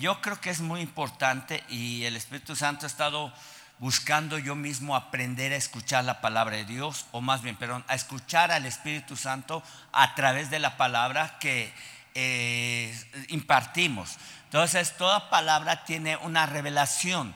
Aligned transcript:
yo 0.00 0.20
creo 0.22 0.40
que 0.40 0.48
es 0.48 0.60
muy 0.60 0.80
importante 0.80 1.62
y 1.68 2.04
el 2.04 2.16
Espíritu 2.16 2.56
Santo 2.56 2.86
ha 2.86 2.88
estado 2.88 3.32
buscando 3.78 4.38
yo 4.38 4.54
mismo 4.54 4.96
aprender 4.96 5.52
a 5.52 5.56
escuchar 5.56 6.04
la 6.04 6.22
palabra 6.22 6.56
de 6.56 6.64
Dios, 6.64 7.04
o 7.12 7.20
más 7.20 7.42
bien, 7.42 7.56
perdón, 7.56 7.84
a 7.86 7.94
escuchar 7.94 8.50
al 8.50 8.64
Espíritu 8.64 9.14
Santo 9.16 9.62
a 9.92 10.14
través 10.14 10.50
de 10.50 10.58
la 10.58 10.78
palabra 10.78 11.38
que 11.38 11.72
eh, 12.14 12.98
impartimos. 13.28 14.16
Entonces, 14.44 14.96
toda 14.96 15.28
palabra 15.28 15.84
tiene 15.84 16.16
una 16.16 16.46
revelación. 16.46 17.34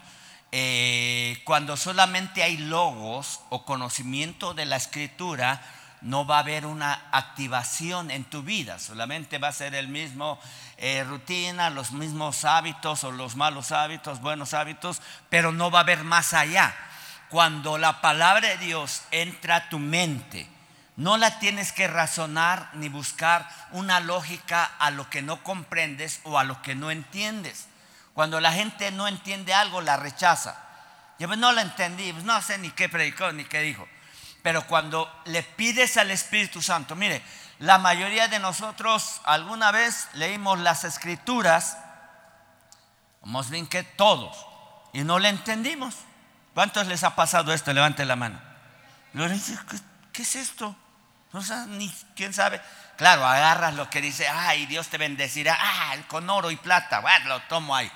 Eh, 0.50 1.42
cuando 1.44 1.76
solamente 1.76 2.42
hay 2.42 2.56
logos 2.56 3.40
o 3.50 3.64
conocimiento 3.64 4.54
de 4.54 4.64
la 4.64 4.76
escritura, 4.76 5.60
no 6.04 6.26
va 6.26 6.36
a 6.36 6.40
haber 6.40 6.66
una 6.66 7.08
activación 7.12 8.10
en 8.10 8.24
tu 8.24 8.42
vida, 8.42 8.78
solamente 8.78 9.38
va 9.38 9.48
a 9.48 9.52
ser 9.52 9.74
el 9.74 9.88
mismo 9.88 10.38
eh, 10.76 11.02
rutina, 11.02 11.70
los 11.70 11.92
mismos 11.92 12.44
hábitos 12.44 13.04
o 13.04 13.10
los 13.10 13.36
malos 13.36 13.72
hábitos, 13.72 14.20
buenos 14.20 14.52
hábitos, 14.52 15.00
pero 15.30 15.50
no 15.50 15.70
va 15.70 15.78
a 15.78 15.82
haber 15.82 16.04
más 16.04 16.34
allá. 16.34 16.76
Cuando 17.30 17.78
la 17.78 18.02
palabra 18.02 18.48
de 18.48 18.58
Dios 18.58 19.02
entra 19.10 19.56
a 19.56 19.68
tu 19.70 19.78
mente, 19.78 20.46
no 20.96 21.16
la 21.16 21.38
tienes 21.38 21.72
que 21.72 21.88
razonar 21.88 22.70
ni 22.74 22.90
buscar 22.90 23.48
una 23.72 23.98
lógica 24.00 24.64
a 24.78 24.90
lo 24.90 25.08
que 25.08 25.22
no 25.22 25.42
comprendes 25.42 26.20
o 26.24 26.38
a 26.38 26.44
lo 26.44 26.60
que 26.60 26.74
no 26.74 26.90
entiendes. 26.90 27.66
Cuando 28.12 28.40
la 28.40 28.52
gente 28.52 28.90
no 28.90 29.08
entiende 29.08 29.54
algo, 29.54 29.80
la 29.80 29.96
rechaza. 29.96 30.56
Yo 31.18 31.28
pues, 31.28 31.38
no 31.38 31.50
la 31.50 31.62
entendí, 31.62 32.12
pues, 32.12 32.24
no 32.24 32.40
sé 32.42 32.58
ni 32.58 32.70
qué 32.70 32.88
predicó 32.88 33.32
ni 33.32 33.44
qué 33.44 33.60
dijo. 33.60 33.88
Pero 34.44 34.66
cuando 34.66 35.10
le 35.24 35.42
pides 35.42 35.96
al 35.96 36.10
Espíritu 36.10 36.60
Santo, 36.60 36.94
mire, 36.94 37.22
la 37.60 37.78
mayoría 37.78 38.28
de 38.28 38.38
nosotros 38.38 39.22
alguna 39.24 39.72
vez 39.72 40.06
leímos 40.12 40.58
las 40.58 40.84
escrituras, 40.84 41.78
más 43.22 43.48
bien 43.48 43.66
que 43.66 43.82
todos, 43.82 44.36
y 44.92 45.00
no 45.00 45.18
le 45.18 45.30
entendimos. 45.30 45.94
¿Cuántos 46.52 46.86
les 46.88 47.04
ha 47.04 47.16
pasado 47.16 47.54
esto? 47.54 47.72
Levante 47.72 48.04
la 48.04 48.16
mano. 48.16 48.38
¿Qué, 50.12 50.20
es 50.20 50.36
esto? 50.36 50.76
No 51.32 51.40
sé, 51.40 51.54
ni 51.68 51.88
quién 52.14 52.34
sabe. 52.34 52.60
Claro, 52.98 53.24
agarras 53.24 53.72
lo 53.72 53.88
que 53.88 54.02
dice, 54.02 54.28
ay, 54.28 54.66
Dios 54.66 54.88
te 54.88 54.98
bendecirá, 54.98 55.56
ah, 55.58 55.96
con 56.06 56.28
oro 56.28 56.50
y 56.50 56.56
plata, 56.56 57.00
bueno, 57.00 57.28
lo 57.28 57.40
tomo 57.44 57.74
ahí. 57.74 57.90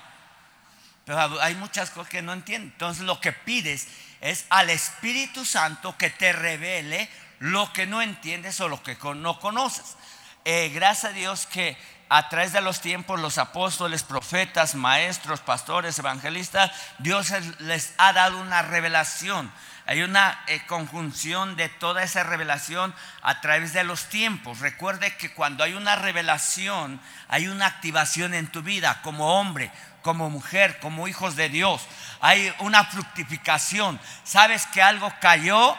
Pero 1.04 1.42
hay 1.42 1.54
muchas 1.56 1.90
cosas 1.90 2.08
que 2.08 2.22
no 2.22 2.32
entiendo. 2.32 2.72
Entonces 2.72 3.04
lo 3.04 3.20
que 3.20 3.32
pides 3.32 3.86
es 4.20 4.46
al 4.50 4.70
Espíritu 4.70 5.44
Santo 5.44 5.96
que 5.96 6.10
te 6.10 6.32
revele 6.32 7.08
lo 7.38 7.72
que 7.72 7.86
no 7.86 8.02
entiendes 8.02 8.60
o 8.60 8.68
lo 8.68 8.82
que 8.82 8.96
no 9.16 9.38
conoces. 9.40 9.96
Eh, 10.44 10.70
gracias 10.74 11.12
a 11.12 11.14
Dios 11.14 11.46
que 11.46 11.76
a 12.08 12.28
través 12.28 12.52
de 12.52 12.60
los 12.60 12.80
tiempos 12.80 13.20
los 13.20 13.38
apóstoles, 13.38 14.02
profetas, 14.02 14.74
maestros, 14.74 15.40
pastores, 15.40 15.98
evangelistas, 15.98 16.70
Dios 16.98 17.32
les 17.60 17.94
ha 17.98 18.12
dado 18.12 18.40
una 18.40 18.62
revelación. 18.62 19.52
Hay 19.86 20.02
una 20.02 20.38
eh, 20.46 20.60
conjunción 20.66 21.56
de 21.56 21.68
toda 21.68 22.02
esa 22.02 22.22
revelación 22.22 22.94
a 23.22 23.40
través 23.40 23.72
de 23.72 23.84
los 23.84 24.06
tiempos. 24.08 24.60
Recuerde 24.60 25.16
que 25.16 25.32
cuando 25.32 25.64
hay 25.64 25.74
una 25.74 25.96
revelación, 25.96 27.00
hay 27.28 27.48
una 27.48 27.66
activación 27.66 28.34
en 28.34 28.48
tu 28.48 28.62
vida 28.62 29.00
como 29.02 29.38
hombre, 29.38 29.70
como 30.02 30.30
mujer, 30.30 30.78
como 30.80 31.08
hijos 31.08 31.36
de 31.36 31.48
Dios. 31.48 31.82
Hay 32.20 32.52
una 32.60 32.84
fructificación. 32.84 34.00
Sabes 34.24 34.66
que 34.66 34.82
algo 34.82 35.12
cayó 35.20 35.76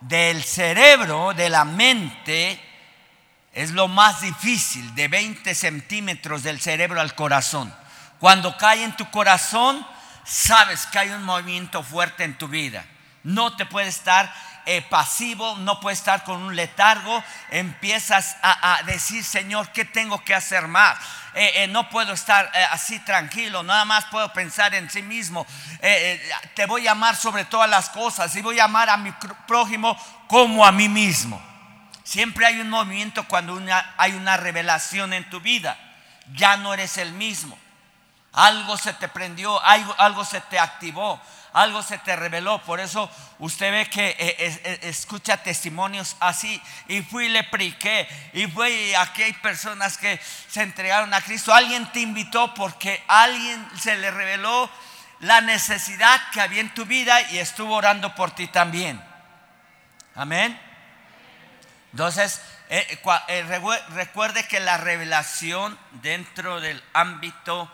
del 0.00 0.42
cerebro, 0.42 1.32
de 1.34 1.48
la 1.48 1.64
mente, 1.64 2.60
es 3.52 3.70
lo 3.70 3.88
más 3.88 4.22
difícil, 4.22 4.94
de 4.94 5.08
20 5.08 5.54
centímetros 5.54 6.42
del 6.42 6.60
cerebro 6.60 7.00
al 7.00 7.14
corazón. 7.14 7.72
Cuando 8.18 8.56
cae 8.56 8.82
en 8.82 8.96
tu 8.96 9.10
corazón, 9.10 9.86
sabes 10.24 10.86
que 10.86 10.98
hay 10.98 11.10
un 11.10 11.24
movimiento 11.24 11.82
fuerte 11.82 12.24
en 12.24 12.38
tu 12.38 12.48
vida. 12.48 12.84
No 13.24 13.56
te 13.56 13.66
puedes 13.66 13.96
estar 13.96 14.32
eh, 14.64 14.82
pasivo, 14.82 15.56
no 15.58 15.80
puedes 15.80 15.98
estar 15.98 16.22
con 16.24 16.42
un 16.42 16.54
letargo. 16.54 17.22
Empiezas 17.50 18.36
a, 18.42 18.80
decir, 18.86 19.24
Señor, 19.24 19.70
¿qué 19.70 19.84
tengo 19.84 20.22
que 20.22 20.34
hacer 20.34 20.68
más? 20.68 20.98
Eh, 21.34 21.52
eh, 21.56 21.66
no 21.68 21.88
puedo 21.88 22.12
estar 22.12 22.50
así 22.70 22.98
tranquilo, 23.00 23.62
nada 23.62 23.84
más 23.84 24.04
puedo 24.06 24.32
pensar 24.32 24.74
en 24.74 24.90
sí 24.90 25.02
mismo. 25.02 25.46
te 26.54 26.66
voy 26.66 26.86
a 26.86 26.92
amar 26.92 27.16
sobre 27.16 27.44
todas 27.44 27.68
las 27.68 27.88
cosas 27.88 28.34
y 28.36 28.42
voy 28.42 28.60
a 28.60 28.64
amar 28.64 28.90
a 28.90 28.96
mi 28.96 29.12
prójimo 29.46 29.96
como 30.28 30.64
a 30.64 30.72
mí 30.72 30.88
mismo. 30.88 31.42
Siempre 32.04 32.46
hay 32.46 32.60
un 32.60 32.70
movimiento 32.70 33.26
cuando 33.26 33.60
hay 33.96 34.12
una 34.12 34.36
revelación 34.36 35.12
en 35.12 35.28
tu 35.30 35.40
vida. 35.40 35.78
Ya 36.34 36.56
no 36.56 36.74
eres 36.74 36.98
el 36.98 37.12
mismo. 37.12 37.58
Algo 38.32 38.76
se 38.76 38.94
te 38.94 39.08
prendió, 39.08 39.62
algo, 39.62 39.94
algo 39.98 40.24
se 40.24 40.40
te 40.40 40.58
activó 40.58 41.20
algo 41.52 41.82
se 41.82 41.98
te 41.98 42.16
reveló. 42.16 42.62
Por 42.62 42.80
eso 42.80 43.10
usted 43.38 43.70
ve 43.72 43.90
que 43.90 44.08
eh, 44.10 44.36
eh, 44.38 44.78
escucha 44.82 45.42
testimonios 45.42 46.16
así. 46.20 46.60
Y 46.88 47.02
fui 47.02 47.26
y 47.26 47.28
le 47.28 47.44
priqué. 47.44 48.08
Y 48.32 48.46
fue 48.46 48.96
aquí 48.96 49.22
hay 49.22 49.32
personas 49.34 49.98
que 49.98 50.20
se 50.48 50.62
entregaron 50.62 51.12
a 51.14 51.20
Cristo. 51.20 51.52
Alguien 51.52 51.90
te 51.92 52.00
invitó 52.00 52.54
porque 52.54 53.02
alguien 53.06 53.66
se 53.78 53.96
le 53.96 54.10
reveló 54.10 54.70
la 55.20 55.40
necesidad 55.40 56.20
que 56.32 56.40
había 56.40 56.60
en 56.60 56.74
tu 56.74 56.84
vida 56.84 57.20
y 57.30 57.38
estuvo 57.38 57.74
orando 57.74 58.14
por 58.14 58.32
ti 58.32 58.48
también. 58.48 59.02
Amén. 60.14 60.60
Entonces, 61.92 62.40
eh, 62.68 62.98
recuerde 63.90 64.46
que 64.48 64.58
la 64.60 64.78
revelación 64.78 65.78
dentro 66.02 66.60
del 66.60 66.82
ámbito 66.94 67.70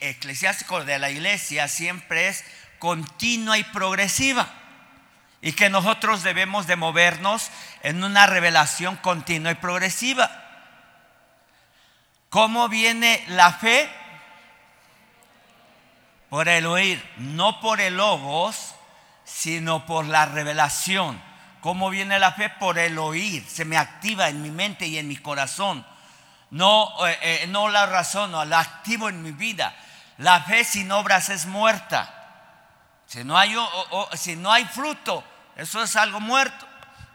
eclesiástico 0.00 0.84
de 0.84 0.98
la 0.98 1.10
iglesia 1.10 1.68
siempre 1.68 2.28
es 2.28 2.44
continua 2.78 3.58
y 3.58 3.64
progresiva 3.64 4.48
y 5.40 5.52
que 5.52 5.70
nosotros 5.70 6.22
debemos 6.22 6.66
de 6.66 6.76
movernos 6.76 7.50
en 7.82 8.02
una 8.02 8.26
revelación 8.26 8.96
continua 8.96 9.52
y 9.52 9.56
progresiva. 9.56 10.30
¿Cómo 12.30 12.68
viene 12.68 13.24
la 13.28 13.52
fe? 13.52 13.88
Por 16.28 16.48
el 16.48 16.66
oír, 16.66 17.02
no 17.18 17.60
por 17.60 17.80
el 17.80 17.96
logos, 17.96 18.74
sino 19.24 19.86
por 19.86 20.04
la 20.04 20.26
revelación. 20.26 21.22
¿Cómo 21.60 21.90
viene 21.90 22.18
la 22.18 22.32
fe? 22.32 22.50
Por 22.50 22.78
el 22.78 22.98
oír. 22.98 23.44
Se 23.48 23.64
me 23.64 23.76
activa 23.76 24.28
en 24.28 24.42
mi 24.42 24.50
mente 24.50 24.86
y 24.86 24.98
en 24.98 25.08
mi 25.08 25.16
corazón. 25.16 25.86
No, 26.50 27.06
eh, 27.06 27.18
eh, 27.22 27.46
no 27.48 27.68
la 27.68 27.86
razono, 27.86 28.44
la 28.44 28.60
activo 28.60 29.08
en 29.08 29.22
mi 29.22 29.32
vida. 29.32 29.74
La 30.18 30.42
fe 30.42 30.64
sin 30.64 30.90
obras 30.90 31.28
es 31.28 31.46
muerta. 31.46 32.14
Si 33.06 33.24
no 33.24 33.38
hay, 33.38 33.54
si 34.14 34.36
no 34.36 34.52
hay 34.52 34.64
fruto, 34.64 35.24
eso 35.56 35.82
es 35.82 35.96
algo 35.96 36.20
muerto. 36.20 36.66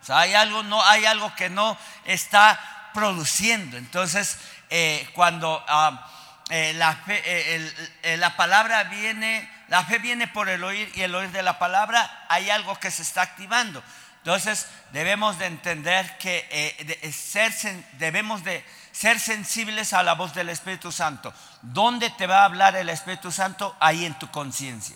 O 0.01 0.05
sea, 0.05 0.19
hay 0.19 0.33
algo, 0.33 0.63
no, 0.63 0.83
hay 0.83 1.05
algo 1.05 1.33
que 1.35 1.49
no 1.49 1.77
está 2.05 2.91
produciendo. 2.93 3.77
Entonces, 3.77 4.37
eh, 4.69 5.07
cuando 5.13 5.63
ah, 5.67 6.09
la, 6.49 6.99
eh, 7.07 8.17
la 8.17 8.35
palabra 8.35 8.85
viene, 8.85 9.49
la 9.67 9.83
fe 9.83 9.99
viene 9.99 10.27
por 10.27 10.49
el 10.49 10.63
oír 10.63 10.91
y 10.95 11.01
el 11.01 11.13
oír 11.15 11.31
de 11.31 11.43
la 11.43 11.59
palabra, 11.59 12.25
hay 12.29 12.49
algo 12.49 12.79
que 12.79 12.91
se 12.91 13.01
está 13.01 13.21
activando. 13.21 13.83
Entonces, 14.17 14.67
debemos 14.91 15.37
de 15.37 15.47
entender 15.47 16.17
que 16.17 17.11
ser, 17.13 17.51
debemos 17.93 18.43
de 18.43 18.65
ser 18.93 19.19
sensibles 19.19 19.91
a 19.91 20.03
la 20.03 20.13
voz 20.13 20.33
del 20.33 20.49
Espíritu 20.49 20.91
Santo. 20.91 21.33
¿Dónde 21.63 22.11
te 22.11 22.27
va 22.27 22.41
a 22.41 22.45
hablar 22.45 22.75
el 22.75 22.89
Espíritu 22.89 23.31
Santo? 23.31 23.75
Ahí 23.79 24.05
en 24.05 24.17
tu 24.19 24.29
conciencia. 24.29 24.95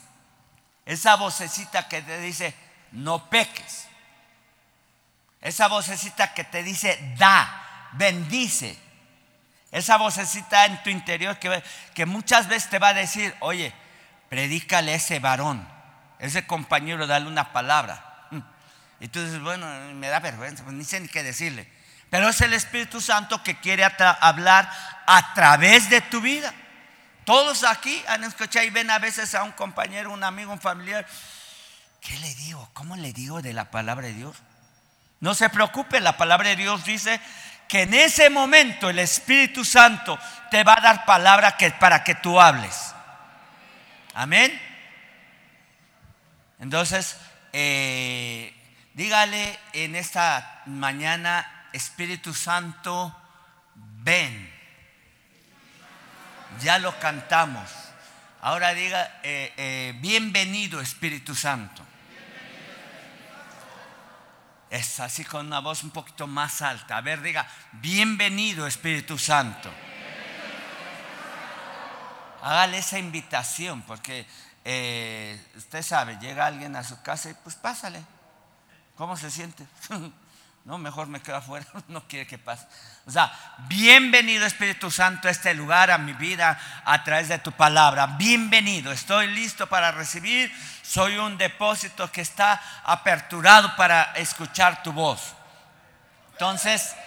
Esa 0.86 1.16
vocecita 1.16 1.90
que 1.90 2.04
te 2.04 2.20
dice, 2.20 2.56
no 2.92 3.28
peques. 3.30 3.88
Esa 5.42 5.68
vocecita 5.68 6.34
que 6.34 6.44
te 6.44 6.62
dice, 6.62 7.16
da, 7.18 7.90
bendice. 7.94 8.78
Esa 9.72 9.98
vocecita 9.98 10.66
en 10.66 10.82
tu 10.84 10.92
interior 10.92 11.40
que, 11.40 11.62
que 11.96 12.06
muchas 12.06 12.48
veces 12.48 12.70
te 12.70 12.80
va 12.80 12.90
a 12.90 12.94
decir, 12.94 13.36
oye, 13.40 13.74
predícale 14.30 14.94
a 14.94 14.96
ese 14.96 15.20
varón, 15.20 15.68
ese 16.20 16.46
compañero, 16.46 17.08
dale 17.08 17.28
una 17.28 17.52
palabra. 17.52 18.04
Y 19.00 19.10
tú 19.10 19.24
dices, 19.24 19.40
bueno, 19.42 19.68
me 19.94 20.08
da 20.08 20.20
vergüenza, 20.20 20.64
pues 20.64 20.76
ni 20.76 20.84
sé 20.84 21.00
ni 21.00 21.08
qué 21.08 21.22
decirle. 21.22 21.77
Pero 22.10 22.30
es 22.30 22.40
el 22.42 22.54
Espíritu 22.54 23.02
Santo 23.02 23.44
que 23.44 23.60
quiere 23.60 23.84
hablar 23.84 24.70
a 25.06 25.34
través 25.34 25.90
de 25.90 26.02
tu 26.02 26.22
vida. 26.22 26.54
Todos 27.26 27.64
aquí 27.64 28.02
han 28.08 28.24
escuchado 28.24 28.66
y 28.66 28.70
ven 28.70 28.90
a 28.90 29.00
veces 29.00 29.36
a 29.36 29.44
un 29.44 29.52
compañero, 29.52 30.14
un 30.14 30.24
amigo, 30.24 30.54
un 30.54 30.62
familiar. 30.62 31.06
¿Qué 32.00 32.18
le 32.20 32.34
digo? 32.36 32.70
¿Cómo 32.74 32.96
le 32.96 33.12
digo 33.12 33.42
de 33.42 33.54
la 33.54 33.70
palabra 33.70 34.08
de 34.08 34.14
Dios? 34.14 34.38
No 35.20 35.34
se 35.34 35.50
preocupe, 35.50 36.00
la 36.00 36.16
palabra 36.16 36.50
de 36.50 36.56
Dios 36.56 36.86
dice 36.86 37.20
que 37.68 37.82
en 37.82 37.94
ese 37.94 38.30
momento 38.30 38.90
el 38.90 39.00
Espíritu 39.00 39.66
Santo 39.66 40.18
te 40.50 40.64
va 40.64 40.76
a 40.78 40.82
dar 40.82 41.06
palabra 41.06 41.58
para 41.80 42.04
que 42.04 42.16
tú 42.16 42.40
hables. 42.40 42.94
Amén. 44.14 44.58
Entonces, 46.60 47.18
eh, 47.52 48.54
dígale 48.94 49.60
en 49.74 49.96
esta 49.96 50.62
mañana, 50.66 51.57
Espíritu 51.78 52.34
Santo, 52.34 53.16
ven 53.76 54.52
Ya 56.60 56.80
lo 56.80 56.98
cantamos. 57.00 57.70
Ahora 58.42 58.74
diga, 58.74 59.20
eh, 59.22 59.54
eh, 59.58 59.94
bienvenido 60.00 60.82
Espíritu 60.82 61.36
Santo. 61.36 61.84
Es 64.72 65.00
así 65.00 65.24
con 65.24 65.46
una 65.46 65.60
voz 65.60 65.84
un 65.84 65.92
poquito 65.92 66.26
más 66.26 66.64
alta. 66.64 66.98
A 66.98 67.02
ver, 67.02 67.22
diga, 67.22 67.48
bienvenido 67.74 68.66
Espíritu 68.66 69.20
Santo. 69.20 69.72
Hágale 72.42 72.80
esa 72.80 72.98
invitación, 72.98 73.84
porque 73.84 74.26
eh, 74.66 75.40
usted 75.56 75.84
sabe, 75.84 76.18
llega 76.20 76.48
alguien 76.48 76.76
a 76.76 76.84
su 76.84 77.02
casa 77.04 77.30
y 77.30 77.36
pues 77.36 77.56
pásale. 77.56 78.02
¿Cómo 78.96 79.16
se 79.16 79.30
siente? 79.30 79.68
No, 80.68 80.78
mejor 80.78 81.08
me 81.08 81.22
quedo 81.22 81.38
afuera, 81.38 81.66
no 81.88 82.06
quiere 82.10 82.28
que 82.28 82.38
pase. 82.38 82.68
O 83.06 83.12
sea, 83.12 83.32
bienvenido 83.70 84.46
Espíritu 84.46 84.92
Santo 84.92 85.30
a 85.30 85.32
este 85.32 85.54
lugar, 85.54 85.90
a 85.92 85.98
mi 85.98 86.12
vida, 86.12 86.60
a 86.84 87.06
través 87.06 87.30
de 87.30 87.40
tu 87.40 87.54
palabra. 87.54 88.06
Bienvenido, 88.06 88.92
estoy 88.92 89.28
listo 89.28 89.68
para 89.68 89.94
recibir. 89.94 90.54
Soy 90.84 91.16
un 91.16 91.38
depósito 91.38 92.12
que 92.12 92.20
está 92.20 92.62
aperturado 92.84 93.78
para 93.78 94.12
escuchar 94.16 94.84
tu 94.84 94.92
voz. 94.92 95.36
Entonces, 96.34 96.98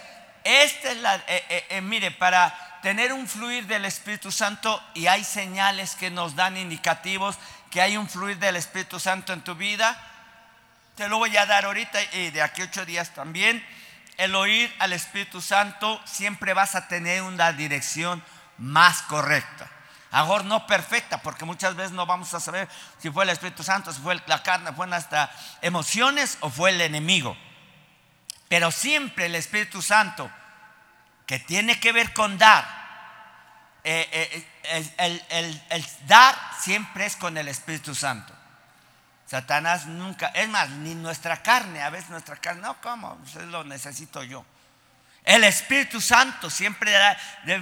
esta 0.42 0.92
es 0.92 0.96
la, 0.96 1.16
eh, 1.16 1.22
eh, 1.26 1.66
eh, 1.68 1.80
mire, 1.82 2.12
para 2.12 2.80
tener 2.80 3.12
un 3.12 3.28
fluir 3.28 3.66
del 3.66 3.84
Espíritu 3.84 4.32
Santo 4.32 4.82
y 4.94 5.06
hay 5.06 5.22
señales 5.22 5.96
que 5.96 6.10
nos 6.10 6.34
dan 6.34 6.56
indicativos 6.56 7.36
que 7.70 7.82
hay 7.82 7.98
un 7.98 8.08
fluir 8.08 8.38
del 8.38 8.56
Espíritu 8.56 8.98
Santo 8.98 9.34
en 9.34 9.42
tu 9.42 9.54
vida 9.54 10.09
te 10.94 11.08
lo 11.08 11.18
voy 11.18 11.36
a 11.36 11.46
dar 11.46 11.64
ahorita 11.64 12.02
y 12.14 12.30
de 12.30 12.42
aquí 12.42 12.62
ocho 12.62 12.84
días 12.84 13.14
también. 13.14 13.64
El 14.16 14.34
oír 14.34 14.74
al 14.78 14.92
Espíritu 14.92 15.40
Santo 15.40 16.00
siempre 16.04 16.52
vas 16.52 16.74
a 16.74 16.88
tener 16.88 17.22
una 17.22 17.52
dirección 17.52 18.22
más 18.58 19.02
correcta. 19.02 19.70
Ahora 20.10 20.44
no 20.44 20.66
perfecta, 20.66 21.22
porque 21.22 21.44
muchas 21.44 21.76
veces 21.76 21.92
no 21.92 22.04
vamos 22.04 22.34
a 22.34 22.40
saber 22.40 22.68
si 22.98 23.10
fue 23.10 23.24
el 23.24 23.30
Espíritu 23.30 23.62
Santo, 23.62 23.92
si 23.92 24.00
fue 24.00 24.20
la 24.26 24.42
carne, 24.42 24.72
fueron 24.72 24.92
hasta 24.92 25.32
emociones 25.62 26.36
o 26.40 26.50
fue 26.50 26.70
el 26.70 26.80
enemigo. 26.80 27.36
Pero 28.48 28.70
siempre 28.72 29.26
el 29.26 29.36
Espíritu 29.36 29.80
Santo, 29.80 30.30
que 31.26 31.38
tiene 31.38 31.78
que 31.78 31.92
ver 31.92 32.12
con 32.12 32.36
dar, 32.36 32.66
eh, 33.84 34.44
eh, 34.64 35.64
el 35.70 35.86
dar 36.08 36.36
siempre 36.58 37.06
es 37.06 37.14
con 37.14 37.38
el 37.38 37.46
Espíritu 37.46 37.94
Santo. 37.94 38.34
Satanás 39.30 39.86
nunca, 39.86 40.26
es 40.34 40.48
más, 40.48 40.70
ni 40.70 40.96
nuestra 40.96 41.40
carne, 41.40 41.80
a 41.80 41.90
veces 41.90 42.10
nuestra 42.10 42.34
carne, 42.34 42.62
no, 42.62 42.80
¿cómo? 42.80 43.16
Eso 43.24 43.40
lo 43.42 43.62
necesito 43.62 44.24
yo. 44.24 44.44
El 45.22 45.44
Espíritu 45.44 46.00
Santo 46.00 46.50
siempre 46.50 46.92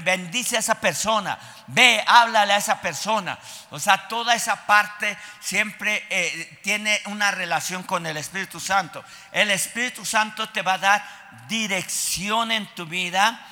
bendice 0.03 0.57
a 0.57 0.61
esa 0.61 0.77
persona, 0.77 1.39
ve, 1.67 2.03
háblale 2.07 2.55
a 2.55 2.57
esa 2.57 2.81
persona. 2.81 3.39
O 3.71 3.79
sea, 3.79 4.09
toda 4.09 4.35
esa 4.35 4.65
parte 4.65 5.15
siempre 5.41 6.07
eh, 6.09 6.59
tiene 6.63 7.03
una 7.05 7.33
relación 7.33 7.83
con 7.83 8.07
el 8.07 8.17
Espíritu 8.17 8.61
Santo. 8.61 9.05
El 9.31 9.51
Espíritu 9.51 10.07
Santo 10.07 10.49
te 10.49 10.63
va 10.63 10.75
a 10.75 10.79
dar 10.79 11.05
dirección 11.49 12.51
en 12.51 12.67
tu 12.75 12.87
vida 12.87 13.47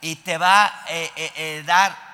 y 0.00 0.14
te 0.14 0.38
va 0.38 0.66
a 0.66 0.84
eh, 0.88 1.10
eh, 1.16 1.62
dar 1.66 2.06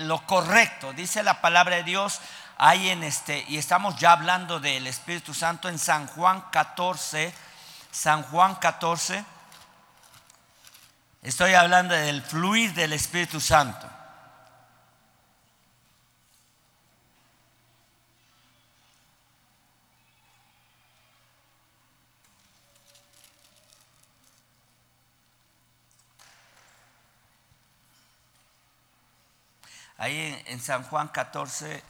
lo 0.00 0.26
correcto. 0.26 0.92
Dice 0.92 1.22
la 1.22 1.40
palabra 1.40 1.76
de 1.76 1.82
Dios 1.82 2.20
hay 2.62 2.90
en 2.90 3.02
este, 3.04 3.42
y 3.48 3.56
estamos 3.56 3.96
ya 3.96 4.12
hablando 4.12 4.60
del 4.60 4.86
Espíritu 4.86 5.32
Santo 5.32 5.66
en 5.70 5.78
San 5.78 6.06
Juan 6.08 6.44
14, 6.52 7.32
San 7.90 8.22
Juan 8.24 8.56
14, 8.56 9.24
estoy 11.22 11.54
hablando 11.54 11.94
del 11.94 12.20
fluir 12.20 12.74
del 12.74 12.92
Espíritu 12.92 13.40
Santo. 13.40 13.88
Ahí 29.96 30.42
en, 30.46 30.60
San 30.60 30.82
Juan 30.82 31.08
14, 31.08 31.89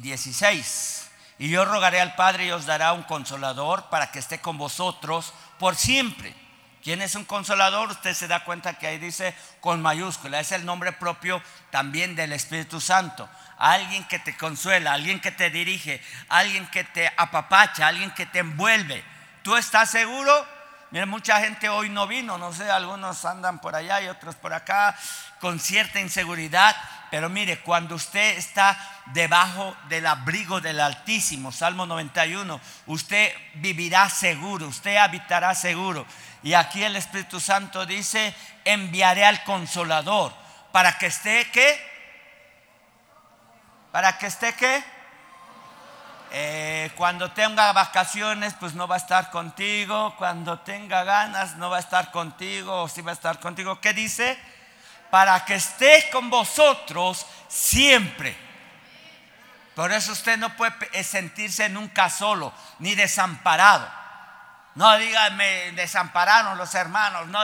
16. 0.00 1.02
Ah, 1.04 1.08
y 1.38 1.48
yo 1.50 1.64
rogaré 1.64 2.00
al 2.00 2.14
Padre 2.14 2.46
y 2.46 2.50
os 2.50 2.66
dará 2.66 2.92
un 2.92 3.02
consolador 3.02 3.90
para 3.90 4.10
que 4.10 4.18
esté 4.18 4.40
con 4.40 4.56
vosotros 4.56 5.34
por 5.58 5.76
siempre. 5.76 6.34
¿Quién 6.82 7.02
es 7.02 7.14
un 7.14 7.24
consolador? 7.24 7.90
Usted 7.90 8.14
se 8.14 8.26
da 8.26 8.44
cuenta 8.44 8.74
que 8.74 8.86
ahí 8.86 8.98
dice 8.98 9.34
con 9.60 9.82
mayúscula. 9.82 10.40
Es 10.40 10.50
el 10.52 10.64
nombre 10.64 10.92
propio 10.92 11.42
también 11.70 12.16
del 12.16 12.32
Espíritu 12.32 12.80
Santo. 12.80 13.28
Alguien 13.58 14.04
que 14.04 14.18
te 14.18 14.36
consuela, 14.36 14.94
alguien 14.94 15.20
que 15.20 15.30
te 15.30 15.50
dirige, 15.50 16.02
alguien 16.28 16.66
que 16.68 16.84
te 16.84 17.12
apapacha, 17.16 17.86
alguien 17.86 18.10
que 18.12 18.26
te 18.26 18.40
envuelve. 18.40 19.04
¿Tú 19.42 19.56
estás 19.56 19.90
seguro? 19.90 20.61
Mira, 20.92 21.06
mucha 21.06 21.40
gente 21.40 21.70
hoy 21.70 21.88
no 21.88 22.06
vino, 22.06 22.36
no 22.36 22.52
sé, 22.52 22.70
algunos 22.70 23.24
andan 23.24 23.60
por 23.60 23.74
allá 23.74 24.02
y 24.02 24.08
otros 24.08 24.34
por 24.34 24.52
acá 24.52 24.94
con 25.40 25.58
cierta 25.58 26.00
inseguridad, 26.00 26.76
pero 27.10 27.30
mire, 27.30 27.60
cuando 27.60 27.94
usted 27.94 28.36
está 28.36 28.78
debajo 29.06 29.74
del 29.88 30.06
abrigo 30.06 30.60
del 30.60 30.80
Altísimo, 30.80 31.50
Salmo 31.50 31.86
91, 31.86 32.60
usted 32.88 33.32
vivirá 33.54 34.10
seguro, 34.10 34.68
usted 34.68 34.98
habitará 34.98 35.54
seguro. 35.54 36.06
Y 36.42 36.52
aquí 36.52 36.82
el 36.82 36.96
Espíritu 36.96 37.40
Santo 37.40 37.86
dice, 37.86 38.34
enviaré 38.62 39.24
al 39.24 39.42
consolador 39.44 40.34
para 40.72 40.98
que 40.98 41.06
esté 41.06 41.50
qué? 41.50 41.80
Para 43.92 44.18
que 44.18 44.26
esté 44.26 44.52
qué? 44.56 44.84
Eh, 46.34 46.90
cuando 46.96 47.30
tenga 47.32 47.70
vacaciones, 47.74 48.54
pues 48.58 48.72
no 48.72 48.88
va 48.88 48.94
a 48.94 48.98
estar 48.98 49.30
contigo. 49.30 50.14
Cuando 50.16 50.60
tenga 50.60 51.04
ganas, 51.04 51.56
no 51.56 51.68
va 51.68 51.76
a 51.76 51.80
estar 51.80 52.10
contigo. 52.10 52.84
O 52.84 52.88
si 52.88 53.02
va 53.02 53.10
a 53.10 53.14
estar 53.14 53.38
contigo. 53.38 53.78
¿Qué 53.82 53.92
dice? 53.92 54.38
Para 55.10 55.44
que 55.44 55.56
esté 55.56 56.08
con 56.10 56.30
vosotros 56.30 57.26
siempre. 57.48 58.34
Por 59.74 59.92
eso 59.92 60.12
usted 60.12 60.38
no 60.38 60.56
puede 60.56 60.74
eh, 60.92 61.04
sentirse 61.04 61.68
nunca 61.68 62.08
solo 62.08 62.54
ni 62.78 62.94
desamparado. 62.94 63.86
No 64.74 64.96
diga, 64.96 65.28
me 65.30 65.72
desampararon 65.72 66.56
los 66.56 66.74
hermanos. 66.74 67.26
No, 67.26 67.40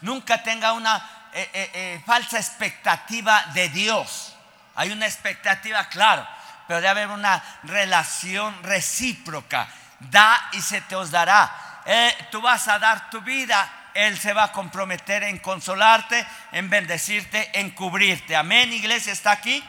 nunca 0.00 0.42
tenga 0.42 0.72
una 0.72 1.30
eh, 1.32 2.02
falsa 2.04 2.38
expectativa 2.38 3.44
de 3.54 3.68
Dios. 3.68 4.34
Hay 4.74 4.90
una 4.90 5.06
expectativa, 5.06 5.84
claro 5.84 6.26
pero 6.66 6.80
debe 6.80 6.88
haber 6.88 7.08
una 7.08 7.42
relación 7.64 8.62
recíproca. 8.62 9.68
Da 9.98 10.50
y 10.52 10.60
se 10.60 10.80
te 10.82 10.96
os 10.96 11.10
dará. 11.10 11.82
Eh, 11.86 12.28
tú 12.30 12.40
vas 12.40 12.66
a 12.68 12.78
dar 12.78 13.10
tu 13.10 13.20
vida, 13.20 13.90
Él 13.94 14.18
se 14.18 14.32
va 14.32 14.44
a 14.44 14.52
comprometer 14.52 15.22
en 15.24 15.38
consolarte, 15.38 16.26
en 16.52 16.70
bendecirte, 16.70 17.50
en 17.58 17.70
cubrirte. 17.70 18.34
Amén, 18.34 18.72
iglesia, 18.72 19.12
¿está 19.12 19.32
aquí? 19.32 19.62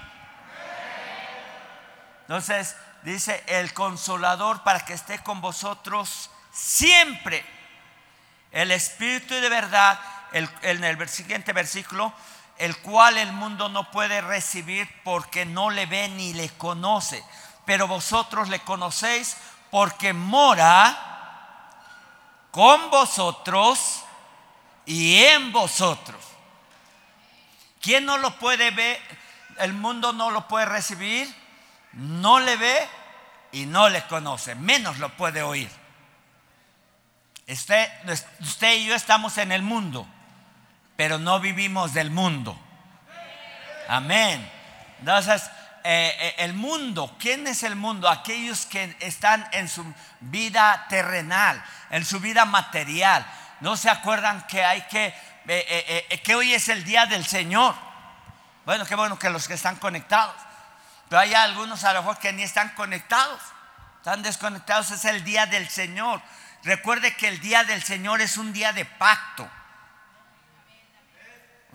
Entonces, 2.21 2.75
dice 3.03 3.43
el 3.47 3.73
consolador 3.73 4.63
para 4.63 4.83
que 4.85 4.93
esté 4.93 5.19
con 5.19 5.41
vosotros 5.41 6.31
siempre. 6.51 7.45
El 8.51 8.71
Espíritu 8.71 9.35
de 9.35 9.49
verdad, 9.49 9.99
en 10.31 10.83
el 10.83 11.09
siguiente 11.09 11.53
versículo, 11.53 12.13
el 12.57 12.77
cual 12.77 13.17
el 13.17 13.33
mundo 13.33 13.69
no 13.69 13.91
puede 13.91 14.21
recibir 14.21 14.89
porque 15.03 15.45
no 15.45 15.69
le 15.69 15.85
ve 15.85 16.07
ni 16.09 16.33
le 16.33 16.50
conoce. 16.50 17.24
Pero 17.65 17.88
vosotros 17.88 18.50
le 18.50 18.59
conocéis 18.59 19.38
porque 19.71 20.13
mora 20.13 20.97
con 22.51 22.89
vosotros 22.89 24.03
y 24.85 25.24
en 25.24 25.51
vosotros. 25.51 26.24
¿Quién 27.81 28.05
no 28.05 28.17
lo 28.17 28.38
puede 28.39 28.71
ver? 28.71 29.01
El 29.59 29.74
mundo 29.74 30.13
no 30.13 30.31
lo 30.31 30.47
puede 30.47 30.65
recibir, 30.65 31.33
no 31.93 32.39
le 32.39 32.55
ve 32.55 32.89
y 33.51 33.65
no 33.65 33.89
le 33.89 34.05
conoce, 34.07 34.55
menos 34.55 35.00
lo 35.00 35.09
puede 35.15 35.43
oír. 35.43 35.69
Usted, 37.47 37.89
usted 38.39 38.75
y 38.75 38.85
yo 38.85 38.95
estamos 38.95 39.38
en 39.38 39.51
el 39.51 39.62
mundo 39.62 40.07
pero 40.95 41.17
no 41.17 41.39
vivimos 41.39 41.93
del 41.93 42.11
mundo. 42.11 42.57
Amén. 43.87 44.49
Entonces, 44.99 45.43
eh, 45.83 46.15
eh, 46.19 46.35
el 46.39 46.53
mundo, 46.53 47.15
¿quién 47.19 47.45
es 47.47 47.63
el 47.63 47.75
mundo? 47.75 48.09
Aquellos 48.09 48.65
que 48.65 48.95
están 48.99 49.47
en 49.51 49.67
su 49.67 49.85
vida 50.21 50.85
terrenal, 50.89 51.63
en 51.89 52.05
su 52.05 52.19
vida 52.19 52.45
material. 52.45 53.25
¿No 53.59 53.77
se 53.77 53.89
acuerdan 53.89 54.45
que 54.47 54.63
hay 54.63 54.81
que, 54.83 55.13
eh, 55.47 56.21
que 56.23 56.35
hoy 56.35 56.53
es 56.53 56.69
el 56.69 56.83
día 56.83 57.05
del 57.05 57.25
Señor? 57.25 57.75
Bueno, 58.65 58.85
qué 58.85 58.95
bueno 58.95 59.19
que 59.19 59.29
los 59.29 59.47
que 59.47 59.53
están 59.53 59.75
conectados. 59.75 60.35
Pero 61.09 61.19
hay 61.19 61.33
algunos 61.33 61.83
a 61.83 61.93
lo 61.93 62.01
mejor 62.01 62.17
que 62.17 62.33
ni 62.33 62.43
están 62.43 62.69
conectados. 62.69 63.39
Están 63.97 64.23
desconectados. 64.23 64.91
Es 64.91 65.05
el 65.05 65.23
día 65.23 65.45
del 65.45 65.69
Señor. 65.69 66.21
Recuerde 66.63 67.15
que 67.15 67.27
el 67.27 67.39
día 67.41 67.63
del 67.63 67.83
Señor 67.83 68.21
es 68.21 68.37
un 68.37 68.53
día 68.53 68.73
de 68.73 68.85
pacto 68.85 69.47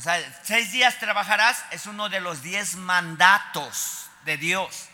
O 0.01 0.03
sea, 0.03 0.19
seis 0.45 0.73
días 0.73 0.99
trabajarás 0.99 1.63
es 1.73 1.85
uno 1.85 2.09
de 2.09 2.23
los 2.23 2.41
diez 2.41 2.77
mandatos 2.77 4.07
de 4.25 4.39
Dios. 4.39 4.89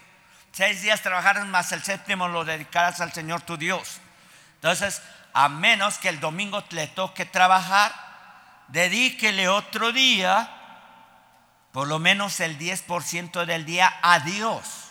Seis 0.50 0.82
días 0.82 1.00
trabajarás 1.00 1.46
más 1.46 1.70
el 1.70 1.84
séptimo 1.84 2.26
lo 2.26 2.44
dedicarás 2.44 3.00
al 3.00 3.12
Señor 3.12 3.42
tu 3.42 3.56
Dios. 3.56 4.00
Entonces, 4.56 5.00
a 5.32 5.48
menos 5.48 5.98
que 5.98 6.08
el 6.08 6.18
domingo 6.18 6.64
le 6.70 6.88
toque 6.88 7.24
trabajar, 7.24 7.94
dedíquele 8.66 9.48
otro 9.48 9.92
día, 9.92 10.50
por 11.70 11.86
lo 11.86 12.00
menos 12.00 12.40
el 12.40 12.58
10% 12.58 13.44
del 13.44 13.64
día 13.64 14.00
a 14.02 14.18
Dios. 14.18 14.90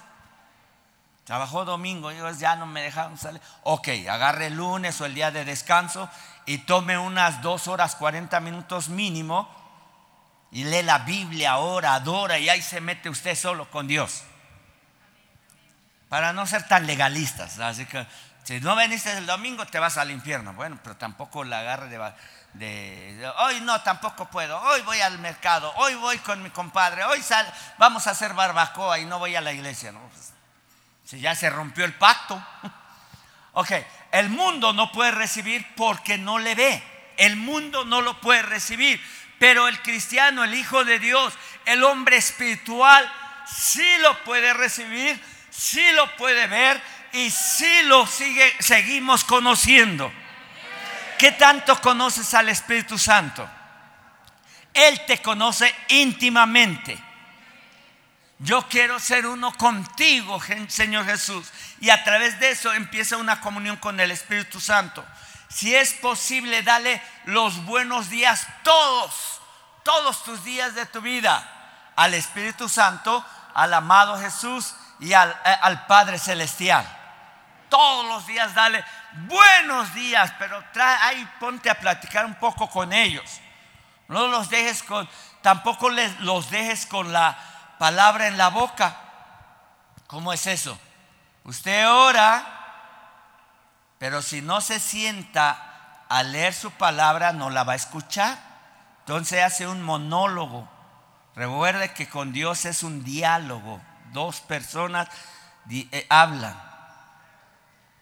Trabajó 1.26 1.66
domingo, 1.66 2.14
y 2.14 2.38
ya 2.38 2.56
no 2.56 2.66
me 2.68 2.84
dejaron 2.84 3.18
salir. 3.18 3.42
Ok, 3.64 3.90
agarre 4.10 4.48
el 4.48 4.56
lunes 4.56 5.02
o 5.02 5.06
el 5.06 5.14
día 5.14 5.32
de 5.32 5.44
descanso 5.44 6.10
y 6.46 6.60
tome 6.60 6.98
unas 6.98 7.42
dos 7.42 7.68
horas 7.68 7.98
40 7.98 8.40
minutos 8.40 8.88
mínimo 8.88 9.65
y 10.52 10.64
lee 10.64 10.84
la 10.84 11.00
Biblia, 11.00 11.58
ora, 11.58 11.96
adora 11.96 12.40
y 12.40 12.50
ahí 12.50 12.62
se 12.62 12.82
mete 12.82 13.10
usted 13.10 13.36
solo 13.36 13.70
con 13.70 13.88
Dios. 13.88 14.24
Para 16.10 16.34
no 16.34 16.46
ser 16.46 16.68
tan 16.68 16.88
legalistas. 16.88 17.60
Así 17.60 17.86
que 17.86 18.06
si 18.44 18.60
no 18.62 18.76
veniste 18.76 19.12
el 19.18 19.26
domingo 19.26 19.66
te 19.66 19.80
vas 19.80 19.98
al 19.98 20.12
infierno. 20.12 20.54
Bueno, 20.54 20.80
pero 20.84 20.96
tampoco 20.96 21.44
la 21.44 21.60
agarre 21.60 21.90
de, 21.90 23.34
hoy 23.40 23.62
no, 23.62 23.82
tampoco 23.82 24.30
puedo. 24.30 24.60
Hoy 24.62 24.82
voy 24.82 25.02
al 25.02 25.20
mercado, 25.20 25.74
hoy 25.78 25.96
voy 25.96 26.20
con 26.20 26.42
mi 26.42 26.52
compadre, 26.52 27.04
hoy 27.04 27.22
vamos 27.78 28.08
a 28.08 28.12
hacer 28.12 28.34
barbacoa 28.34 29.00
y 29.00 29.06
no 29.06 29.20
voy 29.20 29.36
a 29.36 29.42
la 29.42 29.52
iglesia. 29.52 29.92
Pues, 29.92 30.34
si 31.06 31.20
ya 31.20 31.36
se 31.36 31.50
rompió 31.50 31.86
el 31.86 31.94
pacto. 31.94 32.42
Ok, 33.58 33.72
el 34.12 34.30
mundo 34.30 34.74
no 34.74 34.92
puede 34.92 35.12
recibir 35.12 35.66
porque 35.78 36.18
no 36.18 36.40
le 36.40 36.56
ve. 36.56 36.84
El 37.16 37.38
mundo 37.38 37.86
no 37.86 38.02
lo 38.02 38.20
puede 38.20 38.42
recibir. 38.42 39.02
Pero 39.40 39.68
el 39.68 39.82
cristiano, 39.82 40.44
el 40.44 40.54
Hijo 40.54 40.86
de 40.86 41.00
Dios, 41.00 41.34
el 41.66 41.84
hombre 41.84 42.18
espiritual, 42.18 43.12
sí 43.46 43.88
lo 44.00 44.24
puede 44.24 44.54
recibir, 44.54 45.22
sí 45.50 45.84
lo 45.94 46.16
puede 46.16 46.48
ver 46.48 46.82
y 47.14 47.30
sí 47.30 47.84
lo 47.84 48.06
sigue, 48.08 48.54
seguimos 48.60 49.24
conociendo. 49.24 50.12
¿Qué 51.18 51.32
tanto 51.32 51.80
conoces 51.82 52.34
al 52.34 52.50
Espíritu 52.50 52.98
Santo? 52.98 53.50
Él 54.74 55.02
te 55.08 55.22
conoce 55.22 55.74
íntimamente. 55.88 56.98
Yo 58.40 58.68
quiero 58.68 59.00
ser 59.00 59.26
uno 59.26 59.54
contigo, 59.54 60.42
Señor 60.68 61.06
Jesús. 61.06 61.50
Y 61.80 61.90
a 61.90 62.04
través 62.04 62.40
de 62.40 62.52
eso 62.52 62.74
empieza 62.74 63.16
una 63.16 63.40
comunión 63.40 63.78
con 63.78 64.00
el 64.00 64.12
Espíritu 64.12 64.60
Santo. 64.60 65.06
Si 65.56 65.74
es 65.74 65.94
posible, 65.94 66.64
dale 66.64 67.02
los 67.24 67.64
buenos 67.64 68.10
días, 68.10 68.46
todos, 68.62 69.40
todos 69.84 70.22
tus 70.26 70.44
días 70.44 70.76
de 70.76 70.86
tu 70.86 71.00
vida, 71.00 71.50
al 71.96 72.14
Espíritu 72.14 72.68
Santo, 72.68 73.24
al 73.54 73.74
amado 73.74 74.20
Jesús 74.20 74.76
y 75.00 75.14
al, 75.14 75.32
eh, 75.46 75.56
al 75.62 75.86
Padre 75.86 76.20
Celestial. 76.20 76.86
Todos 77.70 78.06
los 78.06 78.28
días 78.28 78.54
dale 78.54 78.84
buenos 79.14 79.94
días, 79.94 80.34
pero 80.38 80.62
trae, 80.74 80.98
ahí 81.02 81.30
ponte 81.40 81.70
a 81.70 81.80
platicar 81.80 82.26
un 82.26 82.36
poco 82.36 82.70
con 82.70 82.92
ellos. 82.92 83.40
No 84.10 84.28
los 84.28 84.50
dejes 84.50 84.84
con, 84.84 85.08
tampoco 85.42 85.90
les, 85.90 86.20
los 86.20 86.50
dejes 86.50 86.86
con 86.86 87.14
la 87.14 87.38
palabra 87.80 88.28
en 88.28 88.38
la 88.38 88.50
boca. 88.50 88.94
¿Cómo 90.08 90.34
es 90.34 90.48
eso? 90.48 90.78
Usted 91.46 91.90
ora, 91.90 92.55
pero 94.06 94.22
si 94.22 94.44
no 94.44 94.62
se 94.62 94.80
sienta 94.80 96.06
a 96.08 96.22
leer 96.22 96.54
su 96.54 96.70
palabra, 96.70 97.34
no 97.34 97.50
la 97.50 97.64
va 97.64 97.74
a 97.74 97.76
escuchar. 97.76 98.38
Entonces 99.00 99.42
hace 99.42 99.66
un 99.66 99.82
monólogo. 99.82 100.70
Recuerde 101.36 101.92
que 101.92 102.08
con 102.08 102.32
Dios 102.32 102.66
es 102.66 102.84
un 102.84 103.04
diálogo. 103.04 103.82
Dos 104.14 104.42
personas 104.42 105.08
eh, 105.72 106.06
hablan. 106.08 106.56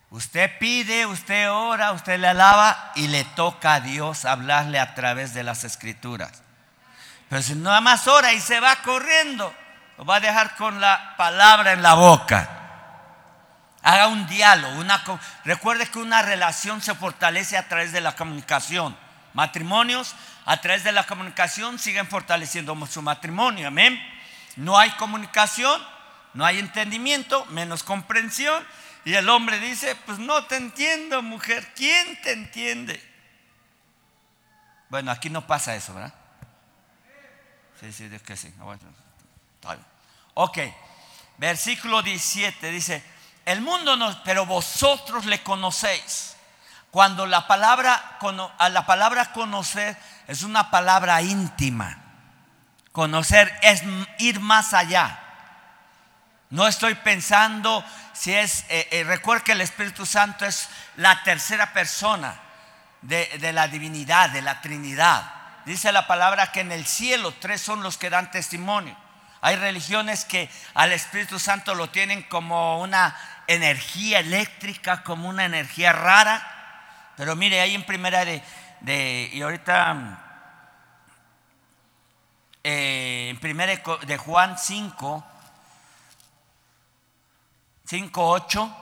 Usted 0.10 0.52
pide, 0.60 1.06
usted 1.06 1.50
ora, 1.50 1.94
usted 1.94 2.20
le 2.20 2.28
alaba 2.28 2.92
y 2.96 3.08
le 3.08 3.24
toca 3.24 3.76
a 3.76 3.80
Dios 3.80 4.26
hablarle 4.26 4.82
a 4.82 4.96
través 4.96 5.34
de 5.34 5.44
las 5.44 5.64
escrituras. 5.64 6.44
Pero 7.30 7.42
si 7.42 7.56
nada 7.56 7.80
más 7.80 8.10
ora 8.10 8.34
y 8.34 8.42
se 8.42 8.60
va 8.60 8.76
corriendo, 8.82 9.56
lo 9.98 10.04
va 10.04 10.18
a 10.18 10.20
dejar 10.20 10.58
con 10.58 10.82
la 10.82 11.14
palabra 11.16 11.72
en 11.72 11.82
la 11.82 11.94
boca. 11.94 12.63
Haga 13.84 14.08
un 14.08 14.26
diálogo. 14.28 14.84
Recuerde 15.44 15.86
que 15.88 16.00
una 16.00 16.22
relación 16.22 16.82
se 16.82 16.96
fortalece 16.96 17.58
a 17.58 17.68
través 17.68 17.92
de 17.92 18.02
la 18.02 18.16
comunicación. 18.16 18.98
Matrimonios 19.34 20.16
a 20.46 20.58
través 20.58 20.84
de 20.84 20.92
la 20.92 21.06
comunicación 21.06 21.78
siguen 21.80 22.08
fortaleciendo 22.08 22.76
su 22.88 23.02
matrimonio. 23.02 23.68
Amén. 23.68 24.02
No 24.56 24.78
hay 24.78 24.92
comunicación, 24.92 25.82
no 26.34 26.46
hay 26.46 26.60
entendimiento, 26.60 27.46
menos 27.48 27.84
comprensión. 27.84 28.66
Y 29.06 29.16
el 29.16 29.28
hombre 29.28 29.60
dice, 29.60 29.96
pues 30.06 30.18
no 30.18 30.46
te 30.46 30.56
entiendo, 30.56 31.22
mujer. 31.22 31.74
¿Quién 31.76 32.22
te 32.22 32.32
entiende? 32.32 33.14
Bueno, 34.88 35.12
aquí 35.12 35.30
no 35.30 35.46
pasa 35.46 35.76
eso, 35.76 35.94
¿verdad? 35.94 36.14
Sí, 37.82 37.92
sí, 37.92 38.10
es 38.10 38.22
que 38.22 38.38
sí. 38.38 38.54
Ok, 40.36 40.60
versículo 41.38 42.02
17 42.02 42.72
dice, 42.72 43.04
el 43.46 43.62
mundo 43.62 43.96
no, 43.98 44.24
pero 44.24 44.46
vosotros 44.46 45.26
le 45.26 45.44
conocéis. 45.44 46.36
Cuando 46.92 47.26
la 47.26 47.48
palabra, 47.48 48.18
a 48.58 48.70
la 48.70 48.86
palabra 48.86 49.34
conocer 49.34 49.98
es 50.28 50.44
una 50.44 50.70
palabra 50.70 51.22
íntima. 51.22 51.98
Conocer 52.92 53.52
es 53.64 53.82
ir 54.20 54.40
más 54.40 54.74
allá. 54.74 55.20
No 56.52 56.68
estoy 56.68 56.94
pensando 56.94 57.84
si 58.14 58.34
es, 58.34 58.66
eh, 58.70 58.88
eh, 58.92 59.04
recuerda 59.04 59.44
que 59.44 59.52
el 59.54 59.62
Espíritu 59.62 60.06
Santo 60.06 60.46
es 60.46 60.70
la 60.98 61.24
tercera 61.24 61.74
persona 61.74 62.40
de, 63.02 63.26
de 63.40 63.52
la 63.52 63.68
divinidad, 63.68 64.30
de 64.30 64.44
la 64.44 64.62
Trinidad. 64.62 65.24
Dice 65.66 65.92
la 65.92 66.06
palabra 66.06 66.52
que 66.52 66.62
en 66.62 66.72
el 66.72 66.86
cielo 66.86 67.34
tres 67.40 67.60
son 67.62 67.82
los 67.82 67.98
que 67.98 68.12
dan 68.12 68.30
testimonio. 68.30 68.96
Hay 69.46 69.58
religiones 69.58 70.24
que 70.24 70.50
al 70.74 70.94
Espíritu 70.94 71.38
Santo 71.38 71.76
lo 71.76 71.90
tienen 71.90 72.24
como 72.24 72.80
una 72.80 73.14
energía 73.46 74.20
eléctrica, 74.20 75.04
como 75.04 75.28
una 75.28 75.44
energía 75.44 75.92
rara. 75.92 77.12
Pero 77.18 77.36
mire, 77.36 77.60
ahí 77.60 77.76
en 77.76 77.86
primera 77.86 78.24
de, 78.24 79.30
y 79.34 79.42
ahorita 79.42 80.18
eh, 82.64 83.28
en 83.32 83.40
primera 83.42 83.74
de 84.06 84.18
Juan 84.18 84.58
5, 84.58 85.26
5, 87.86 88.30
8, 88.30 88.78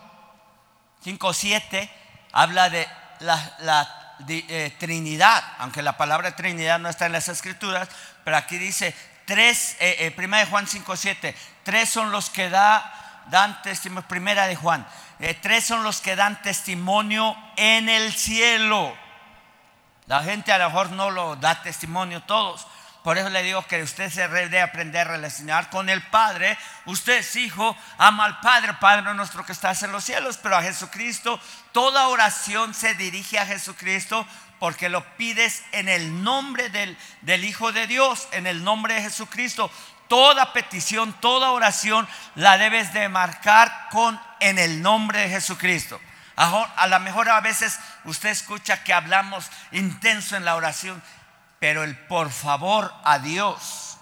5, 1.03 1.33
7, 1.33 1.91
habla 2.33 2.69
de 2.69 2.87
la, 3.21 4.15
eh, 4.29 4.75
Trinidad, 4.77 5.43
aunque 5.57 5.81
la 5.81 5.97
palabra 5.97 6.35
Trinidad 6.35 6.77
no 6.77 6.87
está 6.87 7.07
en 7.07 7.13
las 7.13 7.29
escrituras, 7.29 7.89
pero 8.23 8.37
aquí 8.37 8.59
dice 8.59 8.93
Tres, 9.31 9.77
eh, 9.79 9.95
eh, 9.99 10.11
primera 10.11 10.43
de 10.43 10.51
Juan 10.51 10.67
5, 10.67 10.97
7, 10.97 11.33
tres 11.63 11.89
son 11.89 12.11
los 12.11 12.29
que 12.29 12.49
da, 12.49 13.23
dan 13.27 13.61
testimonio, 13.61 14.05
primera 14.05 14.45
de 14.45 14.57
Juan, 14.57 14.85
eh, 15.19 15.39
tres 15.41 15.63
son 15.63 15.83
los 15.83 16.01
que 16.01 16.17
dan 16.17 16.41
testimonio 16.41 17.37
en 17.55 17.87
el 17.87 18.11
cielo. 18.11 18.93
La 20.07 20.21
gente 20.21 20.51
a 20.51 20.57
lo 20.57 20.65
mejor 20.65 20.91
no 20.91 21.11
lo 21.11 21.37
da 21.37 21.63
testimonio 21.63 22.21
todos. 22.23 22.67
Por 23.05 23.17
eso 23.17 23.29
le 23.29 23.41
digo 23.41 23.65
que 23.67 23.81
usted 23.81 24.11
se 24.11 24.27
debe 24.27 24.61
aprender 24.61 25.07
a 25.07 25.11
relacionar 25.11 25.69
con 25.69 25.87
el 25.87 26.01
Padre. 26.07 26.57
Usted 26.83 27.19
es 27.19 27.33
hijo, 27.37 27.77
ama 27.97 28.25
al 28.25 28.41
Padre, 28.41 28.73
Padre 28.81 29.13
nuestro 29.13 29.45
que 29.45 29.53
estás 29.53 29.81
en 29.83 29.93
los 29.93 30.03
cielos, 30.03 30.39
pero 30.43 30.57
a 30.57 30.61
Jesucristo. 30.61 31.39
Toda 31.71 32.09
oración 32.09 32.73
se 32.73 32.95
dirige 32.95 33.39
a 33.39 33.45
Jesucristo 33.45 34.27
porque 34.61 34.89
lo 34.89 35.03
pides 35.17 35.63
en 35.71 35.89
el 35.89 36.23
nombre 36.23 36.69
del, 36.69 37.43
Hijo 37.43 37.71
de 37.71 37.87
Dios, 37.87 38.27
en 38.31 38.45
el 38.45 38.63
nombre 38.63 38.93
de 38.93 39.01
Jesucristo. 39.01 39.71
Toda 40.07 40.53
petición, 40.53 41.13
toda 41.19 41.49
oración 41.49 42.07
la 42.35 42.59
debes 42.59 42.93
de 42.93 43.09
marcar 43.09 43.87
con 43.89 44.21
en 44.39 44.59
el 44.59 44.83
nombre 44.83 45.21
de 45.21 45.29
Jesucristo. 45.29 45.99
A 46.35 46.85
lo 46.87 46.99
mejor 46.99 47.27
a 47.29 47.41
veces 47.41 47.79
usted 48.05 48.29
escucha 48.29 48.83
que 48.83 48.93
hablamos 48.93 49.49
intenso 49.71 50.37
en 50.37 50.45
la 50.45 50.55
oración, 50.55 51.01
pero 51.57 51.83
el 51.83 51.97
por 51.97 52.29
favor 52.29 52.93
a 53.03 53.17
Dios 53.17 53.97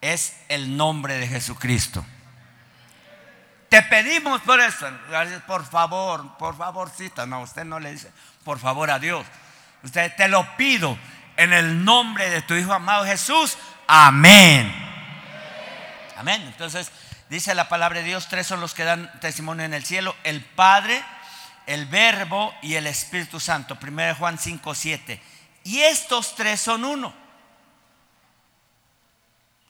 es 0.00 0.36
el 0.48 0.76
nombre 0.76 1.14
de 1.14 1.26
Jesucristo. 1.26 2.06
Te 3.68 3.82
pedimos 3.82 4.40
por 4.42 4.60
eso, 4.60 4.86
por 5.48 5.66
favor, 5.66 6.38
por 6.38 6.56
favorcita. 6.56 7.26
No, 7.26 7.40
usted 7.40 7.64
no 7.64 7.80
le 7.80 7.90
dice 7.90 8.12
por 8.44 8.60
favor 8.60 8.88
a 8.92 9.00
Dios. 9.00 9.26
Usted 9.82 10.14
te 10.16 10.28
lo 10.28 10.56
pido 10.56 10.98
en 11.36 11.52
el 11.52 11.84
nombre 11.84 12.28
de 12.28 12.42
tu 12.42 12.54
Hijo 12.54 12.72
amado 12.72 13.04
Jesús. 13.04 13.56
Amén. 13.86 14.72
Amén. 16.16 16.42
Entonces 16.42 16.92
dice 17.28 17.54
la 17.54 17.68
palabra 17.68 18.00
de 18.00 18.04
Dios, 18.04 18.28
tres 18.28 18.46
son 18.46 18.60
los 18.60 18.74
que 18.74 18.84
dan 18.84 19.10
testimonio 19.20 19.64
en 19.64 19.74
el 19.74 19.84
cielo, 19.84 20.14
el 20.24 20.44
Padre, 20.44 21.02
el 21.66 21.86
Verbo 21.86 22.54
y 22.62 22.74
el 22.74 22.86
Espíritu 22.86 23.40
Santo. 23.40 23.78
1 23.80 24.14
Juan 24.16 24.38
5, 24.38 24.74
7. 24.74 25.22
Y 25.64 25.80
estos 25.80 26.34
tres 26.34 26.60
son 26.60 26.84
uno. 26.84 27.14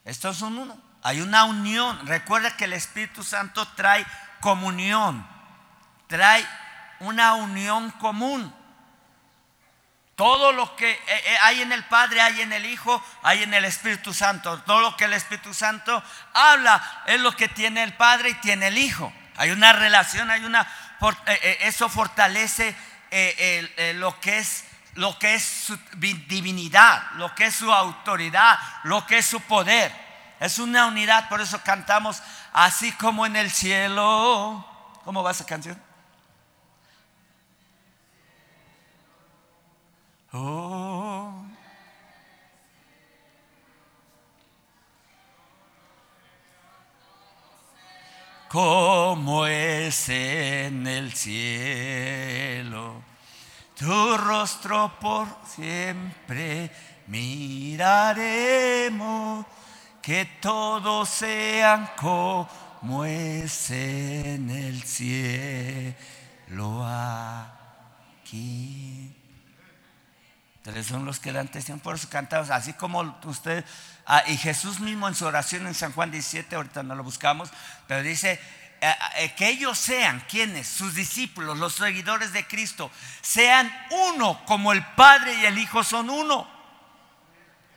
Estos 0.05 0.39
son 0.39 0.59
uno. 0.59 0.77
Hay 1.03 1.21
una 1.21 1.45
unión. 1.45 2.07
Recuerda 2.07 2.57
que 2.57 2.65
el 2.65 2.73
Espíritu 2.73 3.23
Santo 3.23 3.67
trae 3.69 4.05
comunión, 4.41 5.27
trae 6.09 6.45
una 7.01 7.35
unión 7.35 7.91
común. 7.93 8.55
Todo 10.21 10.53
lo 10.53 10.77
que 10.77 10.91
eh, 10.91 11.01
eh, 11.07 11.37
hay 11.41 11.63
en 11.63 11.73
el 11.73 11.83
Padre, 11.85 12.21
hay 12.21 12.43
en 12.43 12.53
el 12.53 12.67
Hijo, 12.67 13.03
hay 13.23 13.43
en 13.43 13.55
el 13.55 13.65
Espíritu 13.65 14.13
Santo. 14.13 14.61
Todo 14.65 14.83
lo 14.83 14.95
que 14.95 15.07
el 15.07 15.15
Espíritu 15.15 15.55
Santo 15.55 16.05
habla 16.35 17.05
es 17.07 17.19
lo 17.19 17.35
que 17.35 17.49
tiene 17.49 17.83
el 17.83 17.95
Padre 17.95 18.29
y 18.29 18.35
tiene 18.35 18.67
el 18.67 18.77
Hijo. 18.77 19.11
Hay 19.39 19.51
una 19.51 19.73
relación, 19.73 20.31
hay 20.31 20.45
una 20.45 20.69
eh, 21.27 21.61
eso 21.63 21.89
fortalece 21.89 22.77
lo 23.95 24.21
que 24.21 24.37
es 24.41 24.65
lo 24.97 25.19
que 25.19 25.37
es 25.37 25.43
su 25.43 25.79
divinidad, 25.97 27.13
lo 27.13 27.35
que 27.35 27.47
es 27.47 27.55
su 27.55 27.73
autoridad, 27.73 28.59
lo 28.83 29.07
que 29.07 29.17
es 29.17 29.25
su 29.25 29.41
poder. 29.41 29.91
Es 30.39 30.59
una 30.59 30.85
unidad, 30.85 31.31
por 31.31 31.41
eso 31.41 31.63
cantamos 31.65 32.23
así 32.53 32.93
como 32.93 33.25
en 33.25 33.37
el 33.37 33.51
cielo. 33.51 34.67
¿Cómo 35.03 35.23
va 35.23 35.31
esa 35.31 35.47
canción? 35.47 35.90
Oh. 40.33 41.45
Como 48.49 49.47
es 49.47 50.09
en 50.09 50.87
el 50.87 51.13
cielo, 51.13 53.03
tu 53.77 54.17
rostro 54.17 54.93
por 55.01 55.27
siempre 55.47 56.71
miraremos, 57.07 57.87
que 60.03 60.25
todos 60.41 61.09
sean 61.09 61.91
como 61.97 63.05
es 63.05 63.71
en 63.71 64.51
el 64.51 64.83
cielo 64.83 66.85
aquí 66.85 69.20
son 70.85 71.05
los 71.05 71.21
que 71.21 71.33
dan 71.33 71.49
testimonio, 71.49 71.83
por 71.83 71.95
eso 71.95 72.09
cantamos, 72.09 72.51
así 72.51 72.73
como 72.73 73.19
usted, 73.25 73.65
ah, 74.07 74.23
y 74.27 74.37
Jesús 74.37 74.81
mismo 74.81 75.09
en 75.09 75.15
su 75.15 75.27
oración 75.27 75.67
en 75.67 75.75
San 75.75 75.93
Juan 75.93 76.11
17, 76.11 76.55
ahorita 76.57 76.83
no 76.83 76.95
lo 76.95 77.03
buscamos, 77.03 77.51
pero 77.87 78.03
dice, 78.03 78.41
eh, 78.81 78.95
eh, 79.17 79.35
que 79.35 79.49
ellos 79.49 79.77
sean 79.79 80.25
quienes, 80.29 80.67
sus 80.67 80.95
discípulos, 80.95 81.59
los 81.59 81.75
seguidores 81.75 82.33
de 82.33 82.47
Cristo, 82.47 82.91
sean 83.21 83.71
uno 83.91 84.43
como 84.47 84.73
el 84.73 84.85
Padre 84.95 85.35
y 85.35 85.45
el 85.45 85.59
Hijo 85.59 85.85
son 85.85 86.09
uno. 86.09 86.49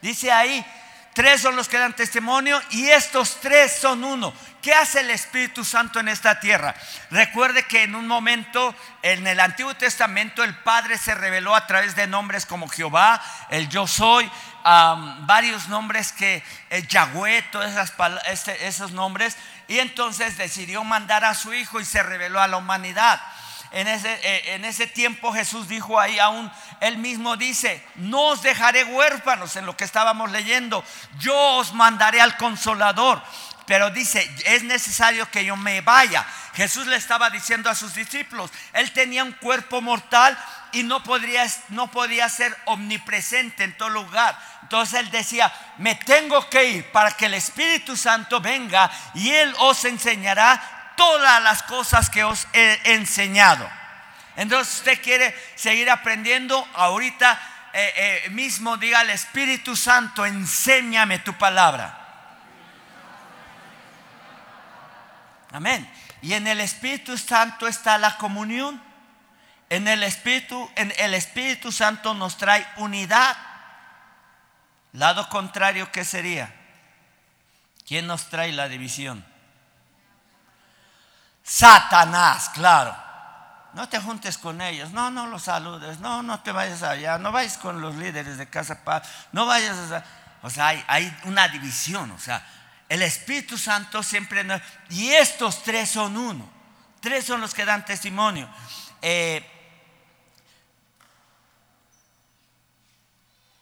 Dice 0.01 0.31
ahí, 0.31 0.65
tres 1.13 1.41
son 1.41 1.55
los 1.55 1.69
que 1.69 1.77
dan 1.77 1.95
testimonio 1.95 2.61
y 2.71 2.89
estos 2.89 3.39
tres 3.39 3.75
son 3.79 4.03
uno. 4.03 4.33
¿Qué 4.61 4.73
hace 4.73 5.01
el 5.01 5.09
Espíritu 5.09 5.65
Santo 5.65 5.99
en 5.99 6.07
esta 6.07 6.39
tierra? 6.39 6.73
Recuerde 7.11 7.63
que 7.63 7.83
en 7.83 7.95
un 7.95 8.07
momento 8.07 8.73
en 9.01 9.27
el 9.27 9.39
Antiguo 9.41 9.75
Testamento 9.75 10.43
el 10.43 10.55
Padre 10.59 10.97
se 10.97 11.13
reveló 11.13 11.53
a 11.53 11.67
través 11.67 11.95
de 11.95 12.07
nombres 12.07 12.45
como 12.45 12.69
Jehová, 12.69 13.21
el 13.49 13.67
yo 13.67 13.87
soy, 13.87 14.31
varios 14.63 15.67
nombres 15.67 16.13
que 16.13 16.41
el 16.69 16.87
Yahweh, 16.87 17.41
todos 17.51 17.71
este, 18.27 18.67
esos 18.67 18.91
nombres, 18.91 19.35
y 19.67 19.79
entonces 19.79 20.37
decidió 20.37 20.83
mandar 20.83 21.25
a 21.25 21.33
su 21.33 21.53
Hijo 21.53 21.81
y 21.81 21.85
se 21.85 22.01
reveló 22.01 22.41
a 22.41 22.47
la 22.47 22.57
humanidad. 22.57 23.21
En 23.73 23.87
ese, 23.87 24.13
eh, 24.21 24.53
en 24.53 24.65
ese, 24.65 24.85
tiempo 24.85 25.33
Jesús 25.33 25.67
dijo 25.67 25.99
ahí 25.99 26.19
aún, 26.19 26.51
él 26.79 26.99
mismo 26.99 27.37
dice, 27.37 27.83
no 27.95 28.21
os 28.27 28.43
dejaré 28.43 28.83
huérfanos 28.83 29.55
en 29.55 29.65
lo 29.65 29.75
que 29.75 29.83
estábamos 29.83 30.31
leyendo, 30.31 30.83
yo 31.17 31.35
os 31.35 31.73
mandaré 31.73 32.21
al 32.21 32.37
consolador. 32.37 33.19
Pero 33.65 33.89
dice, 33.89 34.29
es 34.45 34.61
necesario 34.63 35.29
que 35.31 35.43
yo 35.43 35.55
me 35.55 35.81
vaya. 35.81 36.23
Jesús 36.53 36.85
le 36.85 36.97
estaba 36.97 37.31
diciendo 37.31 37.67
a 37.67 37.75
sus 37.75 37.95
discípulos, 37.95 38.51
él 38.73 38.91
tenía 38.91 39.23
un 39.23 39.31
cuerpo 39.31 39.81
mortal 39.81 40.37
y 40.71 40.83
no, 40.83 41.01
podría, 41.01 41.47
no 41.69 41.89
podía 41.89 42.29
ser 42.29 42.55
omnipresente 42.65 43.63
en 43.63 43.75
todo 43.75 43.89
lugar. 43.89 44.37
Entonces 44.61 44.99
él 44.99 45.09
decía, 45.09 45.51
me 45.79 45.95
tengo 45.95 46.47
que 46.47 46.63
ir 46.65 46.91
para 46.91 47.11
que 47.11 47.25
el 47.25 47.33
Espíritu 47.33 47.97
Santo 47.97 48.39
venga 48.39 48.91
y 49.15 49.31
él 49.31 49.55
os 49.59 49.83
enseñará 49.85 50.82
todas 50.95 51.41
las 51.43 51.63
cosas 51.63 52.09
que 52.09 52.23
os 52.23 52.47
he 52.53 52.79
enseñado. 52.93 53.69
Entonces 54.35 54.75
usted 54.75 55.01
quiere 55.01 55.35
seguir 55.55 55.89
aprendiendo, 55.89 56.67
ahorita 56.73 57.39
eh, 57.73 57.93
eh, 58.25 58.29
mismo 58.29 58.77
diga 58.77 58.99
al 58.99 59.09
Espíritu 59.09 59.75
Santo, 59.75 60.25
enséñame 60.25 61.19
tu 61.19 61.33
palabra. 61.33 61.99
Amén. 65.51 65.87
Y 66.21 66.33
en 66.33 66.47
el 66.47 66.61
Espíritu 66.61 67.17
Santo 67.17 67.67
está 67.67 67.97
la 67.97 68.17
comunión. 68.17 68.81
En 69.69 69.87
el 69.87 70.03
Espíritu, 70.03 70.69
en 70.75 70.93
el 70.97 71.13
Espíritu 71.13 71.71
Santo 71.71 72.13
nos 72.13 72.37
trae 72.37 72.65
unidad. 72.77 73.37
Lado 74.93 75.29
contrario, 75.29 75.91
¿qué 75.91 76.05
sería? 76.05 76.53
¿Quién 77.87 78.07
nos 78.07 78.29
trae 78.29 78.51
la 78.51 78.67
división? 78.67 79.25
Satanás, 81.43 82.49
claro. 82.53 82.95
No 83.73 83.89
te 83.89 83.99
juntes 83.99 84.37
con 84.37 84.61
ellos, 84.61 84.91
no, 84.91 85.09
no 85.11 85.27
los 85.27 85.43
saludes, 85.43 85.99
no, 85.99 86.21
no 86.21 86.39
te 86.41 86.51
vayas 86.51 86.83
allá, 86.83 87.17
no 87.17 87.31
vayas 87.31 87.57
con 87.57 87.81
los 87.81 87.95
líderes 87.95 88.37
de 88.37 88.47
Casa 88.47 88.83
Paz, 88.83 89.07
no 89.31 89.45
vayas 89.45 89.91
a... 89.91 90.03
O 90.43 90.49
sea, 90.49 90.67
hay, 90.67 91.17
una 91.23 91.47
división, 91.47 92.11
o 92.11 92.19
sea, 92.19 92.45
el 92.87 93.01
Espíritu 93.01 93.57
Santo 93.57 94.03
siempre... 94.03 94.45
y 94.89 95.09
estos 95.11 95.63
tres 95.63 95.89
son 95.89 96.17
uno, 96.17 96.47
tres 96.99 97.25
son 97.25 97.41
los 97.41 97.53
que 97.53 97.65
dan 97.65 97.83
testimonio. 97.83 98.47
Eh, 99.01 99.49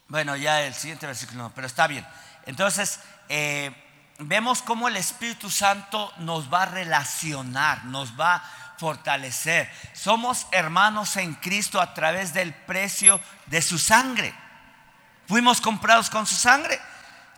bueno, 0.08 0.36
ya 0.36 0.62
el 0.62 0.74
siguiente 0.74 1.06
versículo, 1.06 1.50
pero 1.54 1.66
está 1.66 1.86
bien. 1.86 2.06
Entonces, 2.44 3.00
eh, 3.30 3.91
vemos 4.18 4.62
cómo 4.62 4.88
el 4.88 4.96
Espíritu 4.96 5.50
Santo 5.50 6.12
nos 6.18 6.52
va 6.52 6.62
a 6.62 6.66
relacionar, 6.66 7.84
nos 7.84 8.18
va 8.18 8.36
a 8.36 8.42
fortalecer. 8.78 9.70
Somos 9.92 10.46
hermanos 10.50 11.16
en 11.16 11.34
Cristo 11.34 11.80
a 11.80 11.94
través 11.94 12.32
del 12.32 12.52
precio 12.52 13.20
de 13.46 13.62
su 13.62 13.78
sangre. 13.78 14.34
Fuimos 15.28 15.60
comprados 15.60 16.10
con 16.10 16.26
su 16.26 16.34
sangre. 16.34 16.80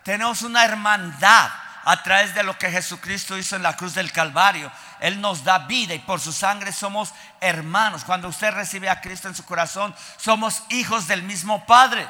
Tenemos 0.02 0.42
una 0.42 0.64
hermandad 0.64 1.50
a 1.84 2.02
través 2.02 2.34
de 2.34 2.42
lo 2.42 2.58
que 2.58 2.70
Jesucristo 2.70 3.36
hizo 3.36 3.56
en 3.56 3.62
la 3.62 3.76
cruz 3.76 3.94
del 3.94 4.10
Calvario. 4.10 4.70
Él 5.00 5.20
nos 5.20 5.44
da 5.44 5.58
vida 5.58 5.94
y 5.94 5.98
por 5.98 6.20
su 6.20 6.32
sangre 6.32 6.72
somos 6.72 7.12
hermanos. 7.40 8.04
Cuando 8.04 8.28
usted 8.28 8.52
recibe 8.52 8.88
a 8.88 9.00
Cristo 9.00 9.28
en 9.28 9.34
su 9.34 9.44
corazón, 9.44 9.94
somos 10.16 10.62
hijos 10.70 11.06
del 11.06 11.22
mismo 11.22 11.66
Padre. 11.66 12.06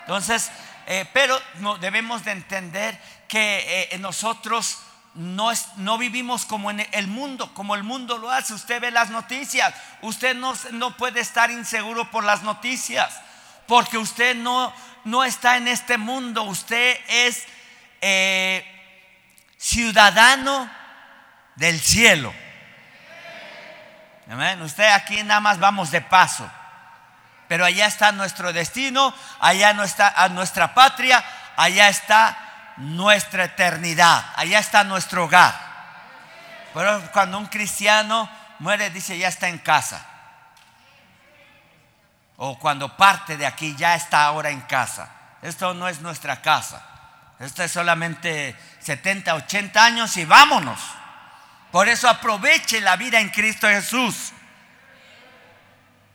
Entonces, 0.00 0.50
eh, 0.86 1.08
pero 1.12 1.40
debemos 1.80 2.24
de 2.24 2.32
entender 2.32 3.00
que 3.28 3.88
eh, 3.90 3.98
nosotros 3.98 4.78
no, 5.14 5.50
es, 5.50 5.68
no, 5.76 5.98
vivimos 5.98 6.44
como 6.44 6.70
en 6.70 6.86
el 6.92 7.06
mundo, 7.06 7.52
como 7.54 7.74
el 7.74 7.82
mundo 7.82 8.18
lo 8.18 8.30
hace. 8.30 8.54
Usted 8.54 8.80
ve 8.80 8.90
las 8.90 9.10
noticias, 9.10 9.74
usted 10.02 10.36
no, 10.36 10.54
no 10.72 10.96
puede 10.96 11.20
estar 11.20 11.50
inseguro 11.50 12.10
por 12.10 12.24
las 12.24 12.42
noticias, 12.42 13.20
porque 13.66 13.98
usted 13.98 14.36
no, 14.36 14.72
no 15.04 15.24
está 15.24 15.56
en 15.56 15.68
este 15.68 15.98
mundo, 15.98 16.42
usted 16.42 16.98
es 17.08 17.44
eh, 18.00 18.64
ciudadano 19.56 20.70
del 21.56 21.80
cielo. 21.80 22.32
Usted 24.62 24.90
aquí 24.90 25.22
nada 25.22 25.40
más 25.40 25.58
vamos 25.60 25.92
de 25.92 26.00
paso, 26.00 26.50
pero 27.46 27.64
allá 27.64 27.86
está 27.86 28.10
nuestro 28.10 28.52
destino, 28.52 29.14
allá 29.38 29.72
no 29.72 29.84
está 29.84 30.08
a 30.08 30.28
nuestra 30.28 30.74
patria, 30.74 31.24
allá 31.56 31.88
está 31.88 32.45
nuestra 32.76 33.44
eternidad, 33.44 34.32
allá 34.36 34.58
está 34.58 34.84
nuestro 34.84 35.24
hogar. 35.24 35.54
Pero 36.74 37.10
cuando 37.12 37.38
un 37.38 37.46
cristiano 37.46 38.28
muere, 38.58 38.90
dice, 38.90 39.16
ya 39.16 39.28
está 39.28 39.48
en 39.48 39.58
casa. 39.58 40.04
O 42.36 42.58
cuando 42.58 42.94
parte 42.96 43.36
de 43.36 43.46
aquí, 43.46 43.74
ya 43.76 43.94
está 43.94 44.24
ahora 44.24 44.50
en 44.50 44.60
casa. 44.62 45.08
Esto 45.40 45.72
no 45.72 45.88
es 45.88 46.00
nuestra 46.00 46.42
casa. 46.42 46.82
Esto 47.38 47.62
es 47.62 47.72
solamente 47.72 48.54
70, 48.80 49.34
80 49.34 49.84
años 49.84 50.16
y 50.16 50.24
vámonos. 50.24 50.80
Por 51.72 51.88
eso 51.88 52.08
aproveche 52.08 52.80
la 52.80 52.96
vida 52.96 53.20
en 53.20 53.30
Cristo 53.30 53.66
Jesús. 53.68 54.32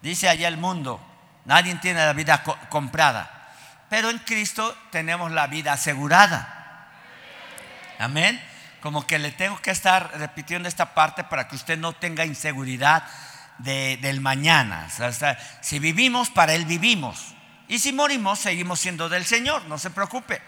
Dice 0.01 0.29
allá 0.29 0.47
el 0.47 0.57
mundo, 0.57 0.99
nadie 1.45 1.73
tiene 1.75 2.05
la 2.05 2.13
vida 2.13 2.43
comprada 2.69 3.40
pero 3.91 4.09
en 4.09 4.19
Cristo 4.19 4.73
tenemos 4.89 5.33
la 5.33 5.47
vida 5.47 5.73
asegurada. 5.73 6.87
Amén. 7.99 8.41
Como 8.79 9.05
que 9.05 9.19
le 9.19 9.33
tengo 9.33 9.61
que 9.61 9.71
estar 9.71 10.17
repitiendo 10.17 10.69
esta 10.69 10.93
parte 10.93 11.25
para 11.25 11.49
que 11.49 11.57
usted 11.57 11.77
no 11.77 11.91
tenga 11.91 12.23
inseguridad 12.23 13.03
del 13.57 14.21
mañana. 14.21 14.87
si 15.59 15.79
vivimos, 15.79 16.29
para 16.29 16.53
Él 16.53 16.63
vivimos. 16.63 17.35
Y 17.67 17.79
si 17.79 17.91
morimos, 17.91 18.39
seguimos 18.39 18.79
siendo 18.79 19.09
del 19.09 19.25
Señor, 19.25 19.65
no 19.65 19.77
se 19.77 19.89
preocupe. 19.89 20.41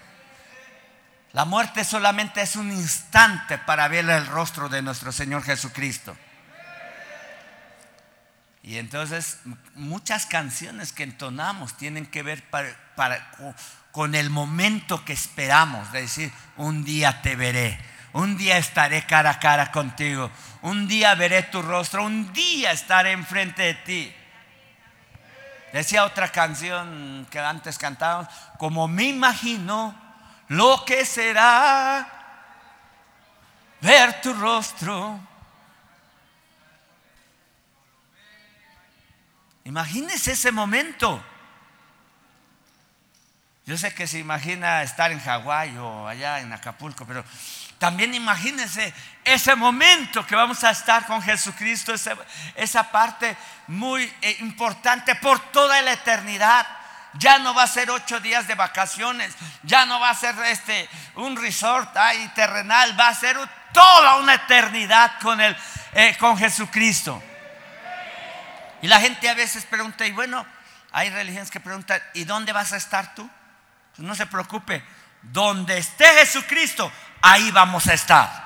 La 1.33 1.43
muerte 1.43 1.83
solamente 1.83 2.41
es 2.41 2.55
un 2.55 2.71
instante 2.71 3.57
para 3.57 3.89
ver 3.89 4.09
el 4.09 4.25
rostro 4.25 4.69
de 4.69 4.81
nuestro 4.81 5.11
Señor 5.11 5.43
Jesucristo. 5.43 6.15
Y 8.61 8.77
entonces 8.77 9.39
muchas 9.75 10.27
canciones 10.27 10.93
que 10.93 11.03
entonamos 11.03 11.75
tienen 11.75 12.05
que 12.05 12.23
ver 12.23 12.49
con 13.91 14.15
el 14.15 14.29
momento 14.29 15.03
que 15.05 15.13
esperamos, 15.13 15.91
de 15.91 16.01
decir, 16.01 16.31
un 16.57 16.83
día 16.83 17.21
te 17.21 17.35
veré, 17.35 17.79
un 18.13 18.37
día 18.37 18.57
estaré 18.57 19.05
cara 19.05 19.31
a 19.31 19.39
cara 19.39 19.71
contigo, 19.71 20.31
un 20.61 20.87
día 20.87 21.15
veré 21.15 21.43
tu 21.43 21.61
rostro, 21.61 22.03
un 22.03 22.31
día 22.33 22.71
estaré 22.71 23.11
enfrente 23.11 23.61
de 23.61 23.73
ti. 23.75 24.15
Decía 25.73 26.05
otra 26.05 26.29
canción 26.29 27.27
que 27.29 27.39
antes 27.39 27.77
cantábamos, 27.77 28.27
como 28.57 28.87
me 28.87 29.05
imagino 29.05 29.95
lo 30.47 30.85
que 30.85 31.05
será 31.05 32.07
ver 33.81 34.21
tu 34.21 34.33
rostro 34.33 35.19
Imagínese 39.65 40.33
ese 40.33 40.51
momento. 40.51 41.23
Yo 43.65 43.77
sé 43.77 43.93
que 43.93 44.07
se 44.07 44.19
imagina 44.19 44.83
estar 44.83 45.11
en 45.13 45.21
Hawái 45.21 45.77
o 45.77 46.05
allá 46.05 46.41
en 46.41 46.51
Acapulco, 46.51 47.05
pero 47.05 47.23
también 47.79 48.13
imagínese 48.13 48.93
ese 49.23 49.55
momento 49.55 50.27
que 50.27 50.35
vamos 50.35 50.65
a 50.65 50.71
estar 50.71 51.05
con 51.05 51.21
Jesucristo, 51.21 51.93
esa, 52.55 52.91
parte 52.91 53.37
muy 53.67 54.03
eh, 54.21 54.37
importante 54.41 55.15
por 55.15 55.39
toda 55.51 55.81
la 55.81 55.93
eternidad. 55.93 56.67
Ya 57.13 57.39
no 57.39 57.53
va 57.53 57.63
a 57.63 57.67
ser 57.67 57.89
ocho 57.89 58.19
días 58.19 58.47
de 58.47 58.55
vacaciones, 58.55 59.33
ya 59.61 59.85
no 59.85 59.97
va 59.99 60.09
a 60.09 60.15
ser 60.15 60.35
este, 60.47 60.89
un 61.15 61.37
resort 61.37 61.95
ahí 61.95 62.27
terrenal, 62.35 62.99
va 62.99 63.09
a 63.09 63.15
ser 63.15 63.37
toda 63.71 64.17
una 64.17 64.33
eternidad 64.33 65.19
con, 65.21 65.39
el, 65.39 65.55
eh, 65.93 66.17
con 66.19 66.37
Jesucristo. 66.37 67.23
Y 68.81 68.87
la 68.87 68.99
gente 68.99 69.29
a 69.29 69.35
veces 69.35 69.63
pregunta, 69.63 70.05
y 70.05 70.11
bueno, 70.11 70.45
hay 70.91 71.09
religiones 71.11 71.49
que 71.49 71.61
preguntan, 71.61 72.01
¿y 72.13 72.25
dónde 72.25 72.51
vas 72.51 72.73
a 72.73 72.77
estar 72.77 73.15
tú? 73.15 73.29
Pues 73.95 74.07
no 74.07 74.15
se 74.15 74.25
preocupe, 74.25 74.83
donde 75.21 75.77
esté 75.77 76.05
Jesucristo, 76.19 76.91
ahí 77.21 77.51
vamos 77.51 77.87
a 77.87 77.93
estar. 77.93 78.43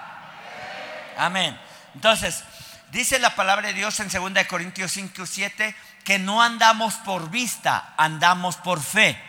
Amén. 1.17 1.57
Entonces, 1.95 2.43
dice 2.91 3.17
la 3.17 3.35
palabra 3.35 3.67
de 3.67 3.73
Dios 3.73 3.99
en 3.99 4.09
2 4.09 4.45
Corintios 4.47 4.91
5, 4.91 5.25
7, 5.25 5.75
que 6.03 6.19
no 6.19 6.41
andamos 6.41 6.95
por 6.95 7.29
vista, 7.29 7.93
andamos 7.97 8.57
por 8.57 8.81
fe. 8.81 9.21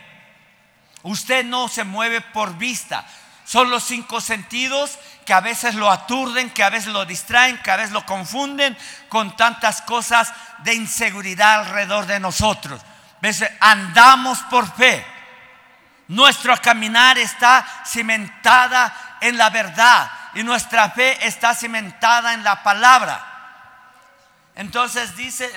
Usted 1.03 1.45
no 1.45 1.69
se 1.69 1.85
mueve 1.85 2.21
por 2.21 2.57
vista. 2.59 3.07
Son 3.45 3.71
los 3.71 3.85
cinco 3.85 4.21
sentidos 4.21 4.99
que 5.25 5.33
a 5.33 5.41
veces 5.41 5.75
lo 5.75 5.91
aturden, 5.91 6.51
que 6.51 6.63
a 6.63 6.71
veces 6.71 6.93
lo 6.93 7.07
distraen, 7.07 7.57
que 7.63 7.71
a 7.71 7.77
veces 7.77 7.93
lo 7.93 8.05
confunden 8.05 8.77
con 9.09 9.37
tantas 9.37 9.81
cosas 9.83 10.33
de 10.65 10.75
inseguridad 10.75 11.61
alrededor 11.61 12.07
de 12.07 12.21
nosotros. 12.21 12.83
Andamos 13.61 14.41
por 14.51 14.71
fe. 14.75 15.05
Nuestro 16.09 16.57
caminar 16.57 17.19
está 17.19 17.67
cimentada 17.87 19.19
en 19.21 19.37
la 19.37 19.51
verdad 19.51 20.11
y 20.35 20.43
nuestra 20.43 20.91
fe 20.91 21.27
está 21.27 21.55
cimentada 21.55 22.33
en 22.33 22.43
la 22.43 22.63
palabra. 22.63 23.25
Entonces 24.55 25.15
dice 25.17 25.53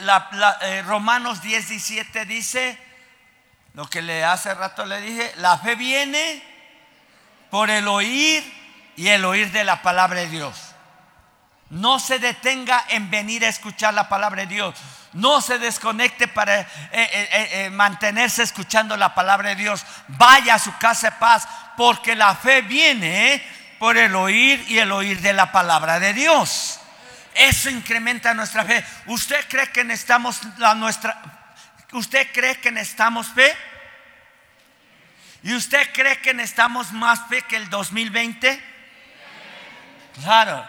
eh, 0.62 0.84
Romanos 0.86 1.42
17 1.42 2.26
dice 2.26 2.78
lo 3.74 3.88
que 3.88 4.02
le 4.02 4.26
hace 4.26 4.54
rato 4.54 4.86
le 4.86 5.00
dije, 5.00 5.32
la 5.38 5.58
fe 5.58 5.76
viene 5.76 6.44
por 7.50 7.70
el 7.70 7.88
oír 7.88 8.44
y 8.98 9.08
el 9.08 9.24
oír 9.24 9.52
de 9.52 9.64
la 9.64 9.82
palabra 9.82 10.20
de 10.20 10.28
Dios. 10.28 10.76
No 11.70 12.00
se 12.00 12.20
detenga 12.20 12.84
en 12.90 13.10
venir 13.10 13.46
a 13.46 13.50
escuchar 13.50 13.94
la 13.94 14.10
palabra 14.10 14.42
de 14.42 14.48
Dios. 14.48 14.76
No 15.14 15.42
se 15.42 15.60
desconecte 15.60 16.28
para 16.28 16.62
eh, 16.62 16.68
eh, 16.92 17.50
eh, 17.52 17.70
mantenerse 17.70 18.44
escuchando 18.44 18.96
la 18.96 19.14
palabra 19.14 19.50
de 19.50 19.56
Dios. 19.56 19.86
Vaya 20.08 20.56
a 20.56 20.60
su 20.60 20.76
casa 20.78 21.10
de 21.10 21.18
paz 21.18 21.48
porque 21.76 22.16
la 22.16 22.36
fe 22.36 22.62
viene 22.62 23.44
por 23.78 23.98
el 23.98 24.16
oír 24.16 24.64
y 24.68 24.80
el 24.80 24.92
oír 24.92 25.20
de 25.22 25.34
la 25.34 25.52
palabra 25.52 26.00
de 26.00 26.14
Dios. 26.14 26.80
Eso 27.34 27.70
incrementa 27.70 28.34
nuestra 28.34 28.64
fe. 28.64 28.86
¿Usted 29.08 29.46
cree 29.50 29.72
que 29.72 29.84
necesitamos 29.84 30.40
la 30.58 30.76
nuestra 30.76 31.22
¿Usted 31.92 32.32
cree 32.32 32.56
que 32.60 32.72
necesitamos 32.72 33.28
fe? 33.28 33.54
¿Y 35.44 35.54
usted 35.54 35.92
cree 35.92 36.22
que 36.22 36.34
necesitamos 36.34 36.92
más 36.94 37.28
fe 37.28 37.42
que 37.42 37.58
el 37.58 37.70
2020? 37.70 38.64
Claro. 40.22 40.66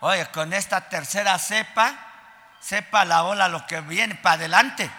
Oye, 0.00 0.26
con 0.26 0.52
esta 0.52 0.88
tercera 0.88 1.38
cepa, 1.38 2.07
sepa 2.60 3.04
la 3.04 3.24
ola 3.24 3.48
lo 3.48 3.66
que 3.66 3.80
viene 3.80 4.14
para 4.16 4.34
adelante. 4.34 4.90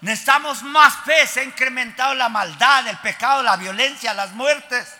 necesitamos 0.00 0.62
más 0.62 0.96
fe, 1.04 1.26
se 1.26 1.40
ha 1.40 1.44
incrementado 1.44 2.14
la 2.14 2.28
maldad, 2.28 2.86
el 2.88 2.98
pecado, 2.98 3.42
la 3.42 3.56
violencia, 3.56 4.14
las 4.14 4.32
muertes. 4.32 4.96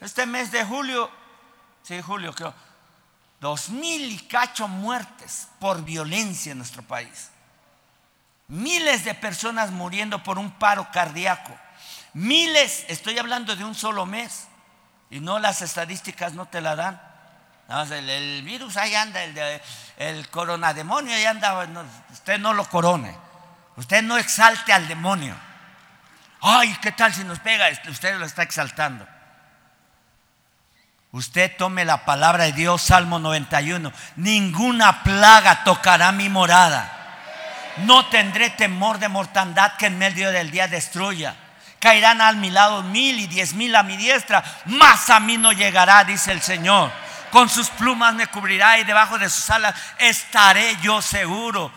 Este 0.00 0.26
mes 0.26 0.50
de 0.50 0.64
julio, 0.64 1.10
sí, 1.82 2.00
julio, 2.02 2.32
creo, 2.32 2.54
dos 3.40 3.68
mil 3.70 4.12
y 4.12 4.18
cacho 4.26 4.68
muertes 4.68 5.48
por 5.58 5.84
violencia 5.84 6.52
en 6.52 6.58
nuestro 6.58 6.82
país. 6.82 7.30
Miles 8.48 9.04
de 9.04 9.14
personas 9.14 9.70
muriendo 9.70 10.22
por 10.22 10.38
un 10.38 10.50
paro 10.50 10.88
cardíaco. 10.92 11.56
Miles, 12.14 12.84
estoy 12.88 13.18
hablando 13.18 13.56
de 13.56 13.64
un 13.64 13.74
solo 13.74 14.04
mes. 14.04 14.48
Y 15.10 15.20
no 15.20 15.38
las 15.38 15.62
estadísticas 15.62 16.34
no 16.34 16.46
te 16.46 16.60
la 16.60 16.76
dan. 16.76 17.11
El, 17.90 18.42
virus 18.42 18.76
ahí 18.76 18.94
anda, 18.94 19.22
el, 19.22 19.60
el 19.96 20.28
coronademonio 20.28 21.14
ahí 21.14 21.24
anda. 21.24 21.66
usted 22.10 22.38
no 22.38 22.52
lo 22.52 22.64
corone. 22.64 23.16
Usted 23.76 24.02
no 24.02 24.18
exalte 24.18 24.72
al 24.72 24.86
demonio. 24.86 25.34
Ay, 26.40 26.76
¿qué 26.82 26.92
tal 26.92 27.14
si 27.14 27.24
nos 27.24 27.38
pega? 27.38 27.66
Usted 27.88 28.18
lo 28.18 28.26
está 28.26 28.42
exaltando. 28.42 29.06
Usted 31.12 31.56
tome 31.56 31.84
la 31.84 32.04
palabra 32.04 32.44
de 32.44 32.52
Dios, 32.52 32.82
Salmo 32.82 33.18
91. 33.18 33.92
Ninguna 34.16 35.02
plaga 35.02 35.64
tocará 35.64 36.12
mi 36.12 36.28
morada 36.28 36.98
no 37.78 38.06
tendré 38.06 38.50
temor 38.50 38.98
de 38.98 39.08
mortandad 39.08 39.72
que 39.76 39.86
en 39.86 39.98
medio 39.98 40.30
del 40.30 40.50
día 40.50 40.68
destruya. 40.68 41.34
Caerán 41.78 42.20
al 42.20 42.36
mi 42.36 42.50
lado 42.50 42.82
mil 42.82 43.18
y 43.18 43.26
diez 43.26 43.54
mil 43.54 43.74
a 43.74 43.82
mi 43.82 43.96
diestra, 43.96 44.42
más 44.66 45.10
a 45.10 45.18
mí 45.20 45.36
no 45.36 45.52
llegará, 45.52 46.04
dice 46.04 46.32
el 46.32 46.40
Señor. 46.40 46.92
Con 47.32 47.48
sus 47.48 47.70
plumas 47.70 48.12
me 48.14 48.26
cubrirá 48.26 48.78
y 48.78 48.84
debajo 48.84 49.18
de 49.18 49.30
sus 49.30 49.48
alas 49.48 49.74
estaré 49.98 50.76
yo 50.82 51.00
seguro. 51.00 51.72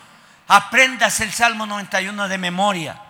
Aprendas 0.49 1.21
el 1.21 1.31
Salmo 1.31 1.65
91 1.65 2.27
de 2.27 2.37
memoria. 2.37 3.01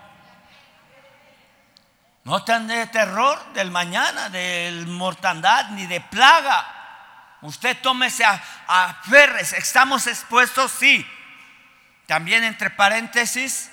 No 2.23 2.43
tendré 2.43 2.85
terror 2.87 3.53
del 3.53 3.71
mañana, 3.71 4.29
de 4.29 4.83
mortandad 4.87 5.69
ni 5.69 5.87
de 5.87 5.99
plaga. 6.01 6.65
Usted 7.41 7.77
tómese 7.81 8.23
a, 8.23 8.39
a. 8.67 9.01
¿Estamos 9.57 10.05
expuestos? 10.05 10.71
Sí. 10.71 11.05
También 12.05 12.43
entre 12.43 12.69
paréntesis, 12.69 13.71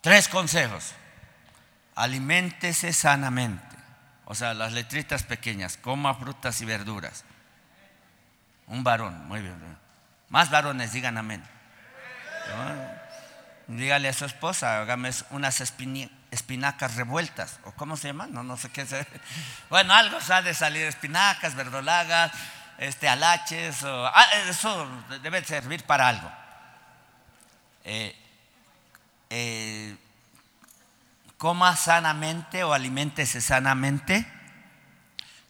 tres 0.00 0.28
consejos. 0.28 0.92
Aliméntese 1.94 2.92
sanamente. 2.92 3.73
O 4.26 4.34
sea, 4.34 4.54
las 4.54 4.72
letritas 4.72 5.22
pequeñas. 5.22 5.76
Coma 5.76 6.14
frutas 6.14 6.60
y 6.60 6.64
verduras. 6.64 7.24
Un 8.66 8.82
varón, 8.82 9.26
muy 9.28 9.40
bien. 9.40 9.56
Más 10.28 10.50
varones, 10.50 10.92
digan 10.92 11.18
amén. 11.18 11.44
Dígale 13.66 14.08
a 14.08 14.12
su 14.12 14.24
esposa, 14.24 14.80
hágame 14.80 15.10
unas 15.30 15.60
espinacas 16.30 16.96
revueltas. 16.96 17.58
¿O 17.64 17.72
cómo 17.72 17.96
se 17.96 18.08
llaman? 18.08 18.32
No, 18.32 18.42
no 18.42 18.56
sé 18.56 18.70
qué. 18.70 18.86
Bueno, 19.70 19.94
algo 19.94 20.20
sabe 20.20 20.48
de 20.48 20.54
salir 20.54 20.86
espinacas, 20.86 21.54
verdolagas, 21.54 22.32
este, 22.78 23.08
alaches, 23.08 23.78
ah, 23.84 24.26
eso 24.48 24.88
debe 25.22 25.44
servir 25.44 25.84
para 25.84 26.08
algo. 26.08 26.30
Eh, 27.84 28.16
eh, 29.30 29.96
coma 31.44 31.76
sanamente 31.76 32.64
o 32.64 32.72
aliméntese 32.72 33.42
sanamente, 33.42 34.24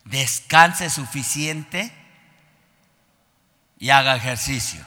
descanse 0.02 0.90
suficiente 0.90 1.94
y 3.78 3.90
haga 3.90 4.16
ejercicio. 4.16 4.85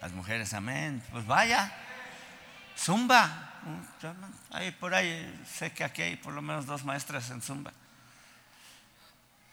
Las 0.00 0.12
mujeres, 0.12 0.54
amén, 0.54 1.02
pues 1.10 1.26
vaya, 1.26 1.72
zumba. 2.78 3.54
Ahí 4.52 4.70
por 4.70 4.94
ahí, 4.94 5.42
sé 5.52 5.72
que 5.72 5.82
aquí 5.82 6.02
hay 6.02 6.14
por 6.14 6.32
lo 6.32 6.40
menos 6.40 6.66
dos 6.66 6.84
maestras 6.84 7.28
en 7.30 7.42
zumba. 7.42 7.72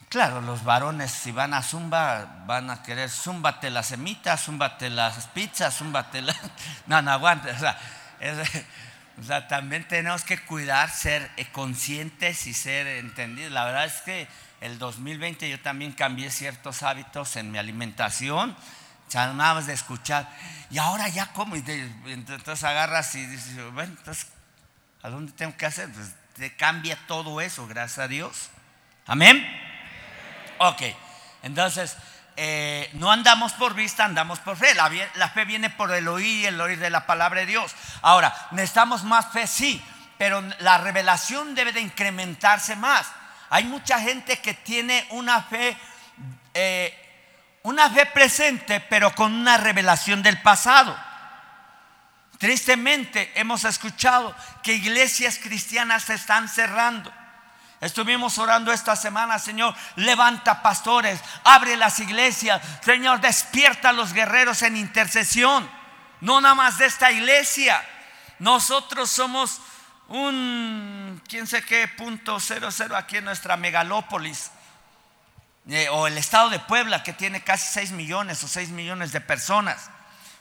Claro, 0.09 0.41
los 0.41 0.63
varones 0.63 1.09
si 1.09 1.31
van 1.31 1.55
a 1.55 1.63
zumba 1.63 2.43
van 2.45 2.69
a 2.69 2.83
querer 2.83 3.09
zúmbate 3.09 3.71
las 3.71 3.87
semitas, 3.87 4.43
zúmbate 4.43 4.91
las 4.91 5.25
pizzas, 5.29 5.75
zúmbate 5.75 6.21
las... 6.21 6.37
No, 6.85 7.01
no 7.01 7.09
aguante. 7.09 7.49
O 7.49 7.57
sea, 7.57 7.79
O 9.19 9.23
sea, 9.23 9.47
también 9.47 9.87
tenemos 9.87 10.23
que 10.23 10.37
cuidar, 10.39 10.89
ser 10.89 11.29
eh, 11.37 11.47
conscientes 11.51 12.47
y 12.47 12.53
ser 12.53 12.87
entendidos. 12.87 13.51
La 13.51 13.65
verdad 13.65 13.85
es 13.85 14.01
que 14.01 14.27
el 14.61 14.77
2020 14.77 15.49
yo 15.49 15.59
también 15.61 15.93
cambié 15.93 16.29
ciertos 16.31 16.83
hábitos 16.83 17.35
en 17.35 17.51
mi 17.51 17.57
alimentación. 17.57 18.55
Más 19.13 19.67
de 19.67 19.73
escuchar. 19.73 20.27
Y 20.69 20.77
ahora 20.77 21.07
ya 21.07 21.31
como. 21.31 21.55
Y 21.55 21.63
entonces 22.07 22.63
agarras 22.65 23.15
y 23.15 23.25
dices, 23.25 23.55
bueno, 23.71 23.93
entonces, 23.97 24.27
¿a 25.01 25.09
dónde 25.09 25.31
tengo 25.31 25.55
que 25.55 25.65
hacer? 25.65 25.89
Pues 25.91 26.13
te 26.35 26.53
cambia 26.57 26.97
todo 27.07 27.39
eso, 27.39 27.65
gracias 27.65 27.99
a 27.99 28.07
Dios. 28.09 28.49
Amén. 29.05 29.45
Ok, 30.57 30.81
entonces 31.43 31.95
eh, 32.37 32.89
no 32.93 33.11
andamos 33.11 33.53
por 33.53 33.73
vista, 33.73 34.03
andamos 34.03 34.39
por 34.39 34.57
fe. 34.57 34.73
La, 34.75 35.29
fe 35.29 35.45
viene 35.45 35.69
por 35.69 35.93
el 35.93 36.07
oír 36.07 36.41
y 36.41 36.45
el 36.45 36.59
oír 36.59 36.79
de 36.79 36.89
la 36.89 37.05
palabra 37.05 37.41
de 37.41 37.45
Dios. 37.45 37.73
Ahora, 38.01 38.35
necesitamos 38.51 39.03
más 39.03 39.31
fe, 39.31 39.47
sí, 39.47 39.81
pero 40.17 40.43
la 40.59 40.77
revelación 40.77 41.55
debe 41.55 41.71
de 41.71 41.81
incrementarse 41.81 42.75
más. 42.75 43.07
Hay 43.49 43.63
mucha 43.63 43.99
gente 43.99 44.37
que 44.39 44.53
tiene 44.53 45.05
una 45.11 45.41
fe, 45.43 45.77
eh, 46.53 47.59
una 47.63 47.89
fe 47.89 48.05
presente, 48.07 48.81
pero 48.81 49.15
con 49.15 49.33
una 49.33 49.57
revelación 49.57 50.21
del 50.21 50.41
pasado. 50.41 50.97
Tristemente 52.37 53.31
hemos 53.35 53.63
escuchado 53.63 54.35
que 54.61 54.73
iglesias 54.73 55.39
cristianas 55.41 56.03
se 56.03 56.15
están 56.15 56.49
cerrando. 56.49 57.13
Estuvimos 57.81 58.37
orando 58.37 58.71
esta 58.71 58.95
semana, 58.95 59.37
Señor, 59.37 59.75
levanta 59.97 60.61
pastores, 60.61 61.19
abre 61.43 61.75
las 61.75 61.99
iglesias, 61.99 62.61
Señor, 62.81 63.19
despierta 63.19 63.89
a 63.89 63.93
los 63.93 64.13
guerreros 64.13 64.61
en 64.61 64.77
intercesión. 64.77 65.69
No 66.21 66.39
nada 66.41 66.55
más 66.55 66.77
de 66.77 66.85
esta 66.85 67.11
iglesia. 67.11 67.83
Nosotros 68.39 69.09
somos 69.09 69.61
un, 70.07 71.21
quién 71.27 71.47
sé 71.47 71.63
qué, 71.63 71.87
punto 71.87 72.39
cero 72.39 72.69
cero 72.71 72.95
aquí 72.95 73.17
en 73.17 73.25
nuestra 73.25 73.57
megalópolis. 73.57 74.51
Eh, 75.67 75.89
o 75.89 76.05
el 76.07 76.17
estado 76.17 76.49
de 76.49 76.59
Puebla, 76.59 77.01
que 77.01 77.13
tiene 77.13 77.43
casi 77.43 77.65
6 77.73 77.91
millones 77.91 78.43
o 78.43 78.47
6 78.47 78.69
millones 78.69 79.11
de 79.11 79.19
personas. 79.19 79.89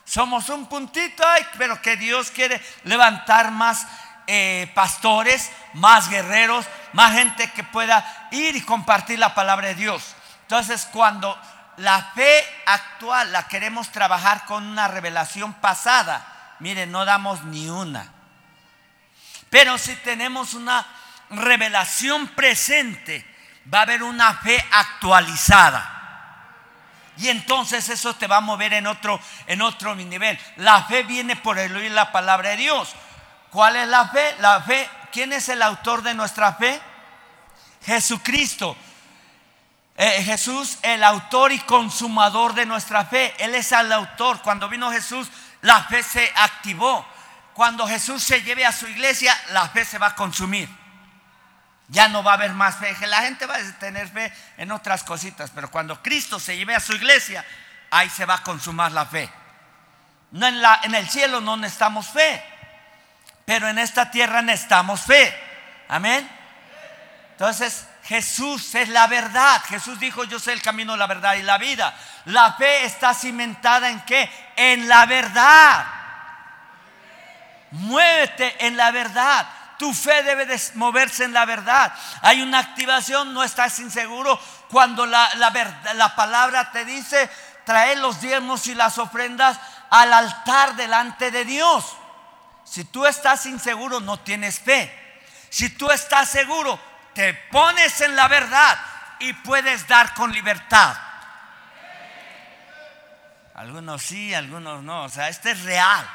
Somos 0.03 0.49
un 0.49 0.67
puntito, 0.67 1.23
pero 1.57 1.81
que 1.81 1.97
Dios 1.97 2.29
quiere 2.29 2.61
levantar 2.83 3.49
más 3.49 3.87
eh, 4.27 4.71
pastores, 4.73 5.51
más 5.73 6.09
guerreros, 6.09 6.65
más 6.93 7.13
gente 7.13 7.51
que 7.51 7.63
pueda 7.63 8.27
ir 8.31 8.55
y 8.55 8.61
compartir 8.61 9.19
la 9.19 9.35
palabra 9.35 9.67
de 9.67 9.75
Dios. 9.75 10.15
Entonces, 10.41 10.87
cuando 10.91 11.37
la 11.77 12.11
fe 12.15 12.43
actual 12.65 13.31
la 13.31 13.47
queremos 13.47 13.91
trabajar 13.91 14.45
con 14.45 14.65
una 14.65 14.87
revelación 14.87 15.53
pasada, 15.53 16.55
miren, 16.59 16.91
no 16.91 17.05
damos 17.05 17.43
ni 17.43 17.69
una. 17.69 18.11
Pero 19.49 19.77
si 19.77 19.95
tenemos 19.97 20.53
una 20.53 20.85
revelación 21.29 22.27
presente, 22.29 23.25
va 23.73 23.79
a 23.79 23.83
haber 23.83 24.03
una 24.03 24.33
fe 24.33 24.63
actualizada. 24.71 25.91
Y 27.17 27.29
entonces 27.29 27.87
eso 27.89 28.13
te 28.15 28.27
va 28.27 28.37
a 28.37 28.41
mover 28.41 28.73
en 28.73 28.87
otro, 28.87 29.19
en 29.47 29.61
otro 29.61 29.95
nivel. 29.95 30.37
La 30.57 30.83
fe 30.83 31.03
viene 31.03 31.35
por 31.35 31.57
el 31.57 31.75
oír 31.75 31.91
la 31.91 32.11
palabra 32.11 32.49
de 32.49 32.57
Dios. 32.57 32.93
¿Cuál 33.55 33.77
es 33.77 33.87
la 33.87 34.09
fe? 34.09 34.35
La 34.39 34.59
fe, 34.59 34.89
¿quién 35.13 35.31
es 35.31 35.47
el 35.47 35.61
autor 35.61 36.01
de 36.01 36.13
nuestra 36.13 36.55
fe? 36.55 36.77
Jesucristo. 37.85 38.75
Eh, 39.95 40.23
Jesús, 40.23 40.77
el 40.81 41.01
autor 41.05 41.53
y 41.53 41.59
consumador 41.59 42.53
de 42.53 42.65
nuestra 42.65 43.05
fe. 43.05 43.33
Él 43.37 43.55
es 43.55 43.71
el 43.71 43.93
autor. 43.93 44.41
Cuando 44.41 44.67
vino 44.67 44.91
Jesús, 44.91 45.29
la 45.61 45.81
fe 45.85 46.03
se 46.03 46.29
activó. 46.35 47.07
Cuando 47.53 47.87
Jesús 47.87 48.21
se 48.21 48.41
lleve 48.41 48.65
a 48.65 48.73
su 48.73 48.87
iglesia, 48.87 49.33
la 49.51 49.69
fe 49.69 49.85
se 49.85 49.99
va 49.99 50.07
a 50.07 50.15
consumir. 50.15 50.67
Ya 51.87 52.09
no 52.09 52.23
va 52.23 52.31
a 52.31 52.33
haber 52.33 52.51
más 52.51 52.75
fe. 52.75 52.93
La 53.07 53.21
gente 53.21 53.45
va 53.45 53.55
a 53.55 53.79
tener 53.79 54.09
fe 54.09 54.33
en 54.57 54.69
otras 54.73 55.05
cositas, 55.05 55.49
pero 55.55 55.71
cuando 55.71 56.03
Cristo 56.03 56.41
se 56.41 56.57
lleve 56.57 56.75
a 56.75 56.81
su 56.81 56.91
iglesia, 56.91 57.45
ahí 57.89 58.09
se 58.09 58.25
va 58.25 58.33
a 58.33 58.43
consumar 58.43 58.91
la 58.91 59.05
fe. 59.05 59.31
No 60.31 60.45
en, 60.45 60.95
el 60.95 61.09
cielo 61.09 61.39
no 61.39 61.55
necesitamos 61.55 62.07
fe, 62.07 62.43
pero 63.45 63.69
en 63.69 63.77
esta 63.77 64.09
tierra 64.09 64.41
necesitamos 64.41 65.01
fe. 65.01 65.33
Amén. 65.87 66.27
Entonces, 67.31 67.85
Jesús 68.03 68.73
es 68.75 68.89
la 68.89 69.07
verdad. 69.07 69.61
Jesús 69.67 69.99
dijo, 69.99 70.23
yo 70.23 70.39
soy 70.39 70.53
el 70.53 70.61
camino, 70.61 70.97
la 70.97 71.07
verdad 71.07 71.35
y 71.35 71.43
la 71.43 71.57
vida. 71.57 71.93
La 72.25 72.53
fe 72.53 72.85
está 72.85 73.13
cimentada 73.13 73.89
en 73.89 73.99
qué? 74.01 74.29
En 74.55 74.87
la 74.87 75.05
verdad. 75.05 75.85
Muévete 77.71 78.65
en 78.65 78.77
la 78.77 78.91
verdad. 78.91 79.47
Tu 79.77 79.93
fe 79.93 80.23
debe 80.23 80.45
de 80.45 80.59
moverse 80.75 81.25
en 81.25 81.33
la 81.33 81.45
verdad. 81.45 81.93
Hay 82.21 82.41
una 82.41 82.59
activación, 82.59 83.33
no 83.33 83.43
estás 83.43 83.77
inseguro. 83.79 84.39
Cuando 84.69 85.05
la, 85.05 85.29
la 85.35 86.15
palabra 86.15 86.71
te 86.71 86.85
dice, 86.85 87.29
trae 87.65 87.95
los 87.97 88.21
diezmos 88.21 88.65
y 88.67 88.75
las 88.75 88.97
ofrendas 88.97 89.59
al 89.89 90.13
altar 90.13 90.75
delante 90.75 91.31
de 91.31 91.43
Dios. 91.43 91.97
Si 92.65 92.83
tú 92.83 93.05
estás 93.05 93.45
inseguro, 93.45 93.99
no 93.99 94.19
tienes 94.19 94.59
fe. 94.59 94.91
Si 95.49 95.69
tú 95.69 95.89
estás 95.91 96.29
seguro, 96.29 96.77
te 97.13 97.33
pones 97.33 98.01
en 98.01 98.15
la 98.15 98.27
verdad 98.27 98.77
y 99.19 99.31
puedes 99.31 99.87
dar 99.87 100.13
con 100.15 100.31
libertad. 100.33 100.97
Algunos 103.53 104.01
sí, 104.01 104.33
algunos 104.33 104.83
no. 104.83 105.03
O 105.03 105.09
sea, 105.09 105.29
este 105.29 105.51
es 105.51 105.63
real. 105.63 106.05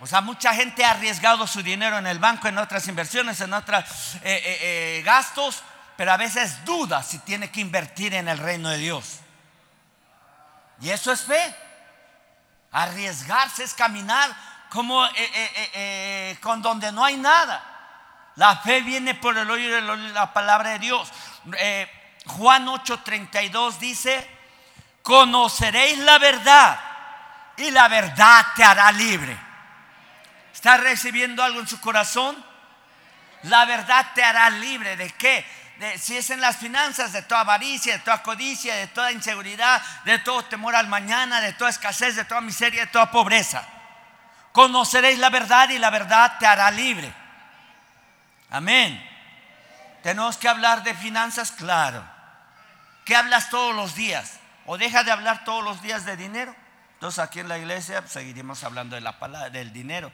O 0.00 0.06
sea, 0.06 0.20
mucha 0.20 0.54
gente 0.54 0.84
ha 0.84 0.92
arriesgado 0.92 1.46
su 1.46 1.62
dinero 1.62 1.98
en 1.98 2.06
el 2.06 2.20
banco, 2.20 2.46
en 2.46 2.56
otras 2.56 2.86
inversiones, 2.86 3.40
en 3.40 3.52
otros 3.52 4.14
eh, 4.16 4.20
eh, 4.22 4.58
eh, 4.60 5.02
gastos, 5.04 5.62
pero 5.96 6.12
a 6.12 6.16
veces 6.16 6.64
duda 6.64 7.02
si 7.02 7.18
tiene 7.18 7.50
que 7.50 7.60
invertir 7.60 8.14
en 8.14 8.28
el 8.28 8.38
reino 8.38 8.68
de 8.68 8.78
Dios. 8.78 9.18
Y 10.80 10.90
eso 10.90 11.12
es 11.12 11.22
fe. 11.22 11.54
Arriesgarse 12.70 13.64
es 13.64 13.74
caminar 13.74 14.30
como 14.70 15.06
con 16.40 16.62
donde 16.62 16.92
no 16.92 17.04
hay 17.04 17.16
nada. 17.16 17.64
La 18.36 18.56
fe 18.58 18.82
viene 18.82 19.14
por 19.14 19.36
el 19.36 19.50
oír 19.50 19.82
la 19.82 20.32
palabra 20.32 20.70
de 20.70 20.78
Dios. 20.78 21.10
Juan 22.26 22.66
8:32 22.66 23.78
dice, 23.78 24.28
conoceréis 25.02 25.98
la 25.98 26.18
verdad 26.18 26.80
y 27.56 27.70
la 27.70 27.88
verdad 27.88 28.46
te 28.54 28.62
hará 28.62 28.92
libre. 28.92 29.36
¿Está 30.52 30.76
recibiendo 30.76 31.42
algo 31.42 31.60
en 31.60 31.68
su 31.68 31.80
corazón? 31.80 32.44
La 33.44 33.64
verdad 33.64 34.06
te 34.14 34.22
hará 34.22 34.50
libre 34.50 34.96
de 34.96 35.10
qué? 35.10 35.46
Si 35.98 36.16
es 36.16 36.30
en 36.30 36.40
las 36.40 36.56
finanzas, 36.56 37.12
de 37.12 37.22
toda 37.22 37.42
avaricia, 37.42 37.92
de 37.94 38.00
toda 38.00 38.22
codicia, 38.22 38.74
de 38.74 38.88
toda 38.88 39.12
inseguridad, 39.12 39.80
de 40.04 40.18
todo 40.18 40.44
temor 40.44 40.74
al 40.74 40.88
mañana, 40.88 41.40
de 41.40 41.52
toda 41.52 41.70
escasez, 41.70 42.16
de 42.16 42.24
toda 42.24 42.40
miseria, 42.40 42.86
de 42.86 42.90
toda 42.90 43.10
pobreza. 43.10 43.64
Conoceréis 44.58 45.20
la 45.20 45.30
verdad 45.30 45.68
y 45.68 45.78
la 45.78 45.88
verdad 45.88 46.36
te 46.40 46.44
hará 46.44 46.68
libre. 46.72 47.14
Amén. 48.50 49.00
Tenemos 50.02 50.36
que 50.36 50.48
hablar 50.48 50.82
de 50.82 50.94
finanzas, 50.94 51.52
claro. 51.52 52.02
¿Qué 53.04 53.14
hablas 53.14 53.50
todos 53.50 53.72
los 53.72 53.94
días? 53.94 54.40
¿O 54.66 54.76
deja 54.76 55.04
de 55.04 55.12
hablar 55.12 55.44
todos 55.44 55.62
los 55.62 55.80
días 55.80 56.04
de 56.04 56.16
dinero? 56.16 56.56
Entonces 56.94 57.20
aquí 57.20 57.38
en 57.38 57.46
la 57.46 57.56
iglesia 57.56 58.00
pues, 58.00 58.10
seguiremos 58.10 58.64
hablando 58.64 58.96
de 58.96 59.00
la 59.00 59.20
palabra, 59.20 59.48
del 59.48 59.72
dinero. 59.72 60.10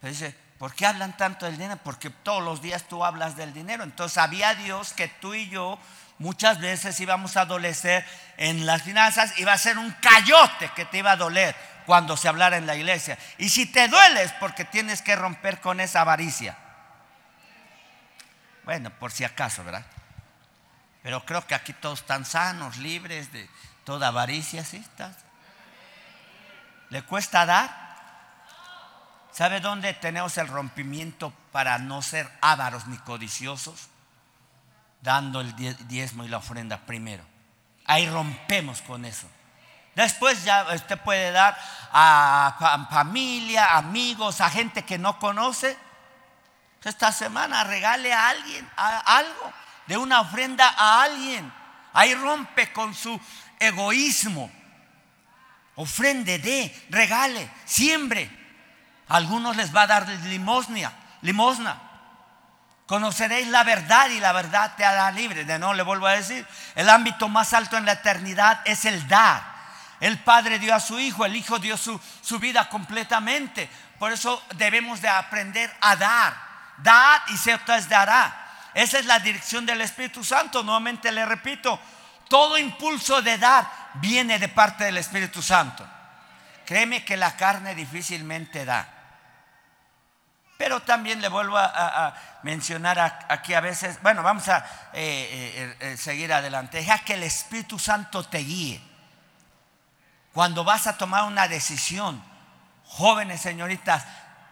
Dice, 0.00 0.34
¿por 0.56 0.74
qué 0.74 0.86
hablan 0.86 1.14
tanto 1.14 1.44
del 1.44 1.58
dinero? 1.58 1.78
Porque 1.84 2.08
todos 2.08 2.42
los 2.42 2.62
días 2.62 2.84
tú 2.84 3.04
hablas 3.04 3.36
del 3.36 3.52
dinero. 3.52 3.84
Entonces 3.84 4.14
sabía 4.14 4.54
Dios 4.54 4.94
que 4.94 5.08
tú 5.08 5.34
y 5.34 5.50
yo 5.50 5.78
muchas 6.16 6.60
veces 6.60 6.98
íbamos 6.98 7.36
a 7.36 7.42
adolecer 7.42 8.06
en 8.38 8.64
las 8.64 8.84
finanzas, 8.84 9.38
iba 9.38 9.52
a 9.52 9.58
ser 9.58 9.76
un 9.76 9.90
cayote 10.00 10.70
que 10.74 10.86
te 10.86 10.96
iba 10.96 11.12
a 11.12 11.16
doler 11.16 11.54
cuando 11.86 12.16
se 12.16 12.28
hablara 12.28 12.56
en 12.56 12.66
la 12.66 12.76
iglesia. 12.76 13.18
Y 13.38 13.48
si 13.48 13.66
te 13.66 13.88
dueles 13.88 14.32
porque 14.40 14.64
tienes 14.64 15.02
que 15.02 15.16
romper 15.16 15.60
con 15.60 15.80
esa 15.80 16.00
avaricia. 16.00 16.56
Bueno, 18.64 18.90
por 18.90 19.12
si 19.12 19.24
acaso, 19.24 19.62
¿verdad? 19.62 19.84
Pero 21.02 21.24
creo 21.26 21.46
que 21.46 21.54
aquí 21.54 21.74
todos 21.74 22.00
están 22.00 22.24
sanos, 22.24 22.78
libres 22.78 23.30
de 23.30 23.48
toda 23.84 24.08
avaricia, 24.08 24.64
¿sí? 24.64 24.78
¿Estás? 24.78 25.16
¿Le 26.88 27.02
cuesta 27.02 27.44
dar? 27.44 27.84
¿Sabe 29.32 29.60
dónde 29.60 29.92
tenemos 29.94 30.38
el 30.38 30.48
rompimiento 30.48 31.32
para 31.52 31.78
no 31.78 32.00
ser 32.02 32.30
ávaros 32.40 32.86
ni 32.86 32.96
codiciosos? 32.98 33.88
Dando 35.02 35.40
el 35.40 35.54
diezmo 35.88 36.24
y 36.24 36.28
la 36.28 36.38
ofrenda 36.38 36.78
primero. 36.86 37.24
Ahí 37.84 38.08
rompemos 38.08 38.80
con 38.80 39.04
eso. 39.04 39.28
Después 39.94 40.44
ya 40.44 40.66
usted 40.74 40.98
puede 40.98 41.30
dar 41.30 41.56
a 41.92 42.86
familia, 42.90 43.76
amigos, 43.76 44.40
a 44.40 44.50
gente 44.50 44.84
que 44.84 44.98
no 44.98 45.18
conoce. 45.18 45.76
Esta 46.84 47.12
semana 47.12 47.64
regale 47.64 48.12
a 48.12 48.28
alguien 48.28 48.70
algo, 48.76 49.52
de 49.86 49.96
una 49.96 50.20
ofrenda 50.20 50.68
a 50.68 51.02
alguien. 51.02 51.50
Ahí 51.94 52.14
rompe 52.14 52.72
con 52.72 52.94
su 52.94 53.18
egoísmo. 53.58 54.50
Ofrende, 55.76 56.38
dé, 56.38 56.86
regale, 56.90 57.50
siembre. 57.64 58.30
algunos 59.08 59.56
les 59.56 59.74
va 59.74 59.82
a 59.82 59.86
dar 59.86 60.08
limosna, 60.08 60.92
limosna. 61.22 61.80
Conoceréis 62.86 63.48
la 63.48 63.64
verdad 63.64 64.10
y 64.10 64.20
la 64.20 64.32
verdad 64.32 64.74
te 64.76 64.84
hará 64.84 65.10
libre. 65.10 65.44
De 65.44 65.58
no 65.58 65.72
le 65.72 65.82
vuelvo 65.82 66.06
a 66.06 66.12
decir, 66.12 66.46
el 66.74 66.90
ámbito 66.90 67.28
más 67.28 67.54
alto 67.54 67.78
en 67.78 67.86
la 67.86 67.92
eternidad 67.92 68.60
es 68.66 68.84
el 68.84 69.08
dar. 69.08 69.53
El 70.04 70.18
Padre 70.18 70.58
dio 70.58 70.74
a 70.74 70.80
su 70.80 71.00
Hijo, 71.00 71.24
el 71.24 71.34
Hijo 71.34 71.58
dio 71.58 71.78
su, 71.78 71.98
su 72.20 72.38
vida 72.38 72.68
completamente. 72.68 73.70
Por 73.98 74.12
eso 74.12 74.44
debemos 74.56 75.00
de 75.00 75.08
aprender 75.08 75.74
a 75.80 75.96
dar. 75.96 76.34
Dar 76.76 77.22
y 77.28 77.38
se 77.38 77.54
os 77.54 77.88
dará. 77.88 78.68
Esa 78.74 78.98
es 78.98 79.06
la 79.06 79.18
dirección 79.18 79.64
del 79.64 79.80
Espíritu 79.80 80.22
Santo. 80.22 80.62
Nuevamente 80.62 81.10
le 81.10 81.24
repito, 81.24 81.80
todo 82.28 82.58
impulso 82.58 83.22
de 83.22 83.38
dar 83.38 83.66
viene 83.94 84.38
de 84.38 84.48
parte 84.48 84.84
del 84.84 84.98
Espíritu 84.98 85.40
Santo. 85.40 85.88
Créeme 86.66 87.02
que 87.02 87.16
la 87.16 87.34
carne 87.34 87.74
difícilmente 87.74 88.66
da. 88.66 88.86
Pero 90.58 90.80
también 90.80 91.22
le 91.22 91.28
vuelvo 91.28 91.56
a, 91.56 92.14
mencionar 92.42 93.24
aquí 93.30 93.54
a 93.54 93.60
veces, 93.62 94.02
bueno, 94.02 94.22
vamos 94.22 94.48
a 94.48 94.58
eh, 94.92 94.92
eh, 94.92 95.76
eh, 95.80 95.96
seguir 95.96 96.30
adelante. 96.30 96.76
Deja 96.76 96.98
que 96.98 97.14
el 97.14 97.22
Espíritu 97.22 97.78
Santo 97.78 98.22
te 98.24 98.40
guíe. 98.40 98.93
Cuando 100.34 100.64
vas 100.64 100.88
a 100.88 100.98
tomar 100.98 101.22
una 101.24 101.46
decisión, 101.46 102.20
jóvenes, 102.86 103.40
señoritas, 103.40 104.04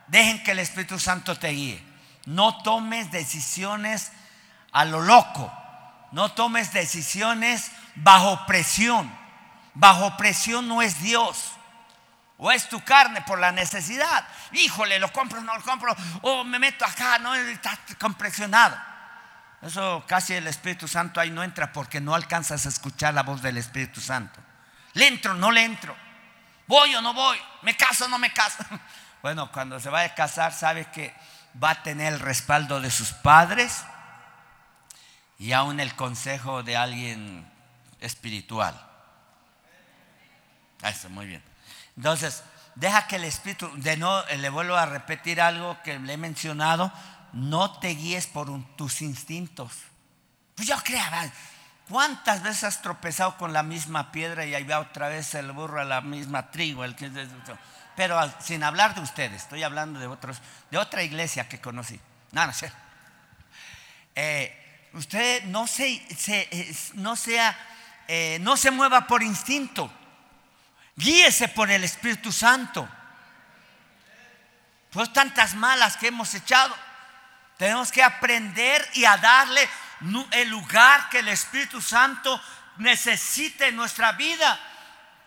dejen 0.07 0.40
que 0.45 0.53
el 0.53 0.61
Espíritu 0.61 1.01
Santo 1.01 1.37
te 1.37 1.49
guíe. 1.49 1.85
No 2.25 2.62
tomes 2.62 3.11
decisiones 3.11 4.12
a 4.71 4.85
lo 4.85 5.01
loco. 5.01 5.53
No 6.12 6.31
tomes 6.31 6.73
decisiones 6.73 7.73
bajo 7.97 8.47
presión. 8.47 9.12
Bajo 9.75 10.16
presión 10.16 10.68
no 10.68 10.83
es 10.83 11.03
Dios. 11.03 11.51
O 12.38 12.53
es 12.53 12.68
tu 12.68 12.81
carne 12.85 13.21
por 13.23 13.40
la 13.40 13.51
necesidad. 13.51 14.25
Híjole, 14.53 15.01
lo 15.01 15.12
compro, 15.12 15.40
no 15.40 15.53
lo 15.57 15.64
compro. 15.64 15.97
O 16.21 16.45
me 16.45 16.61
meto 16.61 16.85
acá, 16.85 17.18
no, 17.18 17.35
estás 17.35 17.81
compresionado. 17.99 18.77
Eso 19.62 20.05
casi 20.07 20.35
el 20.35 20.47
Espíritu 20.47 20.87
Santo 20.87 21.18
ahí 21.18 21.31
no 21.31 21.42
entra 21.42 21.73
porque 21.73 22.01
no 22.01 22.14
alcanzas 22.14 22.66
a 22.66 22.68
escuchar 22.68 23.14
la 23.14 23.25
voz 23.25 23.42
del 23.42 23.57
Espíritu 23.57 24.01
Santo. 24.01 24.38
Le 24.95 25.07
entro, 25.07 25.35
no 25.35 25.51
le 25.51 25.65
entro. 25.65 25.97
Voy 26.67 26.95
o 26.95 27.03
no 27.03 27.15
voy. 27.15 27.39
Me 27.63 27.77
caso 27.77 28.05
o 28.05 28.09
no 28.09 28.19
me 28.19 28.33
caso. 28.33 28.65
Bueno, 29.23 29.53
cuando 29.53 29.79
se 29.79 29.89
va 29.89 30.01
a 30.01 30.15
casar, 30.17 30.53
sabe 30.53 30.87
que 30.87 31.15
va 31.63 31.71
a 31.71 31.83
tener 31.85 32.13
el 32.13 32.19
respaldo 32.19 32.81
de 32.81 32.91
sus 32.91 33.13
padres 33.13 33.85
y 35.39 35.53
aún 35.53 35.79
el 35.79 35.95
consejo 35.95 36.65
de 36.65 36.77
alguien 36.77 37.49
espiritual. 38.01 38.75
Eso, 40.83 41.09
muy 41.09 41.27
bien. 41.27 41.43
Entonces, 41.97 42.43
deja 42.75 43.07
que 43.07 43.17
el 43.17 43.23
Espíritu, 43.25 43.71
de 43.77 43.97
no, 43.97 44.25
le 44.27 44.49
vuelvo 44.51 44.75
a 44.75 44.87
repetir 44.87 45.41
algo 45.41 45.81
que 45.83 45.99
le 45.99 46.15
he 46.15 46.17
mencionado, 46.17 46.93
no 47.33 47.79
te 47.79 47.89
guíes 47.91 48.27
por 48.27 48.49
tus 48.77 49.03
instintos. 49.03 49.73
Pues 50.55 50.69
yo 50.69 50.77
creo, 50.83 51.03
¿cuántas 51.88 52.42
veces 52.42 52.64
has 52.64 52.83
tropezado 52.83 53.37
con 53.37 53.53
la 53.53 53.62
misma 53.62 54.12
piedra 54.12 54.45
y 54.45 54.55
ahí 54.55 54.64
va 54.64 54.81
otra 54.81 55.09
vez 55.09 55.35
el 55.35 55.53
burro 55.53 55.81
a 55.81 55.85
la 55.85 56.01
misma 56.01 56.51
trigo? 56.51 56.85
El 56.85 56.95
pero 57.95 58.18
sin 58.40 58.62
hablar 58.62 58.95
de 58.95 59.03
ustedes, 59.03 59.42
estoy 59.42 59.62
hablando 59.62 60.01
de 60.01 60.07
otros, 60.07 60.38
de 60.71 60.79
otra 60.79 61.03
iglesia 61.03 61.49
que 61.49 61.61
conocí. 61.61 62.01
No, 62.31 62.47
no 62.47 62.53
sé. 62.53 62.73
Eh, 64.14 64.88
usted 64.95 65.45
no 65.45 65.66
se, 65.66 66.03
no 66.95 67.16
sea, 67.16 67.57
eh, 68.09 68.38
no 68.40 68.57
se 68.57 68.71
mueva 68.71 69.07
por 69.07 69.23
instinto. 69.23 69.92
Guíese 70.97 71.49
por 71.49 71.71
el 71.71 71.85
Espíritu 71.85 72.33
Santo. 72.33 72.88
Pues 74.90 75.12
tantas 75.12 75.55
malas 75.55 75.97
que 75.97 76.09
hemos 76.09 76.35
echado. 76.35 76.75
Tenemos 77.59 77.92
que 77.92 78.03
aprender 78.03 78.87
y 78.95 79.05
a 79.05 79.16
darle 79.16 79.68
el 80.33 80.49
lugar 80.49 81.09
que 81.09 81.21
el 81.21 81.29
Espíritu 81.29 81.81
Santo 81.81 82.41
necesite 82.79 83.69
en 83.69 83.77
nuestra 83.77 84.12
vida. 84.12 84.59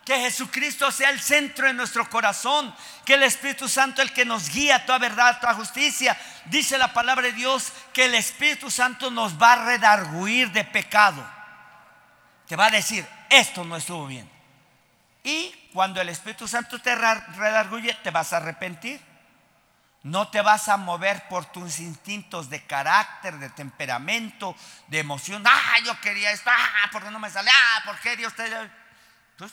Que 0.03 0.19
Jesucristo 0.19 0.91
sea 0.91 1.09
el 1.09 1.19
centro 1.19 1.65
de 1.67 1.73
nuestro 1.73 2.07
corazón. 2.09 2.73
Que 3.05 3.15
el 3.15 3.23
Espíritu 3.23 3.67
Santo 3.67 4.01
el 4.01 4.13
que 4.13 4.25
nos 4.25 4.49
guía 4.49 4.75
a 4.75 4.85
toda 4.85 4.99
verdad, 4.99 5.29
a 5.29 5.39
toda 5.39 5.53
justicia. 5.55 6.17
Dice 6.45 6.77
la 6.77 6.93
palabra 6.93 7.27
de 7.27 7.33
Dios 7.33 7.73
que 7.91 8.05
el 8.05 8.15
Espíritu 8.15 8.69
Santo 8.69 9.09
nos 9.09 9.41
va 9.41 9.53
a 9.53 9.65
redarguir 9.65 10.51
de 10.51 10.63
pecado. 10.63 11.25
Te 12.47 12.55
va 12.55 12.67
a 12.67 12.71
decir, 12.71 13.07
esto 13.29 13.63
no 13.63 13.75
estuvo 13.75 14.05
bien. 14.05 14.29
Y 15.23 15.51
cuando 15.73 15.99
el 15.99 16.09
Espíritu 16.09 16.47
Santo 16.47 16.79
te 16.79 16.93
redarguye, 16.93 17.93
te 18.03 18.11
vas 18.11 18.31
a 18.31 18.37
arrepentir. 18.37 19.01
No 20.05 20.27
te 20.27 20.39
vas 20.39 20.67
a 20.67 20.77
mover 20.77 21.27
por 21.29 21.47
tus 21.47 21.79
instintos 21.79 22.47
de 22.47 22.63
carácter, 22.63 23.39
de 23.39 23.49
temperamento, 23.49 24.55
de 24.85 24.99
emoción. 24.99 25.41
Ah, 25.47 25.79
yo 25.83 25.99
quería 25.99 26.29
esto. 26.29 26.47
Ah, 26.53 26.89
¿por 26.91 27.03
qué 27.03 27.09
no 27.09 27.17
me 27.17 27.27
sale? 27.31 27.49
Ah, 27.51 27.81
¿por 27.83 27.97
qué 27.97 28.15
Dios 28.15 28.31
te.? 28.35 28.43
Pues, 29.35 29.51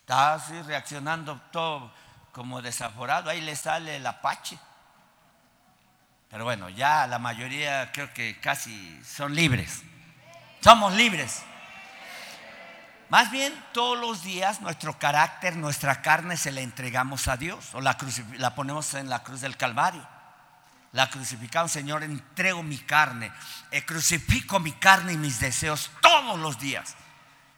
estás 0.00 0.42
así 0.42 0.60
reaccionando 0.60 1.40
todo 1.50 1.90
como 2.30 2.60
desaforado. 2.60 3.30
Ahí 3.30 3.40
le 3.40 3.56
sale 3.56 3.96
el 3.96 4.06
apache. 4.06 4.58
Pero 6.28 6.44
bueno, 6.44 6.68
ya 6.68 7.06
la 7.06 7.18
mayoría 7.18 7.90
creo 7.90 8.12
que 8.12 8.38
casi 8.40 9.02
son 9.02 9.34
libres. 9.34 9.82
Somos 10.60 10.92
libres. 10.92 11.42
Más 13.08 13.30
bien 13.30 13.54
todos 13.72 13.98
los 13.98 14.22
días 14.22 14.60
nuestro 14.60 14.98
carácter, 14.98 15.56
nuestra 15.56 16.02
carne 16.02 16.36
se 16.36 16.52
la 16.52 16.60
entregamos 16.60 17.26
a 17.28 17.38
Dios 17.38 17.70
o 17.72 17.80
la, 17.80 17.96
ponemos 18.54 18.92
en 18.94 19.08
la 19.08 19.22
cruz 19.22 19.40
del 19.40 19.56
Calvario. 19.56 20.06
La 20.92 21.08
crucificamos, 21.08 21.70
Señor, 21.70 22.02
entrego 22.02 22.62
mi 22.62 22.78
carne, 22.78 23.32
eh, 23.70 23.84
crucifico 23.84 24.58
mi 24.58 24.72
carne 24.72 25.14
y 25.14 25.16
mis 25.16 25.40
deseos 25.40 25.90
todos 26.02 26.38
los 26.38 26.58
días. 26.58 26.96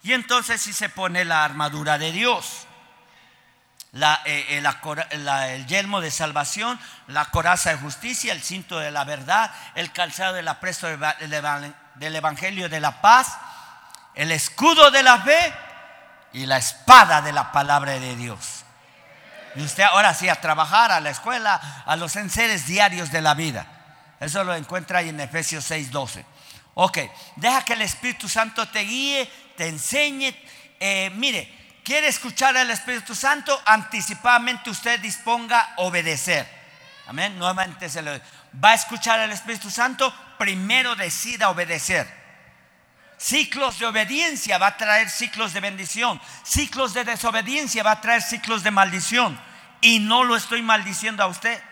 Y 0.03 0.13
entonces 0.13 0.61
si 0.61 0.73
se 0.73 0.89
pone 0.89 1.25
la 1.25 1.45
armadura 1.45 1.99
de 1.99 2.13
Dios, 2.13 2.67
eh, 3.93 4.63
eh, 4.63 5.55
el 5.55 5.67
yelmo 5.67 6.01
de 6.01 6.13
salvación, 6.13 6.79
la 7.09 7.25
coraza 7.27 7.71
de 7.71 7.79
justicia, 7.79 8.33
el 8.33 8.43
cinto 8.43 8.79
de 8.79 8.93
la 8.93 9.05
verdad, 9.05 9.53
el 9.75 9.91
calzado 9.91 10.35
del 10.35 10.47
apresto 10.47 10.87
del 10.87 12.17
Evangelio 12.17 12.69
de 12.69 12.81
la 12.81 13.01
paz 13.01 13.37
el 14.15 14.33
escudo 14.33 14.91
de 14.91 15.03
la 15.03 15.21
fe 15.21 15.55
y 16.33 16.47
la 16.47 16.59
espada 16.59 17.23
de 17.23 17.33
la 17.33 17.53
palabra 17.53 17.93
de 17.93 18.17
Dios. 18.17 18.65
Y 19.57 19.63
usted 19.63 19.83
ahora 19.83 20.15
sí 20.15 20.29
a 20.29 20.41
trabajar, 20.41 20.93
a 20.93 21.01
la 21.01 21.11
escuela, 21.11 21.55
a 21.85 21.97
los 21.97 22.15
enseres 22.17 22.67
diarios 22.67 23.11
de 23.11 23.21
la 23.21 23.35
vida. 23.35 23.67
Eso 24.21 24.45
lo 24.45 24.55
encuentra 24.55 25.01
ahí 25.01 25.09
en 25.09 25.21
Efesios 25.21 25.69
6:12. 25.69 26.25
Ok, 26.75 26.99
deja 27.37 27.65
que 27.65 27.73
el 27.73 27.83
Espíritu 27.83 28.29
Santo 28.29 28.69
te 28.69 28.81
guíe, 28.81 29.31
te 29.57 29.67
enseñe. 29.67 30.35
Eh, 30.79 31.11
mire, 31.15 31.81
quiere 31.83 32.09
escuchar 32.09 32.57
al 32.57 32.71
Espíritu 32.71 33.15
Santo, 33.15 33.61
anticipadamente 33.65 34.71
usted 34.71 35.01
disponga 35.01 35.75
obedecer. 35.79 36.49
Amén. 37.09 37.37
Nuevamente 37.39 37.89
se 37.89 38.03
lo 38.03 38.13
va 38.63 38.71
a 38.71 38.75
escuchar 38.75 39.19
al 39.19 39.33
Espíritu 39.33 39.69
Santo, 39.69 40.15
primero 40.39 40.95
decida 40.95 41.51
obedecer. 41.51 42.20
Ciclos 43.21 43.79
de 43.79 43.85
obediencia 43.85 44.57
va 44.57 44.69
a 44.69 44.77
traer 44.79 45.11
ciclos 45.11 45.53
de 45.53 45.61
bendición. 45.61 46.19
Ciclos 46.43 46.95
de 46.95 47.05
desobediencia 47.05 47.83
va 47.83 47.91
a 47.91 48.01
traer 48.01 48.23
ciclos 48.23 48.63
de 48.63 48.71
maldición. 48.71 49.39
Y 49.83 49.99
no 49.99 50.25
lo 50.25 50.37
estoy 50.37 50.63
maldiciendo 50.63 51.23
a 51.23 51.27
usted. 51.27 51.63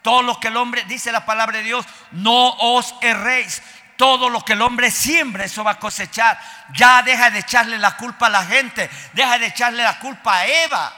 Todo 0.00 0.22
lo 0.22 0.40
que 0.40 0.48
el 0.48 0.56
hombre, 0.56 0.82
dice 0.84 1.12
la 1.12 1.26
palabra 1.26 1.58
de 1.58 1.64
Dios, 1.64 1.84
no 2.12 2.54
os 2.54 2.94
erréis. 3.02 3.62
Todo 3.98 4.30
lo 4.30 4.40
que 4.46 4.54
el 4.54 4.62
hombre 4.62 4.90
siembra, 4.90 5.44
eso 5.44 5.62
va 5.62 5.72
a 5.72 5.78
cosechar. 5.78 6.40
Ya 6.72 7.02
deja 7.02 7.28
de 7.28 7.40
echarle 7.40 7.76
la 7.76 7.98
culpa 7.98 8.28
a 8.28 8.30
la 8.30 8.46
gente. 8.46 8.88
Deja 9.12 9.38
de 9.38 9.48
echarle 9.48 9.82
la 9.82 9.98
culpa 9.98 10.38
a 10.38 10.46
Eva. 10.46 10.92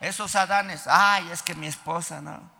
Esos 0.00 0.34
Adanes, 0.34 0.88
ay, 0.88 1.30
es 1.30 1.42
que 1.42 1.54
mi 1.54 1.68
esposa, 1.68 2.20
no. 2.20 2.50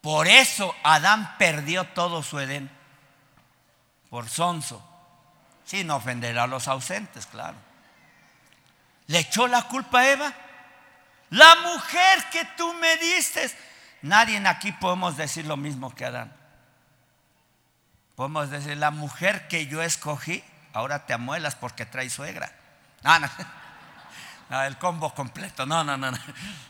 Por 0.00 0.26
eso 0.26 0.74
Adán 0.82 1.36
perdió 1.36 1.84
todo 1.88 2.22
su 2.22 2.40
Edén 2.40 2.81
por 4.12 4.28
sonso, 4.28 4.86
sin 5.64 5.90
ofender 5.90 6.38
a 6.38 6.46
los 6.46 6.68
ausentes, 6.68 7.24
claro. 7.24 7.56
¿Le 9.06 9.20
echó 9.20 9.48
la 9.48 9.62
culpa 9.62 10.00
a 10.00 10.10
Eva? 10.10 10.34
La 11.30 11.56
mujer 11.62 12.22
que 12.30 12.44
tú 12.58 12.74
me 12.74 12.98
diste. 12.98 13.50
Nadie 14.02 14.36
en 14.36 14.46
aquí 14.46 14.70
podemos 14.72 15.16
decir 15.16 15.46
lo 15.46 15.56
mismo 15.56 15.94
que 15.94 16.04
Adán. 16.04 16.30
Podemos 18.14 18.50
decir, 18.50 18.76
la 18.76 18.90
mujer 18.90 19.48
que 19.48 19.66
yo 19.66 19.80
escogí, 19.80 20.44
ahora 20.74 21.06
te 21.06 21.14
amuelas 21.14 21.54
porque 21.54 21.86
trae 21.86 22.10
suegra. 22.10 22.52
No, 23.02 23.18
no. 23.18 23.30
el 24.66 24.76
combo 24.76 25.14
completo. 25.14 25.64
No, 25.64 25.84
no, 25.84 25.96
no. 25.96 26.10
no. 26.10 26.18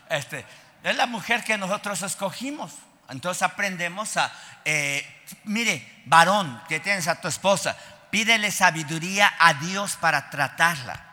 Este, 0.09 0.45
es 0.81 0.95
la 0.95 1.07
mujer 1.07 1.43
que 1.43 1.57
nosotros 1.57 2.03
escogimos. 2.03 2.71
Entonces 3.09 3.43
aprendemos 3.43 4.17
a, 4.17 4.31
eh, 4.65 5.23
mire, 5.43 6.03
varón 6.05 6.61
que 6.67 6.79
tienes 6.79 7.07
a 7.07 7.19
tu 7.21 7.27
esposa, 7.27 7.77
pídele 8.09 8.51
sabiduría 8.51 9.33
a 9.39 9.53
Dios 9.55 9.95
para 9.97 10.29
tratarla, 10.29 11.03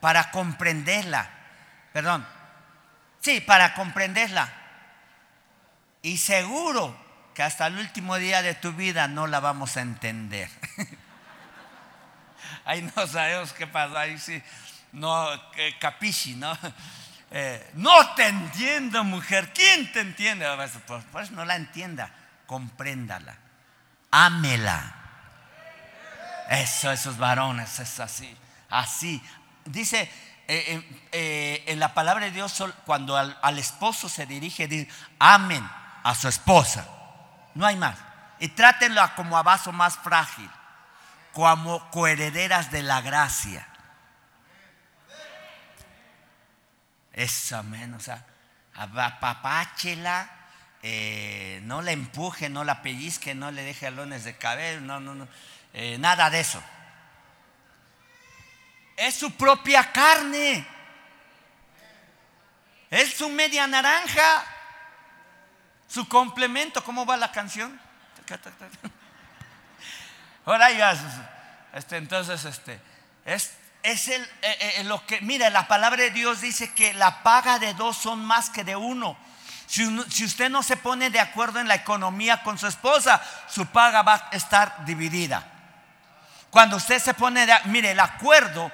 para 0.00 0.30
comprenderla. 0.30 1.28
Perdón, 1.92 2.26
Sí, 3.22 3.40
para 3.40 3.72
comprenderla. 3.74 4.52
Y 6.02 6.18
seguro 6.18 6.94
que 7.34 7.44
hasta 7.44 7.68
el 7.68 7.78
último 7.78 8.16
día 8.16 8.42
de 8.42 8.54
tu 8.56 8.72
vida 8.72 9.06
no 9.06 9.28
la 9.28 9.38
vamos 9.38 9.76
a 9.76 9.80
entender. 9.80 10.50
ahí 12.64 12.82
no 12.94 13.06
sabemos 13.06 13.52
qué 13.52 13.68
pasa, 13.68 14.00
ahí 14.00 14.18
sí, 14.18 14.42
no, 14.90 15.28
capisci, 15.78 16.34
¿no? 16.34 16.58
Eh, 17.32 17.70
no 17.74 18.14
te 18.14 18.26
entiendo, 18.26 19.04
mujer. 19.04 19.52
¿Quién 19.54 19.90
te 19.92 20.00
entiende? 20.00 20.46
Pues, 20.86 21.02
pues 21.10 21.30
no 21.30 21.44
la 21.44 21.56
entienda, 21.56 22.10
compréndala. 22.46 23.36
Ámela. 24.10 24.94
Eso, 26.50 26.92
esos 26.92 27.16
varones, 27.16 27.78
es 27.80 27.98
así, 28.00 28.36
así. 28.68 29.22
Dice 29.64 30.10
eh, 30.48 31.06
eh, 31.12 31.64
en 31.68 31.80
la 31.80 31.94
palabra 31.94 32.26
de 32.26 32.30
Dios, 32.30 32.62
cuando 32.84 33.16
al, 33.16 33.58
esposo 33.58 34.10
se 34.10 34.26
dirige, 34.26 34.68
dice, 34.68 34.90
amen 35.18 35.66
a 36.02 36.14
su 36.14 36.28
esposa. 36.28 36.86
No 37.54 37.64
hay 37.64 37.76
más. 37.76 37.96
Y 38.38 38.48
trátenla 38.48 39.14
como 39.14 39.38
a 39.38 39.42
vaso 39.42 39.72
más 39.72 39.96
frágil, 39.96 40.50
como 41.32 41.88
coherederas 41.90 42.70
de 42.70 42.82
la 42.82 43.00
gracia. 43.00 43.66
Esa 47.12 47.62
menos, 47.62 48.02
o 48.02 48.04
sea, 48.04 48.24
apapáchela, 48.74 50.30
eh, 50.82 51.60
no 51.64 51.82
la 51.82 51.92
empuje, 51.92 52.48
no 52.48 52.64
la 52.64 52.82
pellizque, 52.82 53.34
no 53.34 53.50
le 53.50 53.62
deje 53.62 53.86
alones 53.86 54.24
de 54.24 54.36
cabello, 54.36 54.80
no, 54.80 55.00
no, 55.00 55.14
no, 55.14 55.28
eh, 55.74 55.98
nada 55.98 56.30
de 56.30 56.40
eso. 56.40 56.62
Es 58.96 59.14
su 59.14 59.32
propia 59.32 59.92
carne, 59.92 60.66
es 62.90 63.14
su 63.14 63.28
media 63.28 63.66
naranja. 63.66 64.44
Su 65.92 66.08
complemento, 66.08 66.82
¿cómo 66.82 67.04
va 67.04 67.18
la 67.18 67.30
canción? 67.32 67.78
Ahora 70.46 70.70
ya, 70.70 70.96
este, 71.74 71.98
entonces, 71.98 72.46
este, 72.46 72.80
es, 73.26 73.52
es 73.82 74.08
el, 74.08 74.22
eh, 74.42 74.74
eh, 74.78 74.84
lo 74.84 75.04
que, 75.06 75.20
mira, 75.20 75.50
la 75.50 75.68
palabra 75.68 76.02
de 76.02 76.10
Dios 76.10 76.40
dice 76.40 76.72
que 76.72 76.94
la 76.94 77.22
paga 77.22 77.58
de 77.58 77.74
dos 77.74 77.96
son 77.96 78.24
más 78.24 78.50
que 78.50 78.64
de 78.64 78.76
uno. 78.76 79.16
Si, 79.66 79.84
si, 80.10 80.24
usted 80.24 80.50
no 80.50 80.62
se 80.62 80.76
pone 80.76 81.10
de 81.10 81.20
acuerdo 81.20 81.58
en 81.58 81.68
la 81.68 81.74
economía 81.74 82.42
con 82.42 82.58
su 82.58 82.66
esposa, 82.66 83.22
su 83.48 83.66
paga 83.66 84.02
va 84.02 84.28
a 84.30 84.36
estar 84.36 84.84
dividida. 84.84 85.46
Cuando 86.50 86.76
usted 86.76 86.98
se 86.98 87.14
pone 87.14 87.46
de, 87.46 87.54
mire, 87.64 87.92
el 87.92 88.00
acuerdo 88.00 88.70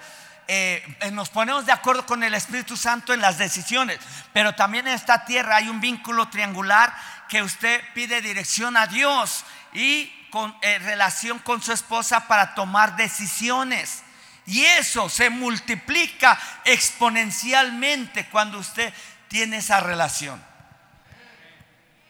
eh, 0.51 0.83
eh, 1.01 1.11
nos 1.11 1.29
ponemos 1.29 1.67
de 1.67 1.73
acuerdo 1.73 2.07
con 2.07 2.23
el 2.23 2.33
Espíritu 2.33 2.75
Santo 2.75 3.13
en 3.13 3.21
las 3.21 3.37
decisiones, 3.37 3.99
pero 4.33 4.55
también 4.55 4.87
en 4.89 4.95
esta 4.95 5.27
tierra 5.27 5.57
hay 5.57 5.69
un 5.69 5.79
vínculo 5.79 6.29
triangular 6.29 6.91
que 7.29 7.43
usted 7.43 7.83
pide 7.93 8.23
dirección 8.23 8.75
a 8.79 8.87
Dios 8.87 9.45
y 9.75 10.11
con 10.31 10.57
eh, 10.63 10.79
relación 10.79 11.39
con 11.41 11.63
su 11.63 11.71
esposa 11.71 12.27
para 12.29 12.55
tomar 12.55 12.97
decisiones. 12.97 14.05
Y 14.49 14.65
eso 14.65 15.11
se 15.11 15.29
multiplica 15.29 16.41
exponencialmente 16.65 18.31
cuando 18.31 18.59
usted 18.59 18.95
tiene 19.29 19.59
esa 19.59 19.79
relación. 19.81 20.43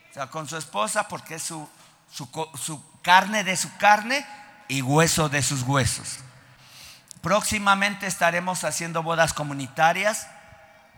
O 0.09 0.15
sea, 0.15 0.29
con 0.29 0.49
su 0.49 0.57
esposa 0.57 1.09
porque 1.09 1.35
es 1.35 1.43
su, 1.43 1.69
carne 3.03 3.43
de 3.43 3.57
su 3.57 3.77
carne 3.77 4.25
y 4.69 4.83
hueso 4.83 5.29
de 5.29 5.43
sus 5.43 5.63
huesos. 5.63 6.21
Próximamente 7.23 8.07
estaremos 8.07 8.63
haciendo 8.63 9.03
bodas 9.03 9.35
comunitarias. 9.35 10.29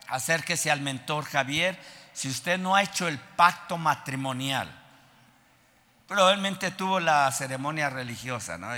Acérquese 0.08 0.70
al 0.70 0.82
mentor 0.82 1.24
Javier. 1.24 1.82
Si 2.12 2.28
usted 2.28 2.58
no 2.58 2.76
ha 2.76 2.82
hecho 2.82 3.08
el 3.08 3.18
pacto 3.18 3.78
matrimonial, 3.78 4.70
probablemente 6.06 6.70
tuvo 6.70 7.00
la 7.00 7.32
ceremonia 7.32 7.88
religiosa, 7.88 8.58
¿no? 8.58 8.68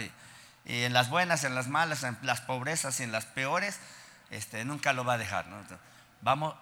En 0.64 0.92
las 0.92 1.10
buenas, 1.10 1.44
en 1.44 1.54
las 1.54 1.68
malas, 1.68 2.04
en 2.04 2.16
las 2.22 2.40
pobrezas 2.40 3.00
y 3.00 3.02
en 3.02 3.12
las 3.12 3.26
peores, 3.26 3.80
este, 4.30 4.64
nunca 4.64 4.92
lo 4.92 5.04
va 5.04 5.14
a 5.14 5.18
dejar. 5.18 5.46
Vamos, 6.20 6.54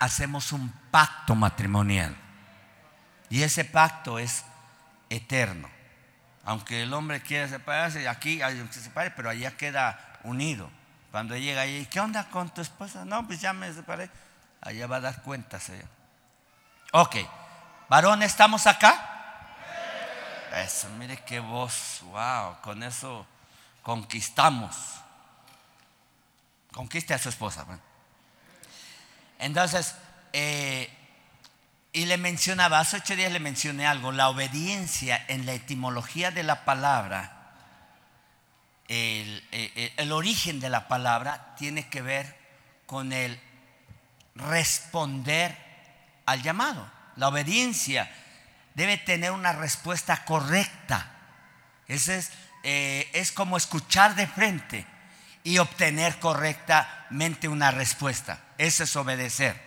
hacemos 0.00 0.52
un 0.52 0.70
pacto 0.90 1.34
matrimonial. 1.34 2.16
Y 3.30 3.42
ese 3.42 3.64
pacto 3.64 4.18
es 4.18 4.44
eterno. 5.08 5.68
Aunque 6.44 6.82
el 6.82 6.92
hombre 6.92 7.22
quiera 7.22 7.48
separarse, 7.48 8.06
aquí 8.08 8.42
hay 8.42 8.56
que 8.56 8.72
se 8.72 8.82
separe, 8.82 9.10
pero 9.12 9.30
allá 9.30 9.56
queda 9.56 9.98
unido. 10.24 10.70
Cuando 11.10 11.36
llega 11.36 11.62
ahí, 11.62 11.86
¿qué 11.86 12.00
onda 12.00 12.28
con 12.28 12.50
tu 12.50 12.60
esposa? 12.60 13.04
No, 13.04 13.26
pues 13.26 13.40
ya 13.40 13.52
me 13.52 13.72
separé. 13.72 14.10
Allá 14.60 14.86
va 14.86 14.96
a 14.96 15.00
dar 15.00 15.22
cuenta, 15.22 15.60
Señor. 15.60 15.88
Ok, 16.92 17.16
varón, 17.88 18.22
¿estamos 18.22 18.66
acá? 18.66 19.10
Eso, 20.54 20.88
mire 20.98 21.16
qué 21.24 21.40
voz, 21.40 22.02
wow, 22.04 22.60
con 22.60 22.82
eso 22.82 23.26
conquistamos. 23.84 24.74
Conquiste 26.72 27.14
a 27.14 27.18
su 27.18 27.28
esposa. 27.28 27.64
Entonces, 29.38 29.94
eh, 30.32 30.90
y 31.92 32.06
le 32.06 32.18
mencionaba, 32.18 32.80
hace 32.80 32.96
ocho 32.96 33.14
días 33.14 33.30
le 33.30 33.38
mencioné 33.38 33.86
algo, 33.86 34.10
la 34.10 34.28
obediencia 34.28 35.24
en 35.28 35.46
la 35.46 35.52
etimología 35.52 36.32
de 36.32 36.42
la 36.42 36.64
palabra 36.64 37.34
el, 38.88 39.42
eh, 39.52 39.72
eh, 39.76 39.92
el, 39.96 40.12
origen 40.12 40.60
de 40.60 40.68
la 40.68 40.88
palabra 40.88 41.54
tiene 41.56 41.88
que 41.88 42.02
ver 42.02 42.36
con 42.86 43.12
el 43.12 43.40
responder 44.34 45.56
al 46.26 46.42
llamado. 46.42 46.90
La 47.16 47.28
obediencia 47.28 48.10
debe 48.74 48.98
tener 48.98 49.30
una 49.30 49.52
respuesta 49.52 50.24
correcta. 50.24 51.10
Ese 51.88 52.18
es, 52.18 52.30
eh, 52.66 53.10
es 53.12 53.30
como 53.30 53.58
escuchar 53.58 54.14
de 54.14 54.26
frente 54.26 54.86
y 55.42 55.58
obtener 55.58 56.18
correctamente 56.18 57.46
una 57.46 57.70
respuesta. 57.70 58.40
Eso 58.56 58.84
es 58.84 58.96
obedecer. 58.96 59.60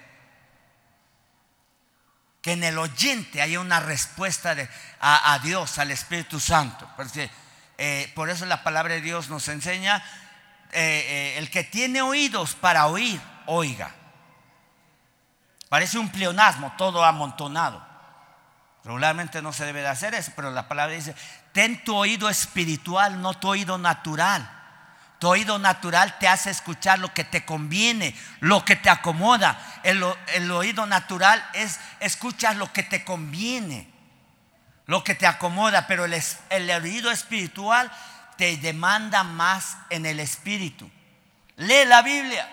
Que 2.41 2.53
en 2.53 2.63
el 2.63 2.79
oyente 2.79 3.41
haya 3.41 3.59
una 3.59 3.79
respuesta 3.79 4.55
de, 4.55 4.67
a, 4.99 5.39
Dios, 5.43 5.77
al 5.77 5.91
Espíritu 5.91 6.39
Santo. 6.39 6.89
Porque 6.97 7.29
eh, 7.77 8.11
por 8.15 8.31
eso 8.31 8.47
la 8.47 8.63
palabra 8.63 8.95
de 8.95 9.01
Dios 9.01 9.29
nos 9.29 9.47
enseña, 9.47 10.03
eh, 10.71 11.35
el 11.37 11.51
que 11.51 11.63
tiene 11.63 12.01
oídos 12.01 12.55
para 12.55 12.87
oír, 12.87 13.21
oiga. 13.45 13.93
Parece 15.69 15.99
un 15.99 16.09
pleonasmo, 16.09 16.73
todo 16.77 17.05
amontonado. 17.05 17.85
Regularmente 18.83 19.41
no 19.41 19.51
se 19.51 19.65
debe 19.65 19.81
de 19.81 19.89
hacer 19.89 20.15
eso, 20.15 20.31
pero 20.35 20.49
la 20.49 20.67
palabra 20.67 20.95
dice, 20.95 21.13
ten 21.57 21.83
tu 21.83 21.95
oído 21.95 22.29
espiritual, 22.29 23.19
no 23.19 23.33
tu 23.33 23.47
oído 23.47 23.79
natural. 23.79 24.47
Tu 25.17 25.27
oído 25.27 25.57
natural 25.57 26.19
te 26.19 26.27
hace 26.27 26.51
escuchar 26.51 26.99
lo 26.99 27.11
que 27.15 27.23
te 27.23 27.45
conviene, 27.45 28.15
lo 28.41 28.63
que 28.63 28.75
te 28.75 28.91
acomoda. 28.91 29.59
El, 29.81 30.05
el 30.35 30.51
oído 30.51 30.85
natural 30.85 31.43
es 31.53 31.79
escuchas 31.99 32.57
lo 32.57 32.71
que 32.71 32.83
te 32.83 33.03
conviene 33.03 33.91
lo 34.85 35.03
que 35.03 35.15
te 35.15 35.27
acomoda, 35.27 35.85
pero 35.85 36.05
el, 36.05 36.23
el 36.49 36.69
oído 36.69 37.11
espiritual 37.11 37.91
te 38.37 38.55
demanda 38.57 39.23
más 39.23 39.77
en 39.89 40.05
el 40.05 40.19
espíritu. 40.19 40.89
Lee 41.57 41.85
la 41.85 42.03
Biblia. 42.03 42.47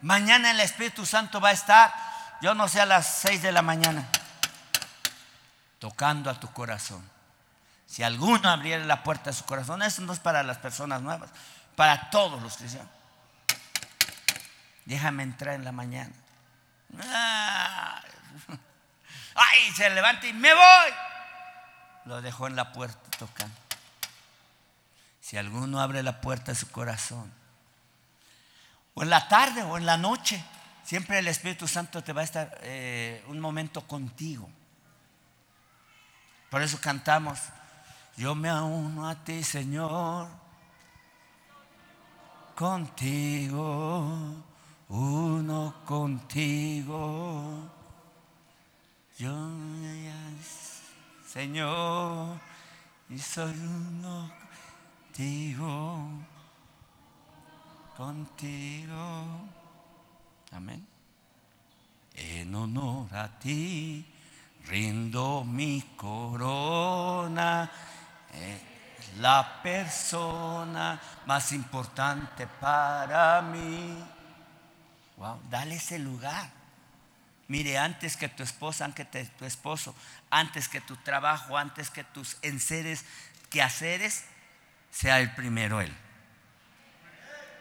Mañana 0.00 0.52
el 0.52 0.60
Espíritu 0.60 1.04
Santo 1.04 1.40
va 1.40 1.50
a 1.50 1.52
estar, 1.52 1.92
yo 2.40 2.54
no 2.54 2.68
sé, 2.68 2.80
a 2.80 2.86
las 2.86 3.18
6 3.18 3.42
de 3.42 3.52
la 3.52 3.62
mañana, 3.62 4.08
tocando 5.78 6.30
a 6.30 6.40
tu 6.40 6.50
corazón. 6.52 7.11
Si 7.92 8.02
alguno 8.02 8.48
abriera 8.48 8.82
la 8.86 9.02
puerta 9.02 9.28
de 9.28 9.36
su 9.36 9.44
corazón, 9.44 9.82
eso 9.82 10.00
no 10.00 10.14
es 10.14 10.18
para 10.18 10.42
las 10.42 10.56
personas 10.56 11.02
nuevas, 11.02 11.28
para 11.76 12.08
todos 12.08 12.40
los 12.40 12.56
cristianos. 12.56 12.88
Déjame 14.86 15.24
entrar 15.24 15.56
en 15.56 15.64
la 15.64 15.72
mañana. 15.72 16.14
Ay, 19.34 19.72
se 19.76 19.90
levanta 19.90 20.26
y 20.26 20.32
me 20.32 20.54
voy 20.54 20.92
lo 22.06 22.22
dejó 22.22 22.46
en 22.46 22.56
la 22.56 22.72
puerta 22.72 22.98
tocando. 23.18 23.54
Si 25.20 25.36
alguno 25.36 25.78
abre 25.78 26.02
la 26.02 26.22
puerta 26.22 26.52
de 26.52 26.56
su 26.56 26.70
corazón, 26.70 27.30
o 28.94 29.02
en 29.02 29.10
la 29.10 29.28
tarde 29.28 29.62
o 29.64 29.76
en 29.76 29.84
la 29.84 29.98
noche, 29.98 30.42
siempre 30.82 31.18
el 31.18 31.28
Espíritu 31.28 31.68
Santo 31.68 32.02
te 32.02 32.14
va 32.14 32.22
a 32.22 32.24
estar 32.24 32.58
eh, 32.62 33.22
un 33.28 33.38
momento 33.38 33.86
contigo. 33.86 34.48
Por 36.50 36.62
eso 36.62 36.80
cantamos, 36.80 37.38
yo 38.22 38.36
me 38.36 38.52
uno 38.52 39.08
a 39.08 39.16
ti, 39.16 39.42
Señor, 39.42 40.28
contigo, 42.54 44.36
uno 44.90 45.74
contigo. 45.84 47.68
Yo 49.18 49.32
Señor, 51.26 52.38
y 53.10 53.18
soy 53.18 53.58
uno 53.58 54.30
contigo, 55.08 56.08
contigo. 57.96 59.04
Amén. 60.52 60.86
En 62.14 62.54
honor 62.54 63.12
a 63.16 63.26
ti 63.40 64.06
rindo 64.68 65.42
mi 65.42 65.82
corona. 65.96 67.68
La 69.18 69.62
persona 69.62 71.00
más 71.26 71.52
importante 71.52 72.46
para 72.46 73.42
mí. 73.42 74.02
Wow, 75.16 75.40
dale 75.50 75.76
ese 75.76 75.98
lugar. 75.98 76.50
Mire, 77.48 77.76
antes 77.76 78.16
que 78.16 78.28
tu 78.28 78.42
esposa, 78.42 78.84
antes 78.84 79.06
que 79.06 79.24
tu 79.24 79.44
esposo, 79.44 79.94
antes 80.30 80.68
que 80.68 80.80
tu 80.80 80.96
trabajo, 80.96 81.58
antes 81.58 81.90
que 81.90 82.04
tus 82.04 82.38
enseres, 82.42 83.04
quehaceres, 83.50 84.24
sea 84.90 85.20
el 85.20 85.34
primero 85.34 85.80
Él. 85.80 85.94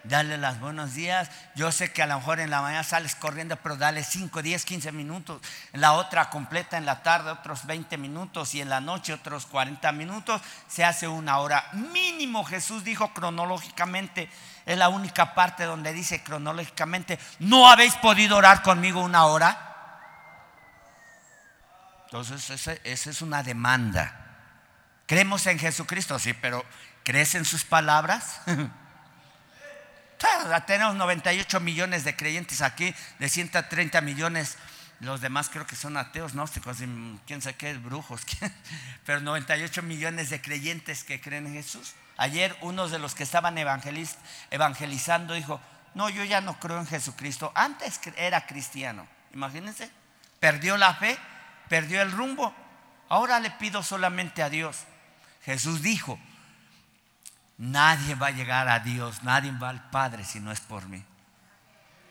Dale 0.04 0.38
las 0.38 0.60
buenos 0.60 0.96
días. 0.96 1.30
Yo 1.56 1.72
sé 1.72 1.92
que 1.94 2.02
a 2.02 2.08
lo 2.08 2.16
mejor 2.16 2.40
en 2.40 2.50
la 2.50 2.62
mañana 2.62 2.84
sales 2.84 3.16
corriendo, 3.16 3.56
pero 3.58 3.78
dale 3.78 4.04
5, 4.04 4.42
10, 4.42 4.66
15 4.66 4.92
minutos. 4.92 5.42
La 5.74 5.94
otra 5.94 6.30
completa 6.30 6.78
en 6.78 6.86
la 6.86 7.04
tarde 7.04 7.30
otros 7.30 7.66
20 7.66 7.98
minutos 7.98 8.56
y 8.56 8.62
en 8.62 8.70
la 8.70 8.82
noche 8.82 9.14
otros 9.14 9.46
40 9.46 9.92
minutos. 9.92 10.42
Se 10.68 10.84
hace 10.84 11.08
una 11.08 11.38
hora 11.38 11.70
mínimo. 11.74 12.44
Jesús 12.44 12.84
dijo 12.84 13.14
cronológicamente. 13.14 14.30
Es 14.66 14.78
la 14.78 14.90
única 14.90 15.36
parte 15.36 15.66
donde 15.66 15.94
dice 15.94 16.24
cronológicamente, 16.24 17.20
¿no 17.40 17.70
habéis 17.70 17.96
podido 17.96 18.38
orar 18.38 18.64
conmigo 18.64 19.02
una 19.02 19.26
hora? 19.26 19.68
Entonces, 22.06 22.50
esa 22.84 23.10
es 23.10 23.22
una 23.22 23.44
demanda. 23.44 24.18
¿Creemos 25.06 25.46
en 25.48 25.60
Jesucristo? 25.60 26.18
Sí, 26.20 26.34
pero 26.34 26.66
¿crees 27.04 27.36
en 27.36 27.46
sus 27.46 27.64
palabras? 27.64 28.42
tenemos 30.66 30.96
98 30.96 31.60
millones 31.60 32.04
de 32.04 32.16
creyentes 32.16 32.62
aquí, 32.62 32.94
de 33.20 33.30
130 33.30 34.02
millones. 34.02 34.58
Los 35.00 35.22
demás 35.22 35.50
creo 35.50 35.66
que 35.66 35.76
son 35.76 35.98
ateos, 35.98 36.34
gnósticos, 36.34 36.78
quién 37.26 37.42
sabe 37.42 37.56
qué, 37.56 37.74
brujos. 37.74 38.22
Pero 39.06 39.20
98 39.22 39.82
millones 39.82 40.30
de 40.30 40.42
creyentes 40.42 41.04
que 41.04 41.20
creen 41.20 41.48
en 41.48 41.54
Jesús. 41.54 41.94
Ayer 42.18 42.56
uno 42.62 42.88
de 42.88 43.00
los 43.00 43.16
que 43.16 43.24
estaban 43.24 43.58
evangelizando 43.58 45.34
dijo, 45.34 45.60
no, 45.96 46.10
yo 46.10 46.24
ya 46.24 46.42
no 46.42 46.60
creo 46.60 46.80
en 46.80 46.88
Jesucristo. 46.88 47.52
Antes 47.56 48.00
era 48.16 48.46
cristiano. 48.46 49.08
Imagínense. 49.34 49.90
Perdió 50.40 50.78
la 50.78 50.94
fe, 50.94 51.18
perdió 51.68 52.02
el 52.02 52.12
rumbo. 52.12 52.54
Ahora 53.10 53.40
le 53.40 53.52
pido 53.52 53.84
solamente 53.84 54.44
a 54.44 54.50
Dios. 54.50 54.86
Jesús 55.44 55.82
dijo, 55.82 56.20
Nadie 57.62 58.16
va 58.16 58.28
a 58.28 58.32
llegar 58.32 58.68
a 58.68 58.80
Dios, 58.80 59.22
nadie 59.22 59.52
va 59.52 59.70
al 59.70 59.88
Padre 59.92 60.24
si 60.24 60.40
no 60.40 60.52
es 60.52 60.60
por 60.60 60.88
mí. 60.88 61.06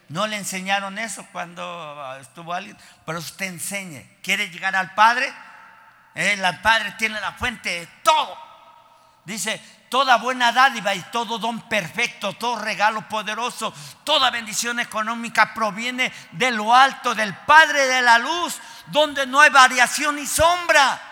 No 0.08 0.28
le 0.28 0.36
enseñaron 0.36 0.96
eso 0.96 1.26
cuando 1.32 2.16
estuvo 2.20 2.54
alguien, 2.54 2.76
pero 3.04 3.18
usted 3.18 3.46
enseñe. 3.46 4.18
¿Quiere 4.22 4.48
llegar 4.48 4.76
al 4.76 4.94
Padre? 4.94 5.28
El 6.14 6.40
Padre 6.60 6.94
tiene 6.98 7.20
la 7.20 7.32
fuente 7.32 7.68
de 7.80 7.86
todo. 8.04 8.38
Dice, 9.24 9.60
toda 9.88 10.18
buena 10.18 10.52
dádiva 10.52 10.94
y 10.94 11.02
todo 11.10 11.36
don 11.38 11.68
perfecto, 11.68 12.32
todo 12.34 12.62
regalo 12.62 13.08
poderoso, 13.08 13.74
toda 14.04 14.30
bendición 14.30 14.78
económica 14.78 15.52
proviene 15.52 16.12
de 16.30 16.52
lo 16.52 16.72
alto, 16.72 17.12
del 17.12 17.34
Padre 17.34 17.88
de 17.88 18.02
la 18.02 18.18
luz, 18.18 18.56
donde 18.86 19.26
no 19.26 19.40
hay 19.40 19.50
variación 19.50 20.14
ni 20.14 20.28
sombra. 20.28 21.02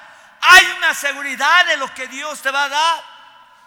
Hay 0.40 0.64
una 0.78 0.94
seguridad 0.94 1.66
de 1.66 1.76
lo 1.76 1.92
que 1.92 2.06
Dios 2.06 2.40
te 2.40 2.52
va 2.52 2.66
a 2.66 2.68
dar. 2.68 3.17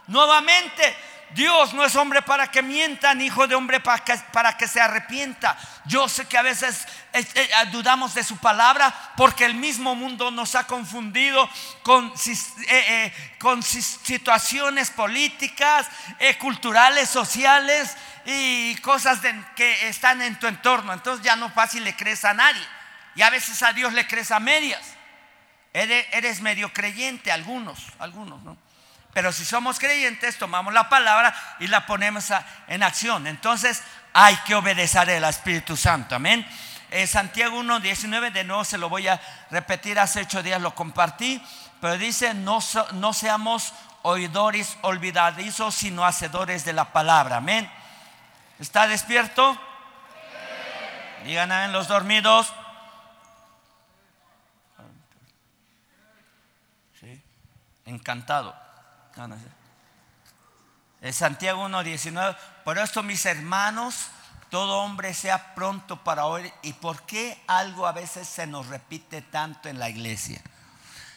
Nuevamente, 0.07 0.95
Dios 1.33 1.73
no 1.73 1.85
es 1.85 1.95
hombre 1.95 2.21
para 2.21 2.51
que 2.51 2.61
mienta, 2.61 3.13
ni 3.13 3.25
hijo 3.25 3.47
de 3.47 3.55
hombre 3.55 3.79
para 3.79 4.57
que, 4.57 4.67
se 4.67 4.81
arrepienta. 4.81 5.57
Yo 5.85 6.09
sé 6.09 6.25
que 6.25 6.37
a 6.37 6.41
veces 6.41 6.85
eh, 7.13 7.25
eh, 7.35 7.49
dudamos 7.71 8.13
de 8.13 8.23
su 8.23 8.37
palabra 8.37 8.93
porque 9.15 9.45
el 9.45 9.55
mismo 9.55 9.95
mundo 9.95 10.29
nos 10.31 10.55
ha 10.55 10.65
confundido 10.65 11.49
con, 11.83 12.13
eh, 12.67 13.13
situaciones 13.61 14.91
políticas, 14.91 15.87
culturales, 16.39 17.09
sociales 17.09 17.95
y 18.25 18.75
cosas 18.77 19.19
que 19.55 19.87
están 19.87 20.21
en 20.21 20.37
tu 20.37 20.47
entorno. 20.47 20.91
Entonces 20.91 21.23
ya 21.23 21.35
no 21.35 21.49
fácil 21.49 21.83
le 21.83 21.95
crees 21.95 22.25
a 22.25 22.33
nadie. 22.33 22.65
Y 23.15 23.21
a 23.21 23.29
veces 23.29 23.61
a 23.63 23.71
Dios 23.71 23.93
le 23.93 24.05
crees 24.05 24.31
a 24.31 24.39
medias. 24.39 24.81
Eres 25.73 26.41
medio 26.41 26.73
creyente, 26.73 27.31
algunos, 27.31 27.79
algunos, 27.99 28.41
¿no? 28.43 28.57
Pero 29.13 29.31
si 29.33 29.43
somos 29.43 29.77
creyentes, 29.77 30.37
tomamos 30.37 30.73
la 30.73 30.87
palabra 30.87 31.35
y 31.59 31.67
la 31.67 31.85
ponemos 31.85 32.31
en 32.67 32.83
acción. 32.83 33.27
Entonces 33.27 33.83
hay 34.13 34.35
que 34.37 34.55
obedecer 34.55 35.09
al 35.09 35.23
Espíritu 35.25 35.75
Santo. 35.75 36.15
Amén. 36.15 36.47
Eh, 36.91 37.07
Santiago 37.07 37.57
1, 37.57 37.79
19, 37.79 38.31
de 38.31 38.43
nuevo 38.43 38.65
se 38.65 38.77
lo 38.77 38.89
voy 38.89 39.07
a 39.07 39.21
repetir, 39.49 39.97
hace 39.97 40.21
ocho 40.21 40.43
días 40.43 40.61
lo 40.61 40.75
compartí, 40.75 41.41
pero 41.79 41.97
dice, 41.97 42.33
no, 42.33 42.59
no 42.93 43.13
seamos 43.13 43.73
oidores 44.01 44.77
olvidadizos, 44.81 45.73
sino 45.73 46.05
hacedores 46.05 46.65
de 46.65 46.73
la 46.73 46.91
palabra. 46.91 47.37
Amén. 47.37 47.71
¿Está 48.59 48.87
despierto? 48.87 49.57
Digan 51.23 51.51
en 51.51 51.71
los 51.71 51.87
dormidos. 51.87 52.53
Sí. 56.99 57.21
Encantado. 57.85 58.60
Es 61.01 61.15
Santiago 61.15 61.67
1.19. 61.67 62.37
Por 62.63 62.77
esto, 62.77 63.03
mis 63.03 63.25
hermanos, 63.25 64.07
todo 64.49 64.79
hombre 64.79 65.13
sea 65.13 65.55
pronto 65.55 66.03
para 66.03 66.25
oír. 66.25 66.51
¿Y 66.61 66.73
por 66.73 67.03
qué 67.03 67.41
algo 67.47 67.87
a 67.87 67.91
veces 67.91 68.27
se 68.27 68.45
nos 68.45 68.67
repite 68.67 69.21
tanto 69.21 69.69
en 69.69 69.79
la 69.79 69.89
iglesia? 69.89 70.41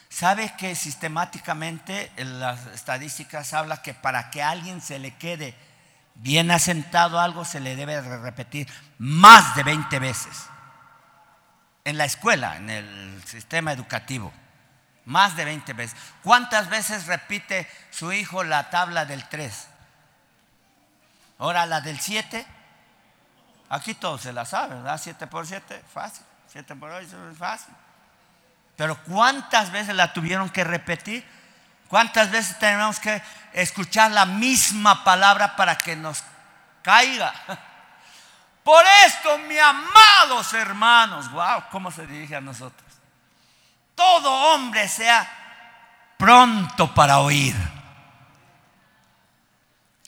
¿Sabe 0.09 0.53
que 0.57 0.75
sistemáticamente 0.75 2.11
en 2.15 2.39
las 2.39 2.65
estadísticas 2.67 3.53
habla 3.53 3.81
que 3.81 3.93
para 3.93 4.31
que 4.31 4.41
a 4.41 4.51
alguien 4.51 4.81
se 4.81 4.97
le 4.97 5.15
quede 5.17 5.53
bien 6.15 6.49
asentado 6.51 7.19
algo 7.19 7.43
se 7.43 7.59
le 7.59 7.75
debe 7.75 7.99
repetir 7.99 8.67
más 8.97 9.55
de 9.55 9.63
20 9.63 9.99
veces? 9.99 10.47
En 11.83 11.97
la 11.97 12.05
escuela, 12.05 12.55
en 12.57 12.69
el 12.69 13.23
sistema 13.25 13.73
educativo. 13.73 14.31
Más 15.05 15.35
de 15.35 15.45
20 15.45 15.73
veces. 15.73 15.97
¿Cuántas 16.23 16.69
veces 16.69 17.05
repite 17.05 17.69
su 17.91 18.11
hijo 18.11 18.43
la 18.43 18.69
tabla 18.69 19.05
del 19.05 19.27
3? 19.29 19.67
Ahora 21.39 21.65
la 21.65 21.81
del 21.81 21.99
7. 21.99 22.45
Aquí 23.69 23.93
todo 23.93 24.17
se 24.17 24.33
la 24.33 24.45
sabe, 24.45 24.75
¿verdad? 24.75 24.99
7 25.01 25.27
por 25.27 25.45
7, 25.45 25.83
fácil. 25.93 26.25
7 26.47 26.75
por 26.75 26.91
8 26.91 27.29
es 27.31 27.37
fácil. 27.37 27.73
Pero 28.75 28.97
¿cuántas 29.03 29.71
veces 29.71 29.95
la 29.95 30.13
tuvieron 30.13 30.49
que 30.49 30.63
repetir? 30.63 31.25
¿Cuántas 31.87 32.31
veces 32.31 32.57
tenemos 32.59 32.99
que 32.99 33.21
escuchar 33.53 34.11
la 34.11 34.25
misma 34.25 35.03
palabra 35.03 35.55
para 35.55 35.81
que 35.81 35.95
nos 35.95 36.23
caiga? 36.81 37.33
Por 38.63 38.83
esto, 39.05 39.37
mis 39.39 39.59
amados 39.59 40.51
hermanos, 40.53 41.29
wow, 41.31 41.63
¿cómo 41.69 41.91
se 41.91 42.07
dirige 42.07 42.35
a 42.35 42.41
nosotros? 42.41 42.84
Todo 43.95 44.31
hombre 44.53 44.87
sea 44.87 45.27
pronto 46.17 46.93
para 46.93 47.19
oír. 47.19 47.55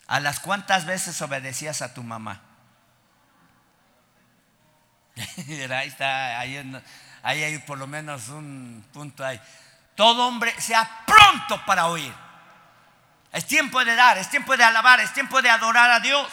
¿A 0.06 0.20
las 0.20 0.40
cuántas 0.40 0.86
veces 0.86 1.20
obedecías 1.20 1.82
a 1.82 1.92
tu 1.92 2.02
mamá? 2.02 2.40
ahí 5.70 5.88
está, 5.88 6.38
ahí, 6.38 6.84
hay 7.22 7.58
por 7.58 7.78
lo 7.78 7.86
menos 7.86 8.28
un 8.28 8.86
punto 8.92 9.24
ahí. 9.24 9.40
Todo 9.94 10.26
hombre 10.26 10.58
sea 10.60 11.04
pronto 11.06 11.64
para 11.66 11.86
oír. 11.86 12.14
Es 13.32 13.46
tiempo 13.46 13.84
de 13.84 13.94
dar, 13.94 14.16
es 14.16 14.30
tiempo 14.30 14.56
de 14.56 14.64
alabar, 14.64 15.00
es 15.00 15.12
tiempo 15.12 15.42
de 15.42 15.50
adorar 15.50 15.90
a 15.90 16.00
Dios. 16.00 16.28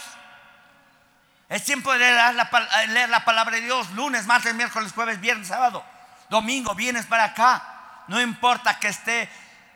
Es 1.50 1.64
tiempo 1.64 1.92
de 1.94 2.00
leer 2.00 3.10
la 3.10 3.26
palabra 3.26 3.56
de 3.56 3.62
Dios 3.62 3.92
lunes, 3.92 4.26
martes, 4.26 4.56
miércoles, 4.56 4.94
jueves, 4.94 5.20
viernes, 5.20 5.48
sábado. 5.48 5.84
Domingo 6.30 6.76
vienes 6.76 7.06
para 7.06 7.26
acá. 7.26 8.04
No 8.08 8.22
importa 8.22 8.80
que 8.80 8.88
esté 8.88 9.30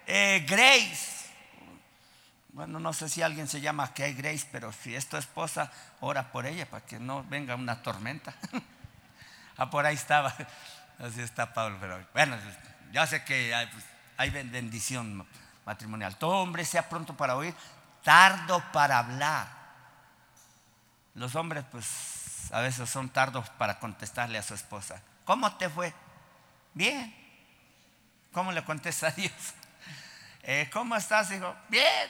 eh, 0.06 0.46
Grace. 0.48 1.20
Bueno, 2.50 2.80
no 2.80 2.94
sé 2.94 3.10
si 3.10 3.22
alguien 3.22 3.48
se 3.48 3.62
llama 3.62 3.94
que 3.94 4.12
Grace, 4.14 4.48
pero 4.52 4.72
si 4.74 4.96
es 4.96 5.08
tu 5.08 5.18
esposa, 5.18 5.72
ora 6.02 6.32
por 6.32 6.46
ella 6.46 6.66
para 6.66 6.86
que 6.86 7.00
no 7.00 7.24
venga 7.24 7.56
una 7.56 7.82
tormenta. 7.82 8.34
ah, 9.58 9.70
por 9.70 9.86
ahí 9.86 9.96
estaba. 9.96 10.36
Así 11.00 11.22
está 11.22 11.54
Pablo, 11.54 11.78
pero 11.80 12.06
bueno, 12.14 12.36
ya 12.92 13.08
sé 13.08 13.24
que 13.24 13.56
hay, 13.56 13.68
pues, 13.68 13.86
hay 14.18 14.30
bendición 14.30 15.26
matrimonial. 15.66 16.18
Todo 16.18 16.40
hombre 16.40 16.66
sea 16.66 16.90
pronto 16.90 17.16
para 17.16 17.38
oír, 17.38 17.56
tardo 18.04 18.62
para 18.74 19.00
hablar. 19.00 19.48
Los 21.14 21.36
hombres, 21.36 21.64
pues, 21.72 22.52
a 22.52 22.60
veces 22.62 22.90
son 22.90 23.10
tardos 23.10 23.50
para 23.52 23.80
contestarle 23.80 24.38
a 24.38 24.44
su 24.44 24.54
esposa. 24.54 25.02
¿Cómo 25.24 25.56
te 25.56 25.70
fue? 25.70 25.94
Bien. 26.80 27.14
¿Cómo 28.32 28.54
le 28.54 28.64
contesta 28.64 29.08
a 29.08 29.12
Dios? 29.12 29.34
Eh, 30.42 30.70
¿Cómo 30.72 30.96
estás, 30.96 31.30
hijo? 31.32 31.54
Bien. 31.68 32.10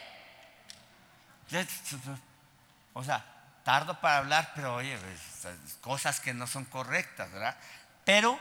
O 2.94 3.04
sea, 3.04 3.26
tardo 3.64 4.00
para 4.00 4.20
hablar, 4.20 4.52
pero 4.56 4.76
oye, 4.76 4.98
pues, 4.98 5.78
cosas 5.82 6.22
que 6.22 6.34
no 6.34 6.46
son 6.46 6.64
correctas, 6.66 7.30
¿verdad? 7.32 7.58
Pero 8.06 8.40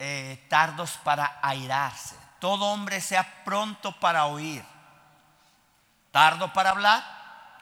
eh, 0.00 0.44
tardos 0.50 0.98
para 1.04 1.38
airarse. 1.40 2.16
Todo 2.40 2.66
hombre 2.66 3.00
sea 3.00 3.44
pronto 3.44 3.98
para 4.00 4.26
oír, 4.26 4.62
tardo 6.10 6.52
para 6.52 6.70
hablar 6.70 7.04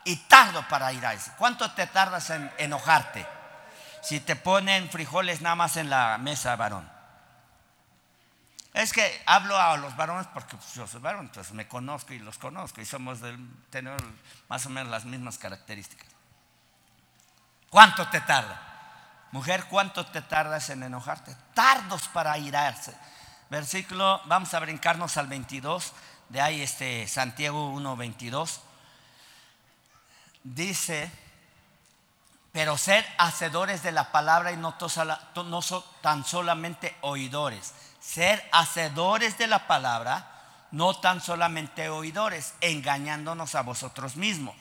y 0.05 0.17
tardo 0.17 0.67
para 0.67 0.87
airarse. 0.87 1.31
¿Cuánto 1.37 1.71
te 1.73 1.87
tardas 1.87 2.31
en 2.31 2.51
enojarte? 2.57 3.25
Si 4.03 4.19
te 4.19 4.35
ponen 4.35 4.89
frijoles 4.89 5.43
nada 5.43 5.55
más 5.55 5.77
en 5.77 5.91
la 5.91 6.19
mesa, 6.19 6.57
varón. 6.57 6.94
Es 8.85 8.93
que 8.93 9.23
hablo 9.25 9.59
a 9.59 9.79
los 9.79 9.97
varones 9.97 10.27
porque 10.27 10.59
pues, 10.59 10.75
yo 10.75 10.87
soy 10.87 11.01
varón, 11.01 11.25
entonces 11.25 11.55
me 11.55 11.67
conozco 11.67 12.13
y 12.13 12.19
los 12.19 12.37
conozco 12.37 12.83
y 12.83 12.85
somos 12.85 13.19
del, 13.19 13.39
tenemos 13.71 14.03
más 14.47 14.67
o 14.67 14.69
menos 14.69 14.91
las 14.91 15.07
mismas 15.07 15.39
características. 15.39 16.07
¿Cuánto 17.71 18.07
te 18.09 18.21
tarda? 18.21 18.61
Mujer, 19.33 19.65
¿cuánto 19.71 20.05
te 20.05 20.21
tardas 20.21 20.69
en 20.69 20.83
enojarte? 20.83 21.35
Tardos 21.55 22.09
para 22.09 22.37
irarse. 22.37 22.95
Versículo, 23.49 24.21
vamos 24.27 24.53
a 24.53 24.61
brincarnos 24.61 25.17
al 25.17 25.29
22, 25.29 25.95
de 26.29 26.43
ahí 26.43 26.61
este 26.61 27.09
Santiago 27.09 27.71
1, 27.71 27.97
22. 27.97 28.61
Dice, 30.43 31.11
pero 32.53 32.77
ser 32.77 33.07
hacedores 33.17 33.83
de 33.83 33.93
la 33.93 34.13
palabra 34.13 34.53
y 34.53 34.59
no, 34.59 34.77
no 35.47 35.63
tan 36.03 36.23
solamente 36.27 36.95
oidores. 37.01 37.73
Ser 38.05 38.47
hacedores 38.53 39.39
de 39.39 39.47
la 39.47 39.67
palabra, 39.67 40.67
no 40.73 41.01
tan 41.01 41.21
solamente 41.21 41.89
oidores, 41.89 42.55
engañándonos 42.61 43.55
a 43.55 43.63
vosotros 43.63 44.17
mismos. 44.17 44.55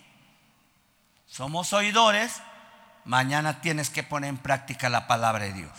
Somos 1.28 1.74
oidores, 1.74 2.42
mañana 3.04 3.60
tienes 3.60 3.90
que 3.90 4.02
poner 4.02 4.30
en 4.30 4.38
práctica 4.38 4.88
la 4.90 5.08
palabra 5.08 5.44
de 5.44 5.54
Dios. 5.54 5.72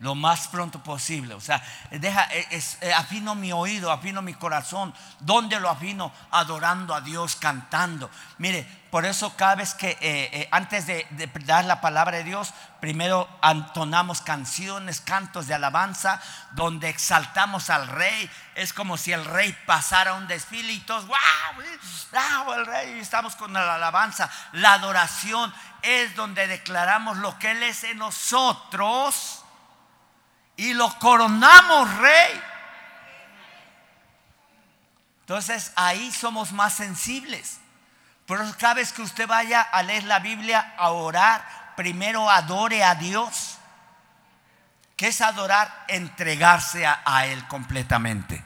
Lo 0.00 0.16
más 0.16 0.48
pronto 0.48 0.82
posible. 0.82 1.34
O 1.34 1.40
sea, 1.40 1.62
deja, 1.90 2.28
eh, 2.32 2.92
afino 2.94 3.36
mi 3.36 3.52
oído, 3.52 3.92
afino 3.92 4.22
mi 4.22 4.34
corazón. 4.34 4.92
¿Dónde 5.20 5.60
lo 5.60 5.70
afino? 5.70 6.12
Adorando 6.32 6.94
a 6.94 7.00
Dios, 7.00 7.36
cantando. 7.36 8.10
Mire, 8.38 8.66
por 8.90 9.06
eso 9.06 9.36
cada 9.36 9.54
vez 9.54 9.72
que 9.74 9.90
eh, 9.90 9.98
eh, 10.00 10.48
antes 10.50 10.88
de, 10.88 11.06
dar 11.44 11.64
la 11.64 11.80
palabra 11.80 12.16
de 12.16 12.24
Dios, 12.24 12.52
primero 12.80 13.28
entonamos 13.42 14.20
canciones, 14.20 15.00
cantos 15.00 15.46
de 15.46 15.54
alabanza, 15.54 16.20
donde 16.52 16.88
exaltamos 16.88 17.70
al 17.70 17.86
rey. 17.86 18.28
Es 18.56 18.72
como 18.72 18.96
si 18.96 19.12
el 19.12 19.24
rey 19.24 19.56
pasara 19.64 20.14
un 20.14 20.26
desfile 20.26 20.72
y 20.72 20.80
todos, 20.80 21.06
wow, 21.06 22.52
el 22.52 22.66
rey, 22.66 22.98
estamos 22.98 23.36
con 23.36 23.52
la 23.52 23.76
alabanza. 23.76 24.28
La 24.52 24.74
adoración 24.74 25.54
es 25.82 26.16
donde 26.16 26.48
declaramos 26.48 27.16
lo 27.18 27.38
que 27.38 27.52
Él 27.52 27.62
es 27.62 27.84
en 27.84 27.98
nosotros 27.98 29.43
y 30.56 30.74
lo 30.74 30.96
coronamos 30.98 31.96
rey. 31.98 32.42
Entonces 35.20 35.72
ahí 35.76 36.12
somos 36.12 36.52
más 36.52 36.74
sensibles. 36.74 37.60
Pero 38.26 38.44
cada 38.58 38.74
vez 38.74 38.92
que 38.92 39.02
usted 39.02 39.26
vaya 39.26 39.60
a 39.60 39.82
leer 39.82 40.04
la 40.04 40.18
Biblia, 40.18 40.74
a 40.78 40.90
orar, 40.90 41.74
primero 41.76 42.30
adore 42.30 42.82
a 42.84 42.94
Dios. 42.94 43.58
¿Qué 44.96 45.08
es 45.08 45.20
adorar? 45.20 45.84
Entregarse 45.88 46.86
a, 46.86 47.02
a 47.04 47.26
Él 47.26 47.46
completamente. 47.48 48.42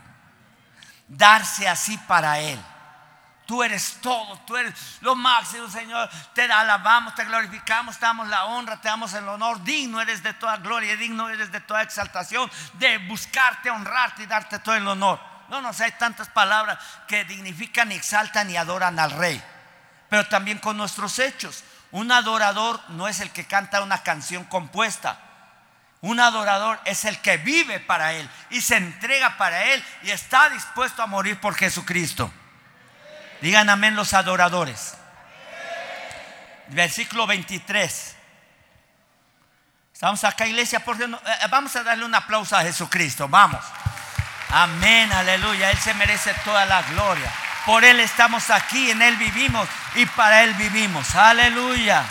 Darse 1.06 1.68
así 1.68 1.96
para 1.98 2.40
Él. 2.40 2.60
Tú 3.48 3.62
eres 3.62 3.96
todo, 4.02 4.38
tú 4.40 4.58
eres 4.58 4.74
lo 5.00 5.14
máximo, 5.14 5.70
Señor. 5.70 6.10
Te 6.34 6.42
alabamos, 6.52 7.14
te 7.14 7.24
glorificamos, 7.24 7.96
te 7.96 8.04
damos 8.04 8.28
la 8.28 8.44
honra, 8.44 8.78
te 8.78 8.88
damos 8.88 9.14
el 9.14 9.26
honor. 9.26 9.64
Digno 9.64 10.02
eres 10.02 10.22
de 10.22 10.34
toda 10.34 10.58
gloria, 10.58 10.94
digno 10.96 11.30
eres 11.30 11.50
de 11.50 11.60
toda 11.60 11.80
exaltación, 11.80 12.50
de 12.74 12.98
buscarte, 12.98 13.70
honrarte 13.70 14.24
y 14.24 14.26
darte 14.26 14.58
todo 14.58 14.74
el 14.74 14.86
honor. 14.86 15.18
No, 15.48 15.62
no 15.62 15.72
sé, 15.72 15.84
hay 15.84 15.92
tantas 15.92 16.28
palabras 16.28 16.78
que 17.06 17.24
dignifican, 17.24 17.90
exaltan 17.90 18.50
y 18.50 18.58
adoran 18.58 18.98
al 18.98 19.12
Rey. 19.12 19.42
Pero 20.10 20.28
también 20.28 20.58
con 20.58 20.76
nuestros 20.76 21.18
hechos. 21.18 21.64
Un 21.90 22.12
adorador 22.12 22.78
no 22.88 23.08
es 23.08 23.20
el 23.20 23.30
que 23.30 23.46
canta 23.46 23.80
una 23.80 24.02
canción 24.02 24.44
compuesta. 24.44 25.18
Un 26.02 26.20
adorador 26.20 26.78
es 26.84 27.06
el 27.06 27.18
que 27.22 27.38
vive 27.38 27.80
para 27.80 28.12
Él 28.12 28.28
y 28.50 28.60
se 28.60 28.76
entrega 28.76 29.38
para 29.38 29.72
Él 29.72 29.82
y 30.02 30.10
está 30.10 30.50
dispuesto 30.50 31.02
a 31.02 31.06
morir 31.06 31.40
por 31.40 31.54
Jesucristo. 31.54 32.30
Digan 33.40 33.70
amén 33.70 33.94
los 33.94 34.14
adoradores. 34.14 34.94
Versículo 36.68 37.26
23. 37.26 38.16
Estamos 39.92 40.22
acá, 40.24 40.46
iglesia, 40.46 40.82
Dios, 40.96 41.10
eh, 41.10 41.46
vamos 41.50 41.74
a 41.74 41.82
darle 41.82 42.04
un 42.04 42.14
aplauso 42.14 42.56
a 42.56 42.62
Jesucristo. 42.62 43.28
Vamos. 43.28 43.64
Amén, 44.50 45.12
aleluya. 45.12 45.70
Él 45.70 45.78
se 45.78 45.92
merece 45.94 46.32
toda 46.44 46.64
la 46.66 46.82
gloria. 46.82 47.32
Por 47.66 47.84
Él 47.84 48.00
estamos 48.00 48.48
aquí, 48.50 48.90
en 48.90 49.02
Él 49.02 49.16
vivimos 49.16 49.68
y 49.94 50.06
para 50.06 50.44
Él 50.44 50.54
vivimos. 50.54 51.14
Aleluya. 51.14 52.04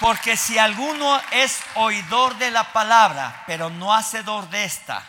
Porque 0.00 0.36
si 0.36 0.58
alguno 0.58 1.20
es 1.30 1.60
oidor 1.74 2.38
de 2.38 2.50
la 2.50 2.72
palabra, 2.72 3.42
pero 3.46 3.68
no 3.68 3.94
hacedor 3.94 4.48
de 4.48 4.64
esta, 4.64 5.02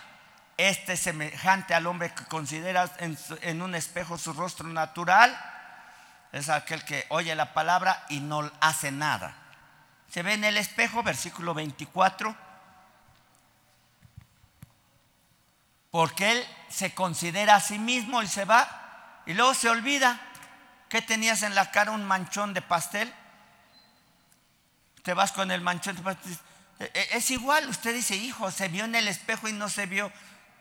este 0.69 0.95
semejante 0.95 1.73
al 1.73 1.87
hombre 1.87 2.13
que 2.13 2.25
considera 2.25 2.89
en, 2.99 3.61
un 3.61 3.73
espejo 3.73 4.17
su 4.17 4.33
rostro 4.33 4.67
natural, 4.67 5.35
es 6.31 6.49
aquel 6.49 6.83
que 6.85 7.05
oye 7.09 7.35
la 7.35 7.53
palabra 7.53 8.05
y 8.09 8.19
no 8.19 8.49
hace 8.59 8.91
nada. 8.91 9.35
Se 10.09 10.23
ve 10.23 10.33
en 10.33 10.43
el 10.43 10.57
espejo, 10.57 11.03
versículo 11.03 11.53
24, 11.53 12.35
porque 15.89 16.31
él 16.31 16.47
se 16.69 16.93
considera 16.93 17.55
a 17.55 17.59
sí 17.59 17.79
mismo 17.79 18.21
y 18.21 18.27
se 18.27 18.45
va 18.45 19.21
y 19.25 19.33
luego 19.33 19.53
se 19.53 19.69
olvida 19.69 20.19
que 20.89 21.01
tenías 21.01 21.43
en 21.43 21.55
la 21.55 21.71
cara 21.71 21.91
un 21.91 22.05
manchón 22.05 22.53
de 22.53 22.61
pastel. 22.61 23.13
Te 25.03 25.13
vas 25.13 25.31
con 25.31 25.49
el 25.51 25.61
manchón 25.61 25.95
de 25.95 26.01
pastel. 26.01 26.37
E, 26.79 26.91
e, 26.93 27.17
es 27.17 27.31
igual, 27.31 27.67
usted 27.69 27.93
dice, 27.93 28.15
hijo, 28.15 28.51
se 28.51 28.67
vio 28.67 28.85
en 28.85 28.95
el 28.95 29.07
espejo 29.07 29.47
y 29.47 29.53
no 29.53 29.69
se 29.69 29.85
vio 29.85 30.11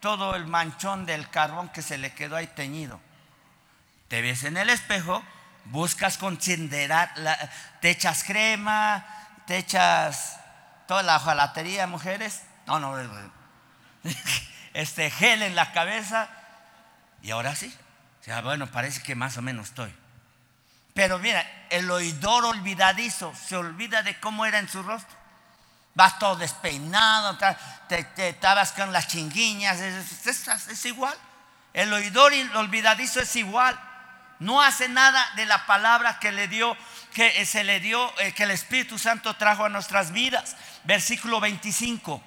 todo 0.00 0.34
el 0.34 0.46
manchón 0.46 1.06
del 1.06 1.28
carbón 1.30 1.68
que 1.68 1.82
se 1.82 1.98
le 1.98 2.12
quedó 2.12 2.36
ahí 2.36 2.46
teñido. 2.48 3.00
Te 4.08 4.22
ves 4.22 4.44
en 4.44 4.56
el 4.56 4.70
espejo, 4.70 5.22
buscas 5.66 6.18
considerar, 6.18 7.14
te 7.80 7.90
echas 7.90 8.24
crema, 8.24 9.06
te 9.46 9.58
echas 9.58 10.40
toda 10.88 11.02
la 11.02 11.16
ojalatería, 11.16 11.86
mujeres. 11.86 12.42
No, 12.66 12.80
no, 12.80 12.96
este 14.74 15.10
gel 15.10 15.42
en 15.42 15.54
la 15.54 15.72
cabeza. 15.72 16.28
Y 17.22 17.30
ahora 17.30 17.54
sí. 17.54 17.72
O 18.20 18.24
sea, 18.24 18.40
bueno, 18.40 18.66
parece 18.66 19.02
que 19.02 19.14
más 19.14 19.36
o 19.36 19.42
menos 19.42 19.68
estoy. 19.68 19.94
Pero 20.94 21.18
mira, 21.18 21.46
el 21.70 21.90
oidor 21.90 22.44
olvidadizo 22.44 23.32
se 23.34 23.56
olvida 23.56 24.02
de 24.02 24.18
cómo 24.18 24.44
era 24.44 24.58
en 24.58 24.68
su 24.68 24.82
rostro 24.82 25.19
vas 25.94 26.18
todo 26.18 26.36
despeinado, 26.36 27.38
te, 27.88 28.28
estabas 28.28 28.72
con 28.72 28.92
las 28.92 29.08
chinguiñas, 29.08 29.80
es, 29.80 30.84
igual. 30.86 31.16
El 31.72 31.92
oidor 31.92 32.32
y 32.32 32.40
el 32.40 32.56
olvidadizo 32.56 33.20
es 33.20 33.36
igual. 33.36 33.78
No 34.38 34.62
hace 34.62 34.88
nada 34.88 35.30
de 35.36 35.44
la 35.46 35.66
palabra 35.66 36.18
que 36.18 36.32
le 36.32 36.48
dio, 36.48 36.76
que 37.12 37.44
se 37.44 37.62
le 37.62 37.80
dio, 37.80 38.12
eh, 38.20 38.32
que 38.32 38.44
el 38.44 38.50
Espíritu 38.50 38.98
Santo 38.98 39.34
trajo 39.34 39.64
a 39.64 39.68
nuestras 39.68 40.12
vidas. 40.12 40.56
Versículo 40.84 41.40
25. 41.40 42.22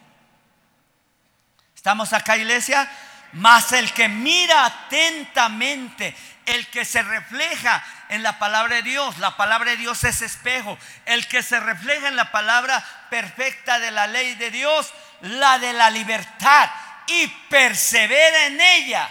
¿Estamos 1.76 2.14
acá, 2.14 2.38
iglesia? 2.38 2.90
Mas 3.34 3.72
el 3.72 3.92
que 3.94 4.08
mira 4.08 4.66
atentamente, 4.66 6.16
el 6.46 6.68
que 6.68 6.86
se 6.86 7.02
refleja 7.02 7.84
en 8.10 8.22
la 8.22 8.38
palabra 8.38 8.76
de 8.76 8.84
Dios, 8.84 9.18
la 9.18 9.36
palabra 9.36 9.72
de 9.72 9.78
Dios 9.78 10.04
es 10.04 10.22
espejo, 10.22 10.78
el 11.06 11.28
que 11.28 11.42
se 11.42 11.60
refleja 11.60 12.08
en 12.08 12.16
la 12.16 12.32
palabra 12.32 12.84
perfecta 13.10 13.80
de 13.80 13.92
la 13.92 14.06
ley 14.08 14.36
de 14.36 14.52
Dios, 14.52 14.94
la 15.22 15.58
de 15.58 15.74
la 15.74 15.90
libertad, 15.90 16.70
y 17.08 17.28
persevera 17.50 18.46
en 18.46 18.62
ella. 18.62 19.10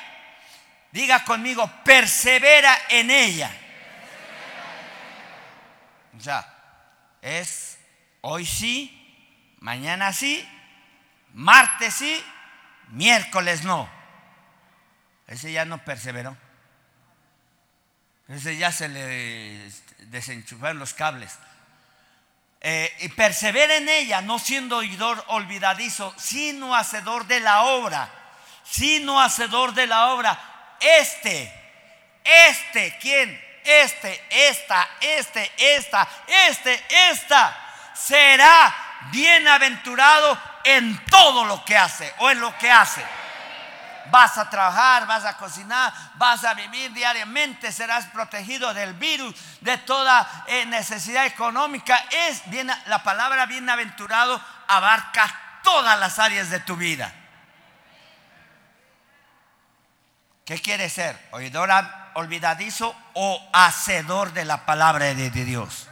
Diga 0.93 1.25
conmigo, 1.25 1.69
persevera 1.85 2.79
en 2.91 3.11
ella. 3.11 3.51
O 6.17 6.21
sea, 6.21 6.47
es 7.23 7.79
hoy 8.21 8.47
sí, 8.47 9.57
mañana 9.59 10.13
sí, 10.13 10.49
martes 11.35 11.95
sí, 11.95 12.25
miércoles 12.89 13.65
no. 13.65 14.02
Ese 15.27 15.53
ya 15.53 15.65
no 15.65 15.85
perseveró. 15.85 16.37
Ese 18.29 18.57
ya 18.57 18.73
se 18.73 18.89
le 18.89 19.71
desenchufaron 19.99 20.79
los 20.79 20.95
cables. 20.95 21.39
Eh, 22.61 22.95
y 23.01 23.09
persevera 23.09 23.77
en 23.77 23.89
ella, 23.89 24.21
no 24.21 24.39
siendo 24.39 24.77
oidor 24.79 25.23
olvidadizo, 25.29 26.15
sino 26.17 26.75
hacedor 26.75 27.27
de 27.27 27.41
la 27.41 27.63
obra. 27.63 28.09
Sino 28.65 29.21
hacedor 29.21 29.75
de 29.75 29.87
la 29.87 30.13
obra. 30.13 30.39
Este, 30.81 31.53
este, 32.25 32.97
¿quién? 33.01 33.31
Este, 33.65 34.25
esta, 34.31 34.89
este, 35.01 35.53
esta, 35.57 36.09
este, 36.49 36.85
esta, 37.11 37.57
será 37.95 38.75
bienaventurado 39.11 40.41
en 40.65 41.05
todo 41.07 41.45
lo 41.45 41.65
que 41.65 41.77
hace 41.77 42.13
o 42.19 42.31
en 42.31 42.41
lo 42.41 42.57
que 42.59 42.71
hace. 42.71 43.05
Vas 44.11 44.39
a 44.39 44.51
trabajar, 44.51 45.07
vas 45.07 45.25
a 45.25 45.37
cocinar, 45.37 45.93
vas 46.15 46.45
a 46.45 46.55
vivir 46.55 46.93
diariamente, 46.93 47.73
serás 47.73 48.07
protegido 48.07 48.75
del 48.75 48.95
virus, 48.95 49.35
de 49.61 49.79
toda 49.79 50.45
eh, 50.47 50.67
necesidad 50.67 51.27
económica. 51.27 51.97
Es 52.11 52.43
la 52.87 53.03
palabra 53.03 53.47
bienaventurado 53.47 54.43
abarca 54.69 55.61
todas 55.63 55.99
las 55.99 56.19
áreas 56.19 56.51
de 56.51 56.61
tu 56.61 56.77
vida. 56.77 57.13
¿Qué 60.45 60.59
quiere 60.61 60.89
ser? 60.89 61.19
¿Oidor 61.31 61.71
olvidadizo 62.15 62.95
o 63.15 63.51
hacedor 63.53 64.33
de 64.33 64.45
la 64.45 64.67
palabra 64.67 65.07
de 65.15 65.31
Dios? 65.31 65.89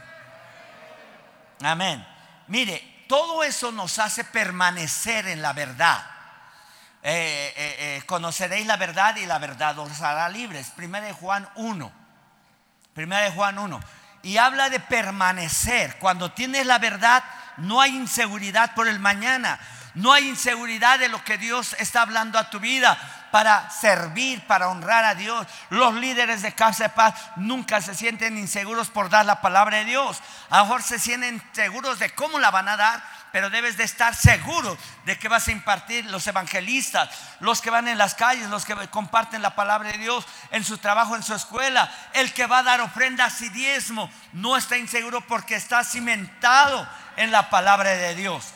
Amén. 1.63 2.07
Mire, 2.49 3.05
todo 3.09 3.43
eso 3.43 3.71
nos 3.73 3.99
hace 3.99 4.25
permanecer 4.25 5.27
en 5.29 5.43
la 5.43 5.53
verdad. 5.53 6.05
Eh, 7.03 7.55
eh, 7.57 7.77
eh, 7.79 8.03
conoceréis 8.05 8.67
la 8.67 8.77
verdad 8.77 9.17
y 9.17 9.25
la 9.25 9.39
verdad 9.39 9.79
os 9.79 10.01
hará 10.03 10.29
libres. 10.29 10.71
Primera 10.71 11.07
de 11.07 11.13
Juan 11.13 11.49
1. 11.55 11.93
Primera 12.95 13.23
de 13.23 13.31
Juan 13.31 13.59
1. 13.59 13.81
Y 14.23 14.37
habla 14.37 14.69
de 14.69 14.81
permanecer. 14.81 15.97
Cuando 15.99 16.33
tienes 16.33 16.67
la 16.67 16.79
verdad, 16.79 17.25
no 17.57 17.81
hay 17.81 17.97
inseguridad 17.97 18.75
por 18.75 18.87
el 18.87 18.99
mañana. 18.99 19.59
No 19.95 20.13
hay 20.13 20.29
inseguridad 20.29 20.99
de 20.99 21.09
lo 21.09 21.25
que 21.25 21.39
Dios 21.39 21.75
está 21.79 22.03
hablando 22.03 22.39
a 22.39 22.51
tu 22.51 22.61
vida 22.61 22.97
para 23.31 23.71
servir, 23.71 24.47
para 24.47 24.69
honrar 24.69 25.05
a 25.05 25.15
Dios. 25.15 25.47
Los 25.71 25.95
líderes 25.95 26.43
de 26.43 26.53
Casa 26.53 26.85
de 26.85 26.91
Paz 26.91 27.15
nunca 27.37 27.81
se 27.81 27.95
sienten 27.95 28.39
inseguros 28.39 28.89
por 28.89 29.09
dar 29.09 29.27
la 29.27 29.41
palabra 29.41 29.79
de 29.79 29.87
Dios. 29.87 30.21
A 30.51 30.59
lo 30.59 30.65
mejor 30.65 30.83
se 30.83 30.99
sienten 30.99 31.43
seguros 31.53 31.99
de 31.99 32.11
cómo 32.11 32.39
la 32.39 32.51
van 32.51 32.69
a 32.69 32.77
dar, 32.77 33.03
pero 33.33 33.51
debes 33.51 33.77
de 33.77 33.85
estar 33.85 34.15
seguro 34.15 34.77
de 35.05 35.19
que 35.19 35.29
vas 35.29 35.49
a 35.49 35.53
impartir 35.53 36.05
los 36.07 36.27
evangelistas, 36.27 37.11
los 37.41 37.61
que 37.61 37.71
van 37.71 37.89
en 37.89 37.99
las 37.99 38.15
calles, 38.15 38.49
los 38.49 38.65
que 38.65 38.75
comparten 38.89 39.43
la 39.43 39.55
palabra 39.55 39.93
de 39.93 39.99
Dios 39.99 40.27
en 40.51 40.65
su 40.65 40.79
trabajo, 40.79 41.17
en 41.17 41.23
su 41.23 41.35
escuela, 41.35 41.93
el 42.15 42.33
que 42.33 42.47
va 42.47 42.59
a 42.59 42.65
dar 42.65 42.81
ofrendas 42.81 43.41
y 43.43 43.49
diezmo, 43.51 44.11
no 44.33 44.57
está 44.57 44.77
inseguro 44.77 45.21
porque 45.23 45.55
está 45.55 45.85
cimentado 45.85 46.89
en 47.17 47.31
la 47.31 47.51
palabra 47.51 47.91
de 47.91 48.15
Dios. 48.15 48.55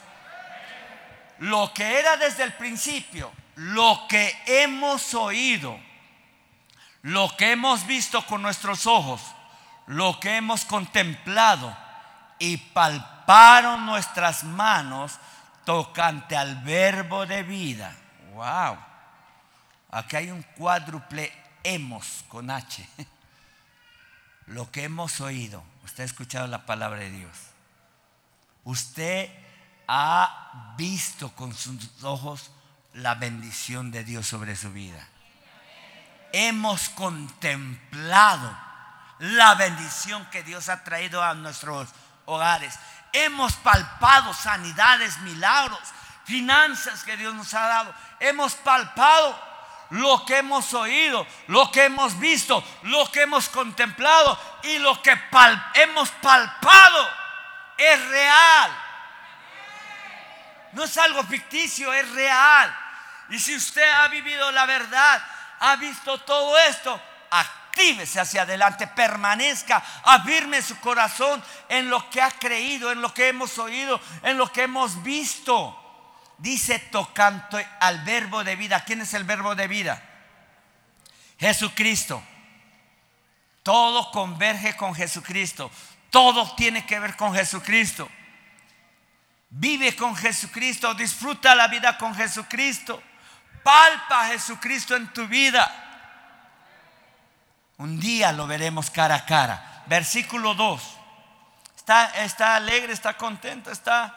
Lo 1.39 1.73
que 1.75 1.99
era 1.99 2.17
desde 2.17 2.45
el 2.45 2.53
principio, 2.55 3.33
lo 3.57 4.07
que 4.09 4.37
hemos 4.47 5.15
oído, 5.15 5.79
lo 7.03 7.37
que 7.37 7.53
hemos 7.53 7.87
visto 7.87 8.25
con 8.27 8.41
nuestros 8.43 8.87
ojos, 8.87 9.21
lo 9.87 10.19
que 10.21 10.37
hemos 10.37 10.65
contemplado 10.65 11.77
y 12.39 12.57
palparon 13.25 13.87
nuestras 13.87 14.45
manos 14.45 15.19
tocante 15.65 16.37
al 16.37 16.57
verbo 16.63 17.27
de 17.27 17.43
vida. 17.43 17.95
Wow. 18.35 18.79
Aquí 19.91 20.17
hay 20.17 20.31
un 20.31 20.43
cuádruple 20.43 21.33
hemos 21.63 22.25
con 22.29 22.51
H. 22.51 22.87
Lo 24.47 24.71
que 24.71 24.85
hemos 24.85 25.21
oído. 25.21 25.63
Usted 25.85 26.03
ha 26.03 26.07
escuchado 26.07 26.47
la 26.47 26.67
palabra 26.67 27.01
de 27.01 27.11
Dios. 27.11 27.37
Usted 28.65 29.31
ha 29.89 30.75
visto 30.77 31.31
con 31.35 31.55
sus 31.55 32.03
ojos 32.03 32.51
la 32.95 33.15
bendición 33.15 33.91
de 33.91 34.05
Dios 34.05 34.27
sobre 34.27 34.57
su 34.57 34.73
vida. 34.73 35.07
Hemos 36.33 36.89
contemplado 36.91 38.57
la 39.19 39.55
bendición 39.55 40.27
que 40.31 40.43
Dios 40.43 40.69
ha 40.69 40.83
traído 40.85 41.23
a 41.23 41.35
nuestros 41.35 41.89
hogares. 42.27 42.75
Hemos 43.15 43.53
palpado 43.55 44.35
sanidades, 44.35 45.19
milagros, 45.21 45.79
finanzas 46.25 47.05
que 47.05 47.17
Dios 47.17 47.33
nos 47.35 47.55
ha 47.55 47.67
dado. 47.67 47.95
Hemos 48.19 48.55
palpado 48.57 49.41
lo 49.91 50.27
que 50.27 50.39
hemos 50.39 50.75
oído, 50.75 51.25
lo 51.47 51.71
que 51.71 51.85
hemos 51.85 52.19
visto, 52.19 52.63
lo 52.83 53.09
que 53.13 53.23
hemos 53.23 53.49
contemplado 53.49 54.37
y 54.65 54.79
lo 54.79 55.01
que 55.01 55.17
hemos 55.75 56.11
palpado 56.11 57.09
es 57.79 58.09
real. 58.09 58.71
No 60.73 60.83
es 60.83 60.99
algo 60.99 61.23
ficticio, 61.23 61.93
es 61.93 62.11
real. 62.11 62.77
Y 63.29 63.39
si 63.39 63.55
usted 63.55 63.89
ha 63.89 64.09
vivido 64.09 64.51
la 64.51 64.67
verdad, 64.67 65.25
ha 65.61 65.77
visto 65.77 66.19
todo 66.23 66.59
esto, 66.59 67.01
actívese 67.75 68.21
hacia 68.21 68.43
adelante, 68.43 68.87
permanezca, 68.87 69.83
afirme 70.05 70.63
su 70.63 70.79
corazón 70.79 71.43
en 71.69 71.91
lo 71.91 72.09
que 72.09 72.23
ha 72.23 72.31
creído, 72.31 72.93
en 72.93 73.03
lo 73.03 73.13
que 73.13 73.29
hemos 73.29 73.59
oído, 73.59 74.01
en 74.23 74.39
lo 74.39 74.51
que 74.53 74.63
hemos 74.63 75.03
visto. 75.03 75.81
Dice 76.39 76.79
tocante 76.79 77.67
al 77.81 78.05
verbo 78.05 78.45
de 78.45 78.55
vida. 78.55 78.85
¿Quién 78.85 79.01
es 79.01 79.13
el 79.15 79.25
verbo 79.25 79.55
de 79.55 79.67
vida? 79.67 80.03
Jesucristo. 81.39 82.23
Todo 83.65 84.11
converge 84.13 84.77
con 84.77 84.95
Jesucristo. 84.95 85.71
Todo 86.11 86.55
tiene 86.55 86.87
que 86.87 87.01
ver 87.01 87.17
con 87.17 87.35
Jesucristo. 87.35 88.09
Vive 89.51 89.97
con 89.97 90.15
Jesucristo, 90.17 90.95
disfruta 90.95 91.55
la 91.55 91.69
vida 91.69 91.97
con 91.99 92.15
Jesucristo. 92.15 93.03
Palpa 93.63 94.27
a 94.27 94.29
Jesucristo 94.29 94.95
en 94.95 95.13
tu 95.13 95.27
vida. 95.27 95.84
Un 97.79 98.01
día 98.01 98.33
lo 98.33 98.47
veremos 98.47 98.91
cara 98.91 99.15
a 99.15 99.27
cara. 99.27 99.83
Versículo 99.87 100.55
2. 100.55 100.83
Está, 101.77 102.07
está 102.25 102.57
alegre, 102.57 102.93
está 102.93 103.15
contento, 103.15 103.71
está, 103.71 104.15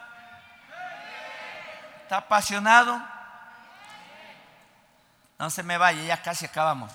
está 2.03 2.17
apasionado. 2.17 3.01
No 5.39 5.49
se 5.49 5.63
me 5.63 5.77
vaya, 5.77 6.03
ya 6.03 6.21
casi 6.21 6.45
acabamos. 6.45 6.91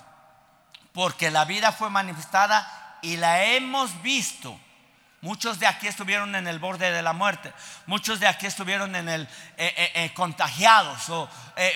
Porque 0.93 1.31
la 1.31 1.45
vida 1.45 1.71
fue 1.71 1.89
manifestada 1.89 2.97
y 3.01 3.17
la 3.17 3.43
hemos 3.43 4.01
visto 4.01 4.59
Muchos 5.23 5.57
de 5.57 5.67
aquí 5.67 5.87
estuvieron 5.87 6.35
en 6.35 6.47
el 6.47 6.59
borde 6.59 6.91
de 6.91 7.01
la 7.01 7.13
muerte. 7.13 7.53
Muchos 7.85 8.19
de 8.19 8.27
aquí 8.27 8.45
estuvieron 8.45 8.93
en 8.93 9.07
el 9.07 9.21
eh, 9.21 9.73
eh, 9.77 9.91
eh, 9.95 10.13
contagiados 10.13 11.07
o 11.07 11.29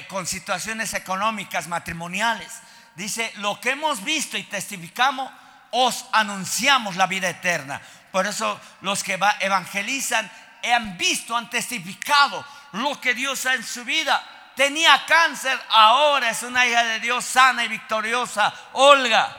con 0.09 0.27
situaciones 0.27 0.93
económicas, 0.93 1.69
matrimoniales. 1.69 2.51
Dice, 2.97 3.31
lo 3.37 3.61
que 3.61 3.69
hemos 3.69 4.03
visto 4.03 4.37
y 4.37 4.43
testificamos, 4.43 5.31
os 5.71 6.05
anunciamos 6.11 6.97
la 6.97 7.07
vida 7.07 7.29
eterna. 7.29 7.81
Por 8.11 8.27
eso 8.27 8.59
los 8.81 9.01
que 9.03 9.17
evangelizan 9.39 10.29
han 10.63 10.97
visto, 10.97 11.37
han 11.37 11.49
testificado 11.49 12.43
lo 12.73 12.99
que 12.99 13.13
Dios 13.13 13.45
ha 13.45 13.53
en 13.53 13.63
su 13.63 13.85
vida. 13.85 14.21
Tenía 14.57 15.05
cáncer, 15.05 15.57
ahora 15.69 16.31
es 16.31 16.43
una 16.43 16.67
hija 16.67 16.83
de 16.83 16.99
Dios 16.99 17.23
sana 17.23 17.63
y 17.63 17.69
victoriosa. 17.69 18.53
Olga. 18.73 19.37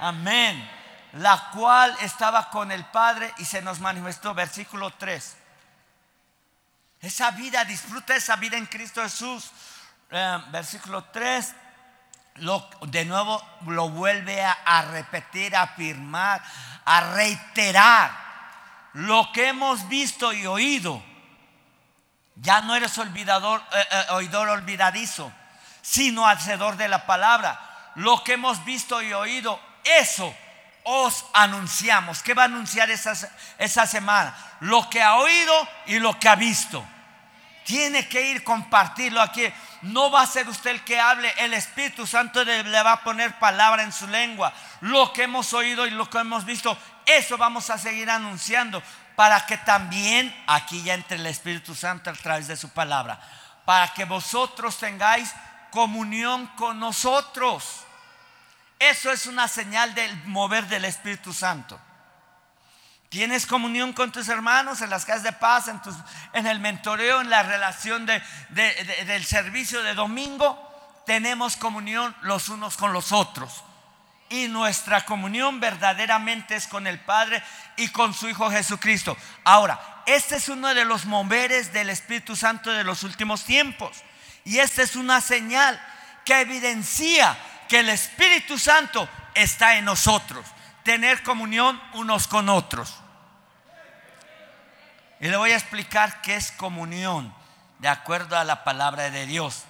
Amén 0.00 0.74
la 1.14 1.50
cual 1.50 1.96
estaba 2.00 2.50
con 2.50 2.72
el 2.72 2.84
Padre 2.86 3.32
y 3.38 3.44
se 3.44 3.62
nos 3.62 3.80
manifestó, 3.80 4.34
versículo 4.34 4.90
3. 4.90 5.36
Esa 7.00 7.30
vida, 7.32 7.64
disfruta 7.64 8.16
esa 8.16 8.36
vida 8.36 8.56
en 8.56 8.66
Cristo 8.66 9.02
Jesús. 9.02 9.50
Eh, 10.10 10.38
versículo 10.48 11.04
3, 11.04 11.54
de 12.36 13.04
nuevo 13.04 13.42
lo 13.66 13.90
vuelve 13.90 14.42
a, 14.42 14.82
repetir, 14.90 15.54
a 15.54 15.62
afirmar, 15.62 16.42
a 16.84 17.00
reiterar. 17.14 18.24
Lo 18.94 19.30
que 19.32 19.48
hemos 19.48 19.88
visto 19.88 20.32
y 20.32 20.46
oído, 20.46 21.02
ya 22.36 22.60
no 22.62 22.74
eres 22.74 22.96
olvidador, 22.98 23.62
eh, 23.72 23.86
eh, 23.90 24.04
oidor 24.10 24.48
olvidadizo, 24.48 25.32
sino 25.82 26.26
hacedor 26.26 26.76
de 26.76 26.88
la 26.88 27.06
palabra. 27.06 27.92
Lo 27.96 28.22
que 28.24 28.34
hemos 28.34 28.64
visto 28.64 29.00
y 29.02 29.12
oído, 29.12 29.60
eso 29.84 30.34
os 30.84 31.24
anunciamos. 31.32 32.22
¿Qué 32.22 32.34
va 32.34 32.42
a 32.42 32.46
anunciar 32.46 32.90
esa, 32.90 33.14
esa 33.58 33.86
semana? 33.86 34.36
Lo 34.60 34.88
que 34.90 35.02
ha 35.02 35.16
oído 35.16 35.68
y 35.86 35.98
lo 35.98 36.18
que 36.18 36.28
ha 36.28 36.36
visto. 36.36 36.84
Tiene 37.64 38.08
que 38.08 38.30
ir 38.30 38.44
compartirlo 38.44 39.20
aquí. 39.20 39.46
No 39.82 40.10
va 40.10 40.22
a 40.22 40.26
ser 40.26 40.48
usted 40.48 40.70
el 40.70 40.84
que 40.84 41.00
hable, 41.00 41.32
el 41.38 41.54
Espíritu 41.54 42.06
Santo 42.06 42.44
le 42.44 42.82
va 42.82 42.92
a 42.92 43.04
poner 43.04 43.38
palabra 43.38 43.82
en 43.82 43.92
su 43.92 44.06
lengua. 44.06 44.52
Lo 44.80 45.12
que 45.12 45.24
hemos 45.24 45.52
oído 45.52 45.86
y 45.86 45.90
lo 45.90 46.08
que 46.08 46.18
hemos 46.18 46.44
visto, 46.44 46.76
eso 47.06 47.36
vamos 47.36 47.70
a 47.70 47.78
seguir 47.78 48.10
anunciando 48.10 48.82
para 49.16 49.46
que 49.46 49.56
también 49.58 50.34
aquí 50.46 50.82
ya 50.82 50.94
entre 50.94 51.16
el 51.16 51.26
Espíritu 51.26 51.74
Santo 51.74 52.10
a 52.10 52.14
través 52.14 52.48
de 52.48 52.56
su 52.56 52.70
palabra, 52.70 53.20
para 53.64 53.92
que 53.94 54.04
vosotros 54.04 54.78
tengáis 54.78 55.32
comunión 55.70 56.46
con 56.56 56.78
nosotros. 56.78 57.84
Eso 58.78 59.10
es 59.10 59.26
una 59.26 59.48
señal 59.48 59.94
del 59.94 60.14
mover 60.26 60.66
del 60.66 60.84
Espíritu 60.84 61.32
Santo. 61.32 61.78
Tienes 63.14 63.46
comunión 63.46 63.92
con 63.92 64.10
tus 64.10 64.28
hermanos 64.28 64.80
en 64.80 64.90
las 64.90 65.04
casas 65.04 65.22
de 65.22 65.30
paz, 65.30 65.68
en, 65.68 65.80
en 66.32 66.48
el 66.48 66.58
mentoreo, 66.58 67.20
en 67.20 67.30
la 67.30 67.44
relación 67.44 68.06
del 68.06 69.24
servicio 69.24 69.84
de 69.84 69.94
domingo. 69.94 70.58
Tenemos 71.06 71.56
comunión 71.56 72.12
los 72.22 72.48
unos 72.48 72.76
con 72.76 72.92
los 72.92 73.12
otros. 73.12 73.62
Y 74.30 74.48
nuestra 74.48 75.04
comunión 75.04 75.60
verdaderamente 75.60 76.56
es 76.56 76.66
con 76.66 76.88
el 76.88 76.98
Padre 76.98 77.40
y 77.76 77.86
con 77.90 78.14
su 78.14 78.28
Hijo 78.28 78.50
Jesucristo. 78.50 79.16
Ahora, 79.44 80.02
este 80.06 80.34
es 80.34 80.48
uno 80.48 80.74
de 80.74 80.84
los 80.84 81.04
moveres 81.06 81.72
del 81.72 81.90
Espíritu 81.90 82.34
Santo 82.34 82.72
de 82.72 82.82
los 82.82 83.04
últimos 83.04 83.44
tiempos. 83.44 83.96
Y 84.44 84.58
esta 84.58 84.82
es 84.82 84.96
una 84.96 85.20
señal 85.20 85.80
que 86.24 86.40
evidencia 86.40 87.38
que 87.68 87.78
el 87.78 87.90
Espíritu 87.90 88.58
Santo 88.58 89.08
está 89.34 89.76
en 89.76 89.84
nosotros. 89.84 90.44
Tener 90.82 91.22
comunión 91.22 91.80
unos 91.92 92.26
con 92.26 92.48
otros. 92.48 93.03
Y 95.24 95.28
le 95.28 95.38
voy 95.38 95.52
a 95.52 95.56
explicar 95.56 96.20
qué 96.20 96.36
es 96.36 96.52
comunión 96.52 97.34
de 97.78 97.88
acuerdo 97.88 98.36
a 98.36 98.44
la 98.44 98.62
palabra 98.62 99.08
de 99.08 99.24
Dios. 99.24 99.64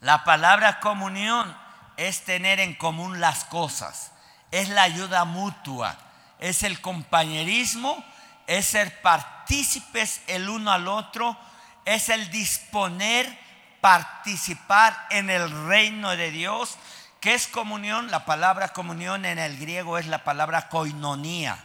La 0.00 0.24
palabra 0.24 0.80
comunión 0.80 1.56
es 1.96 2.24
tener 2.24 2.58
en 2.58 2.74
común 2.74 3.20
las 3.20 3.44
cosas, 3.44 4.10
es 4.50 4.68
la 4.68 4.82
ayuda 4.82 5.24
mutua, 5.24 5.96
es 6.40 6.64
el 6.64 6.80
compañerismo, 6.80 8.04
es 8.48 8.66
ser 8.66 9.00
partícipes 9.00 10.22
el 10.26 10.48
uno 10.48 10.72
al 10.72 10.88
otro, 10.88 11.38
es 11.84 12.08
el 12.08 12.28
disponer, 12.32 13.38
participar 13.80 15.06
en 15.10 15.30
el 15.30 15.68
reino 15.68 16.16
de 16.16 16.32
Dios. 16.32 16.78
¿Qué 17.20 17.34
es 17.34 17.46
comunión? 17.46 18.10
La 18.10 18.24
palabra 18.24 18.72
comunión 18.72 19.24
en 19.24 19.38
el 19.38 19.56
griego 19.56 19.98
es 19.98 20.08
la 20.08 20.24
palabra 20.24 20.68
koinonía. 20.68 21.62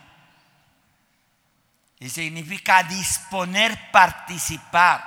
Y 2.00 2.10
significa 2.10 2.84
disponer, 2.84 3.92
participar, 3.92 5.04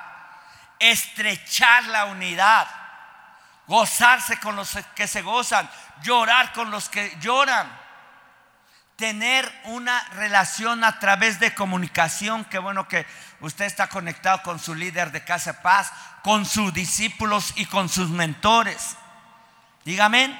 estrechar 0.79 1.85
la 1.85 2.07
unidad, 2.07 2.67
gozarse 3.67 4.39
con 4.39 4.57
los 4.57 4.77
que 4.97 5.07
se 5.07 5.23
gozan, 5.23 5.71
llorar 6.03 6.53
con 6.53 6.71
los 6.71 6.89
que 6.89 7.17
lloran, 7.21 7.71
tener 8.97 9.51
una 9.65 9.99
relación 10.15 10.83
a 10.83 10.99
través 10.99 11.39
de 11.39 11.55
comunicación. 11.55 12.45
Qué 12.45 12.59
bueno 12.59 12.89
que 12.89 13.07
usted 13.41 13.65
está 13.65 13.89
conectado 13.89 14.43
con 14.43 14.59
su 14.59 14.75
líder 14.75 15.13
de 15.13 15.25
Casa 15.25 15.63
Paz, 15.63 15.93
con 16.23 16.45
sus 16.45 16.75
discípulos 16.75 17.53
y 17.57 17.67
con 17.67 17.89
sus 17.89 18.11
mentores. 18.11 18.97
Dígame. 19.85 20.39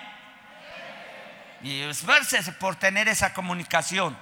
Y 1.63 1.83
esfuércese 1.83 2.53
por 2.53 2.77
tener 2.77 3.09
esa 3.09 3.33
comunicación. 3.33 4.19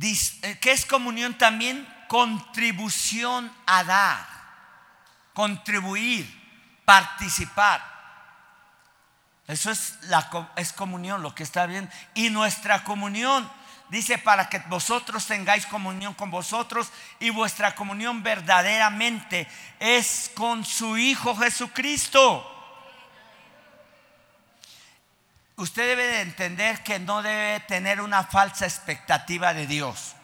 Eh, 0.00 0.58
¿Qué 0.60 0.72
es 0.72 0.86
comunión 0.86 1.34
también? 1.38 1.86
Contribución 2.08 3.52
a 3.66 3.84
dar, 3.84 4.26
contribuir, 5.32 6.26
participar. 6.84 7.92
Eso 9.46 9.70
es, 9.70 9.98
la, 10.02 10.50
es 10.56 10.72
comunión, 10.72 11.22
lo 11.22 11.34
que 11.34 11.42
está 11.42 11.66
bien. 11.66 11.90
Y 12.14 12.30
nuestra 12.30 12.82
comunión 12.82 13.48
dice 13.90 14.18
para 14.18 14.48
que 14.48 14.58
vosotros 14.68 15.26
tengáis 15.26 15.66
comunión 15.66 16.14
con 16.14 16.30
vosotros 16.30 16.90
y 17.20 17.30
vuestra 17.30 17.74
comunión 17.74 18.22
verdaderamente 18.22 19.46
es 19.78 20.30
con 20.34 20.64
su 20.64 20.96
Hijo 20.96 21.36
Jesucristo. 21.36 22.50
Usted 25.56 25.86
debe 25.88 26.04
de 26.04 26.20
entender 26.22 26.82
que 26.82 26.98
no 26.98 27.22
debe 27.22 27.60
tener 27.60 28.00
una 28.00 28.24
falsa 28.24 28.64
expectativa 28.64 29.54
de 29.54 29.66
Dios. 29.66 30.16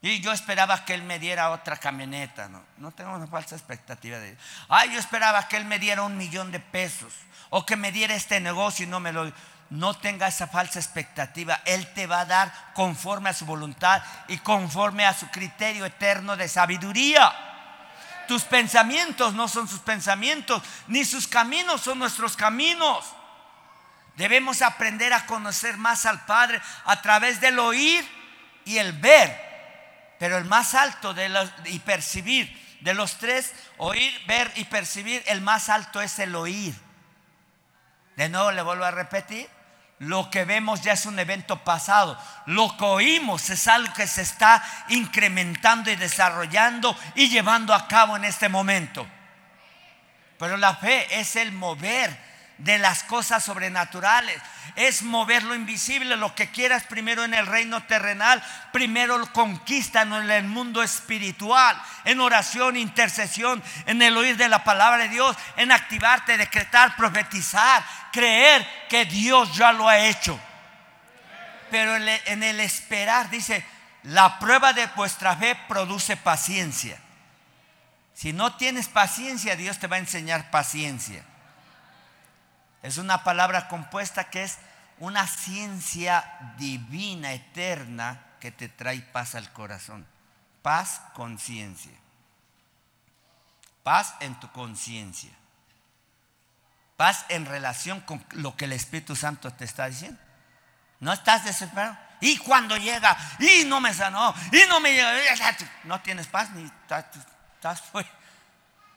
Y 0.00 0.20
yo 0.20 0.32
esperaba 0.32 0.84
que 0.84 0.94
Él 0.94 1.02
me 1.02 1.18
diera 1.18 1.50
otra 1.50 1.76
camioneta. 1.76 2.48
No, 2.48 2.62
no 2.76 2.92
tengo 2.92 3.14
una 3.14 3.26
falsa 3.26 3.56
expectativa 3.56 4.18
de 4.18 4.32
Dios. 4.32 4.42
Ay, 4.68 4.92
yo 4.92 5.00
esperaba 5.00 5.48
que 5.48 5.56
Él 5.56 5.64
me 5.64 5.80
diera 5.80 6.02
un 6.02 6.16
millón 6.16 6.52
de 6.52 6.60
pesos. 6.60 7.12
O 7.50 7.66
que 7.66 7.74
me 7.76 7.90
diera 7.90 8.14
este 8.14 8.40
negocio 8.40 8.84
y 8.84 8.88
no 8.88 9.00
me 9.00 9.12
lo... 9.12 9.32
No 9.70 9.92
tenga 9.92 10.28
esa 10.28 10.46
falsa 10.46 10.78
expectativa. 10.78 11.60
Él 11.66 11.92
te 11.92 12.06
va 12.06 12.20
a 12.20 12.24
dar 12.24 12.72
conforme 12.72 13.28
a 13.28 13.34
su 13.34 13.44
voluntad 13.44 14.02
y 14.28 14.38
conforme 14.38 15.04
a 15.04 15.12
su 15.12 15.28
criterio 15.28 15.84
eterno 15.84 16.36
de 16.36 16.48
sabiduría. 16.48 17.30
Tus 18.28 18.44
pensamientos 18.44 19.34
no 19.34 19.46
son 19.46 19.68
sus 19.68 19.80
pensamientos, 19.80 20.62
ni 20.86 21.04
sus 21.04 21.26
caminos 21.26 21.82
son 21.82 21.98
nuestros 21.98 22.34
caminos. 22.34 23.04
Debemos 24.18 24.62
aprender 24.62 25.12
a 25.12 25.26
conocer 25.26 25.76
más 25.76 26.04
al 26.04 26.26
Padre 26.26 26.60
a 26.86 27.00
través 27.00 27.40
del 27.40 27.56
oír 27.60 28.04
y 28.64 28.78
el 28.78 28.92
ver. 28.92 29.46
Pero 30.18 30.36
el 30.36 30.44
más 30.44 30.74
alto 30.74 31.14
de 31.14 31.28
los, 31.28 31.48
y 31.66 31.78
percibir, 31.78 32.52
de 32.80 32.94
los 32.94 33.18
tres, 33.18 33.54
oír, 33.76 34.12
ver 34.26 34.50
y 34.56 34.64
percibir, 34.64 35.22
el 35.28 35.40
más 35.40 35.68
alto 35.68 36.00
es 36.00 36.18
el 36.18 36.34
oír. 36.34 36.74
De 38.16 38.28
nuevo 38.28 38.50
le 38.50 38.60
vuelvo 38.62 38.84
a 38.84 38.90
repetir, 38.90 39.48
lo 40.00 40.28
que 40.32 40.44
vemos 40.44 40.82
ya 40.82 40.94
es 40.94 41.06
un 41.06 41.20
evento 41.20 41.62
pasado. 41.62 42.20
Lo 42.46 42.76
que 42.76 42.84
oímos 42.84 43.48
es 43.50 43.68
algo 43.68 43.94
que 43.94 44.08
se 44.08 44.22
está 44.22 44.64
incrementando 44.88 45.92
y 45.92 45.96
desarrollando 45.96 46.98
y 47.14 47.28
llevando 47.28 47.72
a 47.72 47.86
cabo 47.86 48.16
en 48.16 48.24
este 48.24 48.48
momento. 48.48 49.06
Pero 50.40 50.56
la 50.56 50.74
fe 50.74 51.20
es 51.20 51.36
el 51.36 51.52
mover 51.52 52.26
de 52.58 52.78
las 52.78 53.04
cosas 53.04 53.44
sobrenaturales. 53.44 54.40
Es 54.76 55.02
mover 55.02 55.42
lo 55.42 55.54
invisible, 55.54 56.16
lo 56.16 56.34
que 56.34 56.50
quieras 56.50 56.84
primero 56.84 57.24
en 57.24 57.34
el 57.34 57.46
reino 57.46 57.82
terrenal, 57.84 58.42
primero 58.72 59.32
conquista 59.32 60.02
en 60.02 60.12
el 60.12 60.44
mundo 60.44 60.82
espiritual, 60.82 61.80
en 62.04 62.20
oración, 62.20 62.76
intercesión, 62.76 63.62
en 63.86 64.02
el 64.02 64.16
oír 64.16 64.36
de 64.36 64.48
la 64.48 64.62
palabra 64.62 65.04
de 65.04 65.08
Dios, 65.08 65.36
en 65.56 65.72
activarte, 65.72 66.36
decretar, 66.36 66.94
profetizar, 66.96 67.84
creer 68.12 68.66
que 68.88 69.04
Dios 69.04 69.56
ya 69.56 69.72
lo 69.72 69.88
ha 69.88 69.98
hecho. 69.98 70.38
Pero 71.70 71.96
en 71.96 72.42
el 72.42 72.60
esperar, 72.60 73.30
dice, 73.30 73.64
la 74.04 74.38
prueba 74.38 74.72
de 74.72 74.86
vuestra 74.88 75.36
fe 75.36 75.56
produce 75.68 76.16
paciencia. 76.16 76.98
Si 78.14 78.32
no 78.32 78.56
tienes 78.56 78.88
paciencia, 78.88 79.54
Dios 79.54 79.78
te 79.78 79.86
va 79.86 79.96
a 79.96 80.00
enseñar 80.00 80.50
paciencia. 80.50 81.24
Es 82.82 82.98
una 82.98 83.24
palabra 83.24 83.68
compuesta 83.68 84.30
que 84.30 84.44
es 84.44 84.58
una 84.98 85.26
ciencia 85.26 86.54
divina, 86.56 87.32
eterna, 87.32 88.20
que 88.40 88.50
te 88.52 88.68
trae 88.68 89.00
paz 89.00 89.34
al 89.34 89.52
corazón. 89.52 90.06
Paz, 90.62 91.00
conciencia. 91.14 91.92
Paz 93.82 94.14
en 94.20 94.38
tu 94.38 94.50
conciencia. 94.52 95.30
Paz 96.96 97.24
en 97.28 97.46
relación 97.46 98.00
con 98.00 98.24
lo 98.32 98.56
que 98.56 98.64
el 98.64 98.72
Espíritu 98.72 99.14
Santo 99.14 99.52
te 99.52 99.64
está 99.64 99.86
diciendo. 99.86 100.20
No 101.00 101.12
estás 101.12 101.44
desesperado. 101.44 101.96
Y 102.20 102.38
cuando 102.38 102.76
llega, 102.76 103.16
y 103.38 103.64
no 103.64 103.80
me 103.80 103.94
sanó, 103.94 104.34
y 104.50 104.68
no 104.68 104.80
me 104.80 104.92
llega, 104.92 105.56
no 105.84 106.00
tienes 106.00 106.26
paz 106.26 106.50
ni 106.50 106.64
estás, 106.64 107.04
estás 107.54 107.82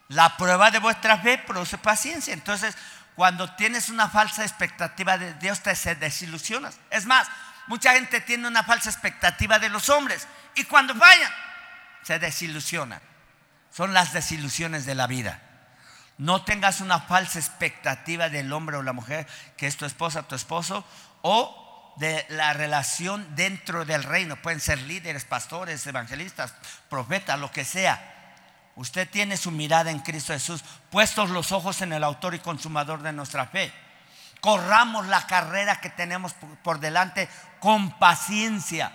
La 0.08 0.36
prueba 0.36 0.72
de 0.72 0.80
vuestra 0.80 1.20
fe 1.20 1.38
produce 1.38 1.78
paciencia. 1.78 2.34
Entonces, 2.34 2.76
cuando 3.16 3.54
tienes 3.56 3.90
una 3.90 4.10
falsa 4.10 4.44
expectativa 4.44 5.18
de 5.18 5.34
Dios 5.36 5.62
te 5.62 5.74
desilusionas. 5.96 6.78
Es 6.90 7.06
más, 7.06 7.28
mucha 7.68 7.94
gente 7.94 8.22
tiene 8.22 8.48
una 8.48 8.64
falsa 8.64 8.90
expectativa 8.90 9.60
de 9.60 9.70
los 9.70 9.90
hombres 9.90 10.28
y 10.56 10.64
cuando 10.66 10.96
fallan 10.96 11.32
se 12.04 12.20
desilusionan. 12.20 13.02
Son 13.72 13.94
las 13.94 14.14
desilusiones 14.14 14.86
de 14.86 14.96
la 14.96 15.08
vida. 15.08 15.42
No 16.18 16.44
tengas 16.44 16.82
una 16.82 17.00
falsa 17.00 17.40
expectativa 17.40 18.30
del 18.30 18.52
hombre 18.54 18.78
o 18.78 18.84
la 18.84 18.94
mujer 18.94 19.28
que 19.58 19.68
es 19.68 19.78
tu 19.78 19.86
esposa, 19.86 20.24
tu 20.24 20.36
esposo 20.36 20.86
o 21.22 21.94
de 21.98 22.26
la 22.30 22.54
relación 22.54 23.36
dentro 23.36 23.86
del 23.86 24.04
reino. 24.04 24.36
Pueden 24.36 24.60
ser 24.60 24.80
líderes, 24.80 25.26
pastores, 25.26 25.86
evangelistas, 25.88 26.54
profetas, 26.90 27.40
lo 27.40 27.52
que 27.52 27.66
sea. 27.66 28.21
Usted 28.76 29.10
tiene 29.10 29.38
su 29.38 29.52
mirada 29.52 29.92
en 29.92 30.00
Cristo 30.00 30.34
Jesús, 30.34 30.64
puestos 30.90 31.30
los 31.30 31.52
ojos 31.52 31.82
en 31.82 31.94
el 31.94 32.04
autor 32.04 32.36
y 32.36 32.40
consumador 32.40 33.02
de 33.02 33.12
nuestra 33.12 33.46
fe. 33.46 33.74
Corramos 34.40 35.08
la 35.08 35.28
carrera 35.28 35.82
que 35.82 35.90
tenemos 35.90 36.34
por 36.64 36.80
delante 36.80 37.30
con 37.60 37.92
paciencia. 38.00 38.92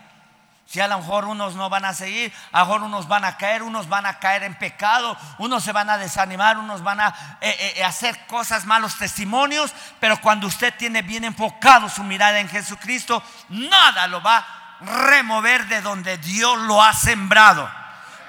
Si 0.67 0.81
a 0.81 0.89
lo 0.89 0.99
mejor 0.99 1.27
unos 1.27 1.55
no 1.55 1.71
van 1.71 1.85
a 1.85 1.95
seguir, 1.95 2.33
a 2.51 2.61
lo 2.61 2.67
mejor 2.67 2.83
unos 2.83 3.07
van 3.07 3.25
a 3.25 3.37
caer, 3.37 3.63
unos 3.63 3.89
van 3.89 4.05
a 4.05 4.19
caer 4.19 4.43
en 4.43 4.57
pecado, 4.57 5.17
unos 5.39 5.63
se 5.63 5.71
van 5.71 5.89
a 5.89 5.99
desanimar, 5.99 6.59
unos 6.59 6.83
van 6.83 7.01
a 7.01 7.39
eh, 7.41 7.75
eh, 7.77 7.85
hacer 7.85 8.27
cosas, 8.27 8.67
malos 8.67 8.99
testimonios, 8.99 9.73
pero 10.01 10.21
cuando 10.21 10.49
usted 10.49 10.75
tiene 10.77 11.03
bien 11.03 11.23
enfocado 11.23 11.89
su 11.89 12.03
mirada 12.03 12.41
en 12.41 12.49
Jesucristo, 12.49 13.23
nada 13.51 14.09
lo 14.09 14.21
va 14.21 14.39
a 14.39 14.81
remover 14.81 15.67
de 15.69 15.83
donde 15.83 16.19
Dios 16.19 16.59
lo 16.63 16.83
ha 16.83 16.93
sembrado. 16.93 17.71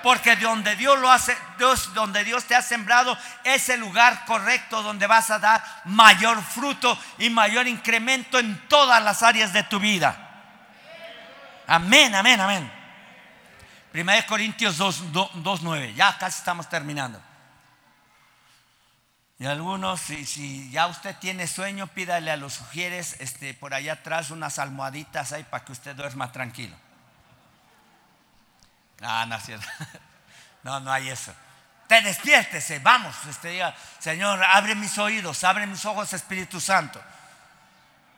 Porque 0.03 0.35
donde 0.35 0.75
Dios 0.75 0.99
lo 0.99 1.11
hace, 1.11 1.35
donde 1.93 2.23
Dios 2.23 2.45
te 2.45 2.55
ha 2.55 2.61
sembrado 2.61 3.17
es 3.43 3.69
el 3.69 3.79
lugar 3.79 4.25
correcto 4.25 4.83
donde 4.83 5.07
vas 5.07 5.29
a 5.31 5.39
dar 5.39 5.63
mayor 5.85 6.41
fruto 6.43 6.97
y 7.17 7.29
mayor 7.29 7.67
incremento 7.67 8.39
en 8.39 8.67
todas 8.67 9.03
las 9.03 9.23
áreas 9.23 9.53
de 9.53 9.63
tu 9.63 9.79
vida. 9.79 10.23
Amén, 11.65 12.13
amén, 12.15 12.39
amén. 12.39 12.71
1 13.93 14.11
Corintios 14.27 14.79
2.9, 14.79 15.93
ya 15.95 16.17
casi 16.17 16.37
estamos 16.37 16.69
terminando. 16.69 17.21
Y 19.39 19.45
algunos, 19.45 20.01
si, 20.01 20.25
si, 20.25 20.69
ya 20.71 20.87
usted 20.87 21.15
tiene 21.17 21.45
sueño, 21.47 21.87
pídale 21.87 22.31
a 22.31 22.37
los 22.37 22.53
sugieres 22.53 23.17
este, 23.19 23.53
por 23.53 23.73
allá 23.73 23.93
atrás 23.93 24.31
unas 24.31 24.57
almohaditas 24.57 25.31
ahí 25.31 25.43
para 25.43 25.63
que 25.63 25.71
usted 25.71 25.95
duerma 25.95 26.31
tranquilo. 26.31 26.75
Ah, 29.01 29.25
no, 29.27 29.37
no, 30.63 30.79
no 30.79 30.91
hay 30.91 31.09
eso. 31.09 31.33
Te 31.87 32.01
despiértese, 32.01 32.79
vamos, 32.79 33.15
este 33.29 33.49
día, 33.49 33.73
Señor, 33.99 34.43
abre 34.43 34.75
mis 34.75 34.97
oídos, 34.97 35.43
abre 35.43 35.65
mis 35.65 35.85
ojos, 35.85 36.11
Espíritu 36.11 36.59
Santo. 36.59 37.01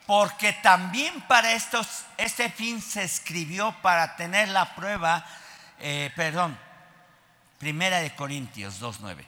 Porque 0.07 0.53
también 0.53 1.21
para 1.21 1.51
estos, 1.51 2.05
este 2.17 2.49
fin 2.49 2.81
se 2.81 3.03
escribió 3.03 3.71
para 3.83 4.15
tener 4.15 4.47
la 4.49 4.73
prueba, 4.73 5.23
eh, 5.79 6.11
perdón, 6.15 6.57
Primera 7.59 7.99
de 7.99 8.15
Corintios 8.15 8.81
2.9. 8.81 9.23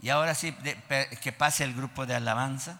Y 0.00 0.10
ahora 0.10 0.34
sí, 0.34 0.52
que 1.22 1.32
pase 1.32 1.64
el 1.64 1.74
grupo 1.74 2.04
de 2.04 2.14
alabanza. 2.14 2.78